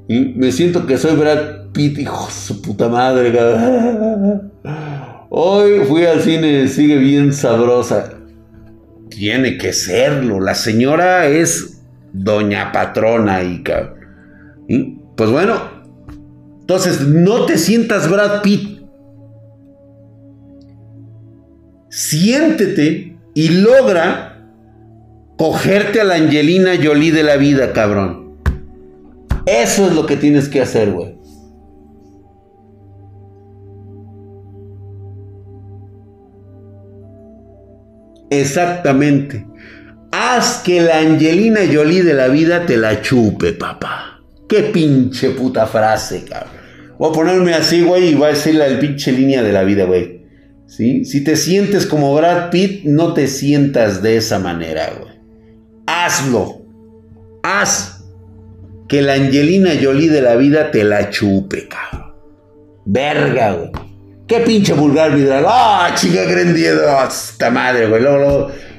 ¿Y? 0.09 0.33
Me 0.35 0.51
siento 0.51 0.85
que 0.85 0.97
soy 0.97 1.15
Brad 1.15 1.71
Pitt, 1.71 1.99
hijo 1.99 2.25
de 2.25 2.33
su 2.33 2.61
puta 2.61 2.89
madre. 2.89 3.31
Hoy 5.29 5.79
fui 5.87 6.03
al 6.03 6.19
cine, 6.19 6.67
sigue 6.67 6.97
bien 6.97 7.31
sabrosa. 7.31 8.15
Tiene 9.09 9.57
que 9.57 9.71
serlo. 9.71 10.41
La 10.41 10.55
señora 10.55 11.25
es 11.27 11.81
doña 12.11 12.73
patrona 12.73 13.41
y 13.43 13.63
Pues 15.15 15.29
bueno, 15.29 15.80
entonces 16.71 17.05
no 17.05 17.45
te 17.45 17.57
sientas 17.57 18.09
Brad 18.09 18.41
Pitt. 18.41 18.79
Siéntete 21.89 23.17
y 23.33 23.49
logra 23.49 24.47
cogerte 25.37 25.99
a 25.99 26.05
la 26.05 26.15
Angelina 26.15 26.71
Jolie 26.81 27.11
de 27.11 27.23
la 27.23 27.35
vida, 27.35 27.73
cabrón. 27.73 28.37
Eso 29.45 29.87
es 29.87 29.93
lo 29.93 30.05
que 30.05 30.15
tienes 30.15 30.47
que 30.47 30.61
hacer, 30.61 30.93
güey. 30.93 31.17
Exactamente. 38.29 39.45
Haz 40.13 40.59
que 40.63 40.79
la 40.79 40.99
Angelina 40.99 41.59
Jolie 41.69 42.03
de 42.03 42.13
la 42.13 42.29
vida 42.29 42.65
te 42.65 42.77
la 42.77 43.01
chupe, 43.01 43.51
papá. 43.51 44.21
Qué 44.47 44.63
pinche 44.63 45.31
puta 45.31 45.67
frase, 45.67 46.23
cabrón. 46.23 46.60
Voy 47.01 47.09
a 47.09 47.13
ponerme 47.13 47.55
así, 47.55 47.81
güey, 47.81 48.09
y 48.09 48.13
va 48.13 48.27
a 48.27 48.29
decir 48.29 48.53
la 48.53 48.67
pinche 48.79 49.11
línea 49.11 49.41
de 49.41 49.51
la 49.51 49.63
vida, 49.63 49.85
güey. 49.85 50.21
¿Sí? 50.67 51.03
Si 51.03 51.23
te 51.23 51.35
sientes 51.35 51.87
como 51.87 52.13
Brad 52.13 52.51
Pitt, 52.51 52.83
no 52.83 53.15
te 53.15 53.25
sientas 53.25 54.03
de 54.03 54.17
esa 54.17 54.37
manera, 54.37 54.93
güey. 54.99 55.15
Hazlo. 55.87 56.61
Haz 57.41 58.03
que 58.87 59.01
la 59.01 59.13
Angelina 59.13 59.71
Jolie 59.81 60.09
de 60.09 60.21
la 60.21 60.35
vida 60.35 60.69
te 60.69 60.83
la 60.83 61.09
chupe, 61.09 61.67
cabrón. 61.67 62.13
Verga, 62.85 63.53
güey. 63.53 63.71
Qué 64.27 64.41
pinche 64.41 64.73
vulgar 64.73 65.11
mi 65.17 65.27
¡Ah, 65.27 65.95
chica 65.95 66.25
grandiedo! 66.25 66.83
¡Esta 67.03 67.49
madre, 67.49 67.87
güey! 67.87 68.03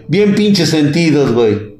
bien 0.07 0.37
pinches 0.37 0.68
sentidos, 0.68 1.33
güey. 1.33 1.72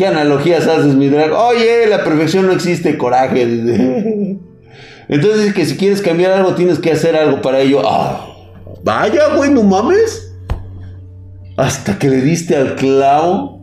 ¿Qué 0.00 0.06
analogías 0.06 0.66
haces, 0.66 0.94
mi 0.94 1.10
drag? 1.10 1.30
Oye, 1.30 1.86
la 1.86 2.02
perfección 2.02 2.46
no 2.46 2.52
existe, 2.52 2.96
coraje. 2.96 3.42
Entonces, 5.10 5.52
que 5.52 5.66
si 5.66 5.76
quieres 5.76 6.00
cambiar 6.00 6.32
algo, 6.32 6.54
tienes 6.54 6.78
que 6.78 6.90
hacer 6.90 7.14
algo 7.16 7.42
para 7.42 7.60
ello. 7.60 7.82
¡Ah! 7.84 8.26
Vaya, 8.82 9.34
güey, 9.36 9.50
no 9.50 9.62
mames. 9.62 10.34
Hasta 11.58 11.98
que 11.98 12.08
le 12.08 12.22
diste 12.22 12.56
al 12.56 12.76
clavo. 12.76 13.62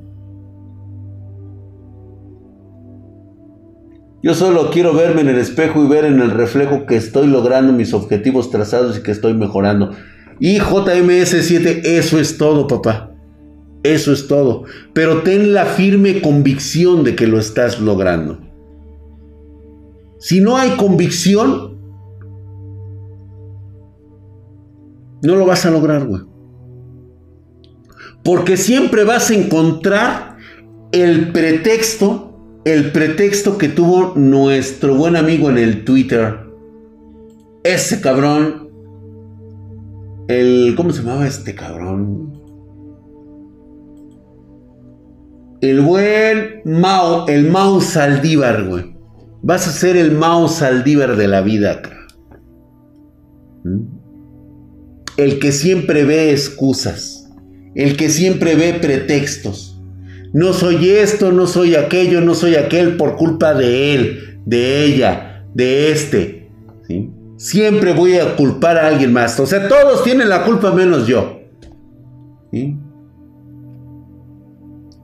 Yo 4.21 4.35
solo 4.35 4.69
quiero 4.69 4.93
verme 4.93 5.21
en 5.21 5.29
el 5.29 5.39
espejo 5.39 5.83
y 5.83 5.87
ver 5.87 6.05
en 6.05 6.21
el 6.21 6.29
reflejo 6.29 6.85
que 6.85 6.97
estoy 6.97 7.25
logrando 7.25 7.73
mis 7.73 7.95
objetivos 7.95 8.51
trazados 8.51 8.99
y 8.99 9.01
que 9.01 9.09
estoy 9.09 9.33
mejorando. 9.33 9.89
Y 10.39 10.59
JMS7, 10.59 11.81
eso 11.83 12.19
es 12.19 12.37
todo, 12.37 12.67
papá. 12.67 13.16
Eso 13.93 14.11
es 14.11 14.27
todo. 14.27 14.63
Pero 14.93 15.23
ten 15.23 15.53
la 15.53 15.65
firme 15.65 16.21
convicción 16.21 17.03
de 17.03 17.15
que 17.15 17.27
lo 17.27 17.39
estás 17.39 17.79
logrando. 17.79 18.39
Si 20.19 20.39
no 20.41 20.57
hay 20.57 20.71
convicción, 20.71 21.77
no 25.21 25.35
lo 25.35 25.45
vas 25.45 25.65
a 25.65 25.71
lograr, 25.71 26.05
güey. 26.05 26.21
Porque 28.23 28.57
siempre 28.57 29.03
vas 29.03 29.29
a 29.29 29.35
encontrar 29.35 30.37
el 30.91 31.31
pretexto 31.31 32.27
el 32.67 32.91
pretexto 32.91 33.57
que 33.57 33.69
tuvo 33.69 34.13
nuestro 34.17 34.93
buen 34.95 35.15
amigo 35.15 35.49
en 35.49 35.57
el 35.57 35.85
Twitter. 35.85 36.39
Ese 37.63 38.01
cabrón. 38.01 38.69
El. 40.27 40.73
¿Cómo 40.75 40.91
se 40.91 41.01
llamaba 41.01 41.25
este 41.25 41.55
cabrón? 41.55 42.36
El 45.61 45.81
buen 45.81 46.61
Mao. 46.65 47.27
El 47.27 47.49
Mao 47.49 47.81
Saldívar, 47.81 48.63
güey. 48.63 48.95
Vas 49.41 49.67
a 49.67 49.71
ser 49.71 49.97
el 49.97 50.11
Mao 50.11 50.47
Saldívar 50.47 51.15
de 51.15 51.27
la 51.27 51.41
vida. 51.41 51.81
¿Mm? 53.63 53.81
El 55.17 55.39
que 55.39 55.51
siempre 55.51 56.05
ve 56.05 56.31
excusas. 56.31 57.29
El 57.75 57.97
que 57.97 58.09
siempre 58.09 58.55
ve 58.55 58.73
pretextos 58.73 59.77
no 60.33 60.53
soy 60.53 60.89
esto, 60.89 61.31
no 61.31 61.47
soy 61.47 61.75
aquello, 61.75 62.21
no 62.21 62.35
soy 62.35 62.55
aquel 62.55 62.97
por 62.97 63.15
culpa 63.15 63.53
de 63.53 63.95
él, 63.95 64.39
de 64.45 64.83
ella, 64.83 65.45
de 65.53 65.91
este. 65.91 66.51
Siempre 67.37 67.93
voy 67.93 68.17
a 68.17 68.35
culpar 68.35 68.77
a 68.77 68.87
alguien 68.87 69.13
más. 69.13 69.39
O 69.39 69.45
sea, 69.45 69.67
todos 69.67 70.03
tienen 70.03 70.29
la 70.29 70.43
culpa 70.43 70.71
menos 70.73 71.07
yo. 71.07 71.41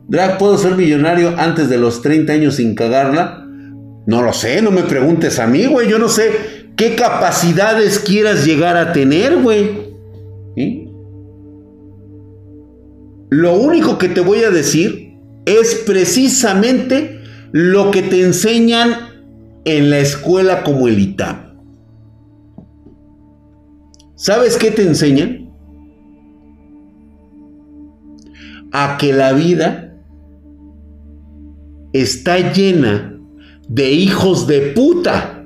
Drag, 0.07 0.37
¿puedo 0.37 0.57
ser 0.57 0.75
millonario 0.75 1.35
antes 1.37 1.69
de 1.69 1.77
los 1.77 2.01
30 2.01 2.33
años 2.33 2.55
sin 2.55 2.75
cagarla? 2.75 3.47
No 4.05 4.21
lo 4.21 4.33
sé, 4.33 4.61
no 4.61 4.71
me 4.71 4.83
preguntes 4.83 5.39
a 5.39 5.47
mí, 5.47 5.65
güey. 5.65 5.89
Yo 5.89 5.97
no 5.97 6.09
sé 6.09 6.31
qué 6.75 6.95
capacidades 6.95 7.99
quieras 7.99 8.45
llegar 8.45 8.75
a 8.75 8.91
tener, 8.91 9.41
güey. 9.41 9.93
Lo 13.29 13.55
único 13.55 13.97
que 13.97 14.09
te 14.09 14.21
voy 14.21 14.43
a 14.43 14.51
decir 14.51 15.17
es 15.45 15.75
precisamente 15.85 17.21
lo 17.51 17.91
que 17.91 18.01
te 18.03 18.23
enseñan 18.23 18.93
en 19.65 19.89
la 19.89 19.99
escuela 19.99 20.63
como 20.63 20.87
el 20.87 20.99
ITAM. 20.99 21.57
¿Sabes 24.15 24.57
qué 24.57 24.71
te 24.71 24.83
enseñan? 24.83 25.49
A 28.71 28.97
que 28.97 29.13
la 29.13 29.33
vida 29.33 29.92
está 31.93 32.51
llena 32.51 33.19
de 33.69 33.91
hijos 33.91 34.47
de 34.47 34.73
puta 34.75 35.45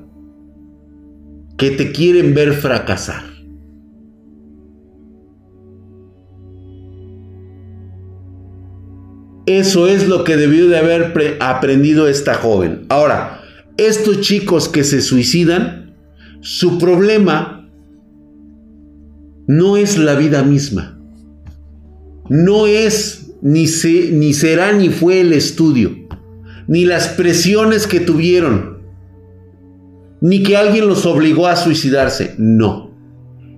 que 1.57 1.71
te 1.71 1.91
quieren 1.91 2.33
ver 2.33 2.53
fracasar. 2.53 3.23
Eso 9.45 9.87
es 9.87 10.07
lo 10.09 10.25
que 10.25 10.35
debió 10.35 10.67
de 10.67 10.77
haber 10.77 11.37
aprendido 11.39 12.07
esta 12.07 12.33
joven. 12.33 12.85
Ahora, 12.89 13.41
estos 13.77 14.19
chicos 14.19 14.67
que 14.67 14.83
se 14.83 15.01
suicidan, 15.01 15.95
su 16.41 16.77
problema 16.77 17.69
no 19.47 19.77
es 19.77 19.97
la 19.97 20.15
vida 20.15 20.43
misma. 20.43 20.99
No 22.29 22.67
es, 22.67 23.31
ni, 23.41 23.65
ni 24.11 24.33
será, 24.33 24.73
ni 24.73 24.89
fue 24.89 25.21
el 25.21 25.31
estudio, 25.31 26.06
ni 26.67 26.85
las 26.85 27.07
presiones 27.09 27.87
que 27.87 27.99
tuvieron, 27.99 28.79
ni 30.21 30.43
que 30.43 30.57
alguien 30.57 30.87
los 30.87 31.05
obligó 31.05 31.47
a 31.47 31.55
suicidarse. 31.55 32.35
No. 32.37 32.91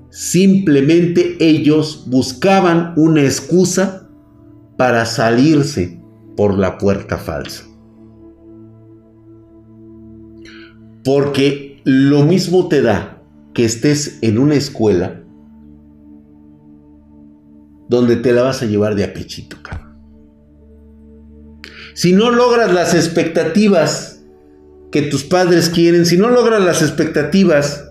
Simplemente 0.10 1.38
ellos 1.40 2.06
buscaban 2.08 2.94
una 2.96 3.22
excusa 3.24 4.10
para 4.78 5.06
salirse 5.06 6.02
por 6.36 6.58
la 6.58 6.78
puerta 6.78 7.18
falsa. 7.18 7.66
Porque 11.04 11.82
lo 11.84 12.26
mismo 12.26 12.68
te 12.68 12.82
da 12.82 13.22
que 13.54 13.66
estés 13.66 14.20
en 14.22 14.38
una 14.38 14.56
escuela 14.56 15.24
donde 17.90 18.18
te 18.18 18.32
la 18.32 18.44
vas 18.44 18.62
a 18.62 18.68
llevar 18.68 18.96
de 18.96 19.04
apechito, 19.04 19.58
Si 22.00 22.14
no 22.14 22.32
logras 22.32 22.72
las 22.72 22.94
expectativas 22.94 24.22
que 24.90 25.02
tus 25.02 25.26
padres 25.26 25.68
quieren, 25.70 26.06
si 26.06 26.16
no 26.16 26.30
logras 26.30 26.64
las 26.64 26.82
expectativas 26.82 27.90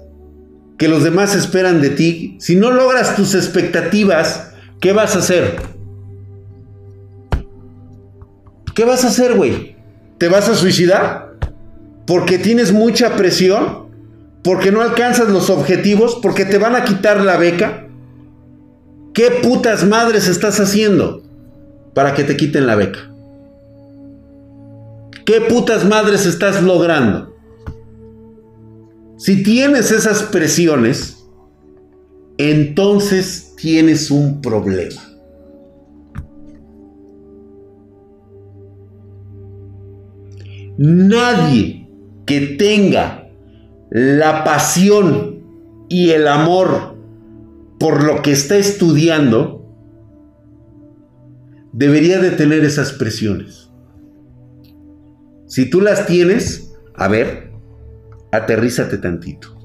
que 0.79 0.89
los 0.89 1.05
demás 1.05 1.35
esperan 1.35 1.83
de 1.83 1.91
ti, 1.91 2.39
si 2.41 2.57
no 2.57 2.71
logras 2.71 3.17
tus 3.17 3.35
expectativas, 3.35 4.55
¿qué 4.81 4.95
vas 4.95 5.15
a 5.15 5.19
hacer? 5.19 5.57
¿Qué 8.75 8.87
vas 8.87 9.05
a 9.05 9.09
hacer, 9.09 9.35
güey? 9.35 9.77
¿Te 10.17 10.29
vas 10.29 10.49
a 10.49 10.55
suicidar? 10.55 11.35
¿Porque 12.07 12.39
tienes 12.39 12.73
mucha 12.73 13.15
presión? 13.15 13.89
¿Porque 14.43 14.73
no 14.73 14.81
alcanzas 14.81 15.29
los 15.29 15.51
objetivos? 15.51 16.19
¿Porque 16.23 16.47
te 16.47 16.57
van 16.57 16.77
a 16.77 16.85
quitar 16.85 17.21
la 17.21 17.37
beca? 17.37 17.87
¿Qué 19.13 19.33
putas 19.43 19.85
madres 19.85 20.29
estás 20.29 20.61
haciendo 20.61 21.23
para 21.93 22.15
que 22.15 22.25
te 22.25 22.39
quiten 22.39 22.67
la 22.67 22.75
beca? 22.75 23.09
¿Qué 25.29 25.43
putas 25.43 25.85
madres 25.85 26.25
estás 26.25 26.63
logrando? 26.63 27.37
Si 29.19 29.43
tienes 29.43 29.91
esas 29.91 30.23
presiones, 30.23 31.23
entonces 32.39 33.55
tienes 33.61 34.11
un 34.11 34.41
problema. 34.41 35.03
Nadie 40.79 41.91
que 42.25 42.57
tenga 42.59 43.29
la 43.91 44.45
pasión 44.45 45.43
y 45.91 46.09
el 46.09 46.27
amor 46.27 46.97
por 47.79 48.03
lo 48.03 48.23
que 48.23 48.33
está 48.33 48.57
estudiando 48.57 49.71
debería 51.75 52.19
de 52.19 52.31
tener 52.31 52.65
esas 52.65 52.95
presiones. 52.95 53.68
Si 55.59 55.69
tú 55.69 55.81
las 55.81 56.07
tienes, 56.07 56.73
a 56.95 57.09
ver, 57.09 57.51
aterrízate 58.31 58.97
tantito. 58.97 59.59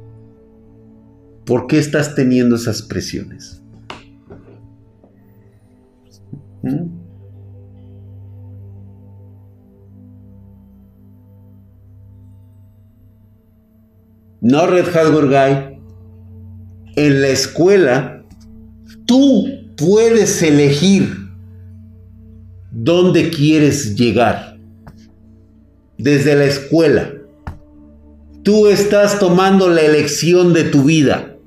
¿Por 1.45 1.67
qué 1.67 1.77
estás 1.77 2.15
teniendo 2.15 2.55
esas 2.55 2.81
presiones? 2.81 3.61
¿Mm? 6.63 6.87
No 14.41 14.65
Red 14.65 14.85
Hardware 14.85 15.27
Guy. 15.27 15.79
En 16.95 17.21
la 17.21 17.27
escuela, 17.27 18.25
tú 19.05 19.45
puedes 19.77 20.41
elegir 20.41 21.15
dónde 22.71 23.29
quieres 23.29 23.95
llegar. 23.95 24.53
Desde 25.97 26.35
la 26.35 26.45
escuela. 26.45 27.13
Tú 28.43 28.67
estás 28.67 29.19
tomando 29.19 29.69
la 29.69 29.81
elección 29.81 30.53
de 30.53 30.65
tu 30.65 30.83
vida. 30.83 31.37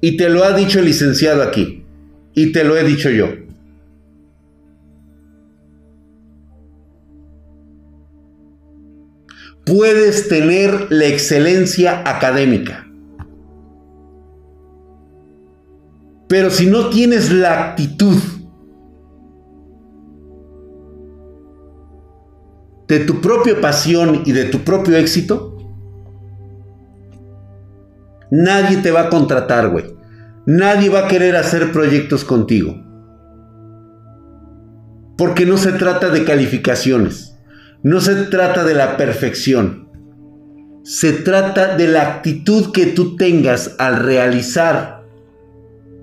Y 0.00 0.16
te 0.16 0.28
lo 0.28 0.44
ha 0.44 0.52
dicho 0.52 0.78
el 0.78 0.86
licenciado 0.86 1.42
aquí. 1.42 1.84
Y 2.34 2.52
te 2.52 2.64
lo 2.64 2.76
he 2.76 2.84
dicho 2.84 3.10
yo. 3.10 3.28
Puedes 9.64 10.28
tener 10.28 10.88
la 10.90 11.06
excelencia 11.06 12.02
académica. 12.04 12.86
Pero 16.28 16.50
si 16.50 16.66
no 16.66 16.90
tienes 16.90 17.32
la 17.32 17.70
actitud 17.70 18.18
de 22.88 23.00
tu 23.00 23.20
propia 23.20 23.60
pasión 23.60 24.22
y 24.24 24.32
de 24.32 24.44
tu 24.44 24.60
propio 24.60 24.96
éxito, 24.96 25.56
nadie 28.30 28.78
te 28.78 28.90
va 28.90 29.02
a 29.02 29.08
contratar, 29.10 29.68
güey. 29.68 29.94
Nadie 30.46 30.90
va 30.90 31.00
a 31.00 31.08
querer 31.08 31.36
hacer 31.36 31.72
proyectos 31.72 32.24
contigo. 32.24 32.74
Porque 35.16 35.46
no 35.46 35.56
se 35.56 35.72
trata 35.72 36.10
de 36.10 36.24
calificaciones. 36.24 37.38
No 37.82 38.00
se 38.00 38.14
trata 38.26 38.64
de 38.64 38.74
la 38.74 38.96
perfección. 38.98 39.88
Se 40.82 41.12
trata 41.12 41.76
de 41.76 41.88
la 41.88 42.02
actitud 42.02 42.72
que 42.72 42.86
tú 42.86 43.16
tengas 43.16 43.76
al 43.78 44.00
realizar 44.00 45.04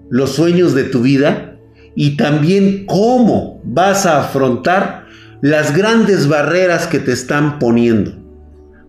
los 0.09 0.31
sueños 0.31 0.73
de 0.73 0.85
tu 0.85 1.01
vida 1.01 1.59
y 1.95 2.17
también 2.17 2.85
cómo 2.87 3.61
vas 3.63 4.05
a 4.05 4.21
afrontar 4.21 5.05
las 5.41 5.75
grandes 5.75 6.27
barreras 6.27 6.87
que 6.87 6.99
te 6.99 7.11
están 7.11 7.59
poniendo. 7.59 8.13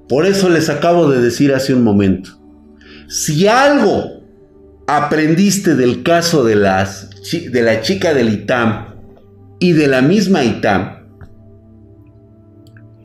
Por 0.09 0.27
eso 0.27 0.49
les 0.49 0.69
acabo 0.69 1.11
de 1.11 1.21
decir 1.21 1.55
hace 1.55 1.73
un 1.73 1.83
momento, 1.83 2.39
si 3.09 3.47
algo 3.47 4.23
aprendiste 4.87 5.75
del 5.75 6.03
caso 6.03 6.45
de, 6.45 6.57
las, 6.57 7.09
de 7.31 7.63
la 7.63 7.81
chica 7.81 8.13
del 8.13 8.29
ITAM 8.29 8.95
y 9.59 9.73
de 9.73 9.87
la 9.87 10.03
misma 10.03 10.45
ITAM, 10.45 11.03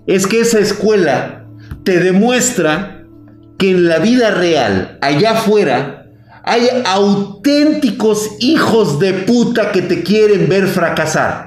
es 0.08 0.28
que 0.28 0.42
esa 0.42 0.60
escuela 0.60 1.46
te 1.84 2.00
demuestra 2.00 3.06
que 3.58 3.72
en 3.72 3.88
la 3.88 4.00
vida 4.00 4.32
real, 4.32 4.98
allá 5.02 5.32
afuera, 5.32 6.08
hay 6.44 6.68
auténticos 6.86 8.30
hijos 8.40 9.00
de 9.00 9.14
puta 9.14 9.72
que 9.72 9.82
te 9.82 10.04
quieren 10.04 10.48
ver 10.48 10.68
fracasar. 10.68 11.47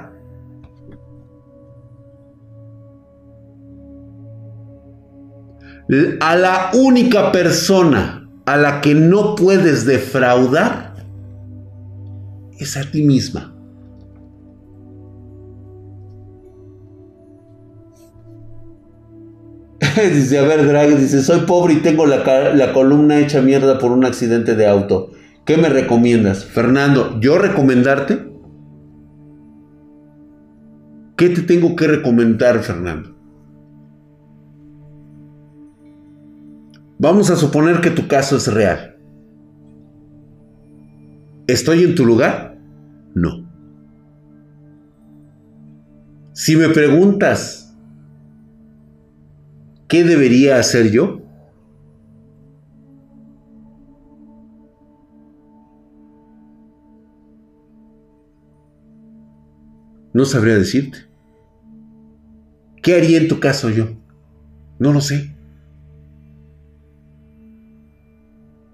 A 6.20 6.36
la 6.36 6.70
única 6.74 7.32
persona 7.32 8.28
a 8.46 8.56
la 8.56 8.80
que 8.80 8.94
no 8.94 9.34
puedes 9.34 9.86
defraudar 9.86 10.94
es 12.58 12.76
a 12.76 12.82
ti 12.90 13.02
misma. 13.02 13.54
dice, 20.12 20.38
a 20.38 20.42
ver, 20.42 20.66
Drag, 20.66 20.96
dice, 20.96 21.22
soy 21.22 21.40
pobre 21.40 21.74
y 21.74 21.76
tengo 21.78 22.06
la, 22.06 22.54
la 22.54 22.72
columna 22.72 23.18
hecha 23.18 23.40
mierda 23.40 23.78
por 23.78 23.90
un 23.90 24.04
accidente 24.04 24.54
de 24.54 24.66
auto. 24.66 25.10
¿Qué 25.44 25.56
me 25.56 25.68
recomiendas? 25.68 26.44
Fernando, 26.44 27.18
¿yo 27.20 27.38
recomendarte? 27.38 28.30
¿Qué 31.16 31.30
te 31.30 31.42
tengo 31.42 31.76
que 31.76 31.86
recomendar, 31.86 32.60
Fernando? 32.60 33.19
Vamos 37.02 37.30
a 37.30 37.36
suponer 37.36 37.80
que 37.80 37.90
tu 37.90 38.08
caso 38.08 38.36
es 38.36 38.46
real. 38.52 38.98
¿Estoy 41.46 41.82
en 41.82 41.94
tu 41.94 42.04
lugar? 42.04 42.58
No. 43.14 43.50
Si 46.34 46.56
me 46.56 46.68
preguntas, 46.68 47.74
¿qué 49.88 50.04
debería 50.04 50.58
hacer 50.58 50.90
yo? 50.90 51.22
No 60.12 60.26
sabría 60.26 60.56
decirte. 60.56 60.98
¿Qué 62.82 62.94
haría 62.94 63.16
en 63.16 63.28
tu 63.28 63.40
caso 63.40 63.70
yo? 63.70 63.86
No 64.78 64.92
lo 64.92 65.00
sé. 65.00 65.39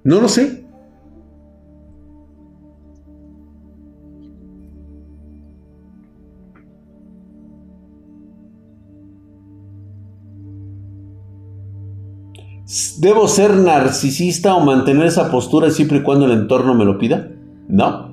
No 0.06 0.20
lo 0.20 0.28
sé. 0.28 0.64
¿Debo 13.00 13.26
ser 13.26 13.54
narcisista 13.54 14.54
o 14.54 14.60
mantener 14.64 15.06
esa 15.06 15.28
postura 15.28 15.70
siempre 15.70 15.98
y 15.98 16.02
cuando 16.02 16.26
el 16.26 16.32
entorno 16.32 16.74
me 16.74 16.84
lo 16.84 16.98
pida? 16.98 17.32
No. 17.68 18.12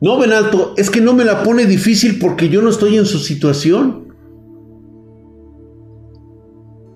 No, 0.00 0.18
Benalto, 0.18 0.72
es 0.78 0.88
que 0.88 1.02
no 1.02 1.12
me 1.12 1.26
la 1.26 1.42
pone 1.42 1.66
difícil 1.66 2.18
porque 2.18 2.48
yo 2.48 2.62
no 2.62 2.70
estoy 2.70 2.96
en 2.96 3.04
su 3.04 3.18
situación. 3.18 4.11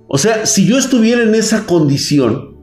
O 0.08 0.18
sea, 0.18 0.46
si 0.46 0.66
yo 0.66 0.78
estuviera 0.78 1.22
en 1.22 1.34
esa 1.34 1.66
condición, 1.66 2.56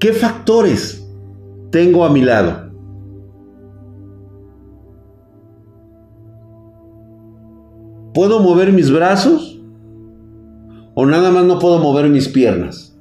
¿qué 0.00 0.12
factores 0.12 1.08
tengo 1.70 2.04
a 2.04 2.10
mi 2.10 2.22
lado? 2.22 2.72
¿Puedo 8.12 8.40
mover 8.40 8.72
mis 8.72 8.90
brazos? 8.90 9.60
¿O 10.94 11.06
nada 11.06 11.30
más 11.30 11.44
no 11.44 11.58
puedo 11.58 11.78
mover 11.78 12.08
mis 12.08 12.28
piernas? 12.28 12.96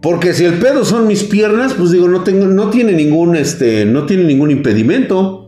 Porque 0.00 0.32
si 0.32 0.44
el 0.44 0.58
pedo 0.58 0.84
son 0.84 1.06
mis 1.06 1.24
piernas, 1.24 1.74
pues 1.74 1.90
digo, 1.90 2.08
no 2.08 2.22
tengo, 2.22 2.46
no 2.46 2.70
tiene 2.70 2.92
ningún, 2.92 3.34
este, 3.36 3.84
no 3.86 4.04
tiene 4.04 4.24
ningún 4.24 4.50
impedimento 4.50 5.43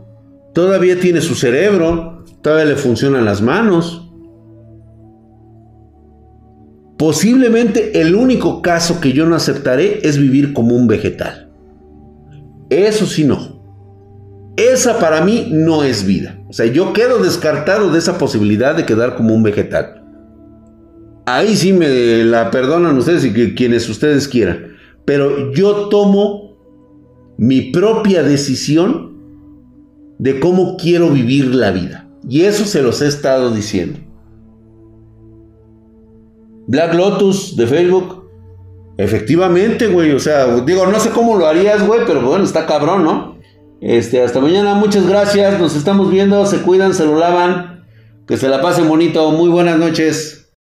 todavía 0.56 0.98
tiene 0.98 1.20
su 1.20 1.34
cerebro, 1.34 2.24
todavía 2.40 2.64
le 2.64 2.76
funcionan 2.76 3.26
las 3.26 3.42
manos. 3.42 4.10
Posiblemente 6.96 8.00
el 8.00 8.14
único 8.14 8.62
caso 8.62 8.98
que 8.98 9.12
yo 9.12 9.26
no 9.26 9.36
aceptaré 9.36 10.00
es 10.02 10.16
vivir 10.16 10.54
como 10.54 10.74
un 10.74 10.86
vegetal. 10.86 11.52
Eso 12.70 13.04
sí 13.04 13.24
no. 13.24 13.62
Esa 14.56 14.98
para 14.98 15.20
mí 15.20 15.48
no 15.50 15.84
es 15.84 16.06
vida. 16.06 16.38
O 16.48 16.54
sea, 16.54 16.64
yo 16.64 16.94
quedo 16.94 17.22
descartado 17.22 17.92
de 17.92 17.98
esa 17.98 18.16
posibilidad 18.16 18.74
de 18.74 18.86
quedar 18.86 19.14
como 19.14 19.34
un 19.34 19.42
vegetal. 19.42 20.04
Ahí 21.26 21.54
sí 21.54 21.74
me 21.74 22.24
la 22.24 22.50
perdonan 22.50 22.96
ustedes 22.96 23.26
y 23.26 23.54
quienes 23.54 23.86
ustedes 23.90 24.26
quieran. 24.26 24.68
Pero 25.04 25.52
yo 25.52 25.90
tomo 25.90 26.56
mi 27.36 27.72
propia 27.72 28.22
decisión 28.22 29.15
de 30.18 30.40
cómo 30.40 30.76
quiero 30.76 31.10
vivir 31.10 31.54
la 31.54 31.70
vida. 31.70 32.08
Y 32.28 32.42
eso 32.42 32.64
se 32.64 32.82
los 32.82 33.02
he 33.02 33.06
estado 33.06 33.50
diciendo. 33.50 34.00
Black 36.66 36.94
Lotus 36.94 37.56
de 37.56 37.66
Facebook. 37.66 38.24
Efectivamente, 38.98 39.86
güey. 39.86 40.12
O 40.12 40.18
sea, 40.18 40.56
digo, 40.60 40.86
no 40.86 40.98
sé 40.98 41.10
cómo 41.10 41.36
lo 41.36 41.46
harías, 41.46 41.86
güey, 41.86 42.00
pero 42.06 42.22
bueno, 42.22 42.44
está 42.44 42.66
cabrón, 42.66 43.04
¿no? 43.04 43.36
Este, 43.80 44.22
hasta 44.22 44.40
mañana, 44.40 44.74
muchas 44.74 45.06
gracias. 45.06 45.60
Nos 45.60 45.76
estamos 45.76 46.10
viendo. 46.10 46.44
Se 46.46 46.62
cuidan, 46.62 46.94
se 46.94 47.04
lo 47.04 47.18
lavan. 47.18 47.84
Que 48.26 48.36
se 48.36 48.48
la 48.48 48.60
pasen 48.60 48.88
bonito. 48.88 49.30
Muy 49.30 49.48
buenas 49.48 49.78
noches. 49.78 50.35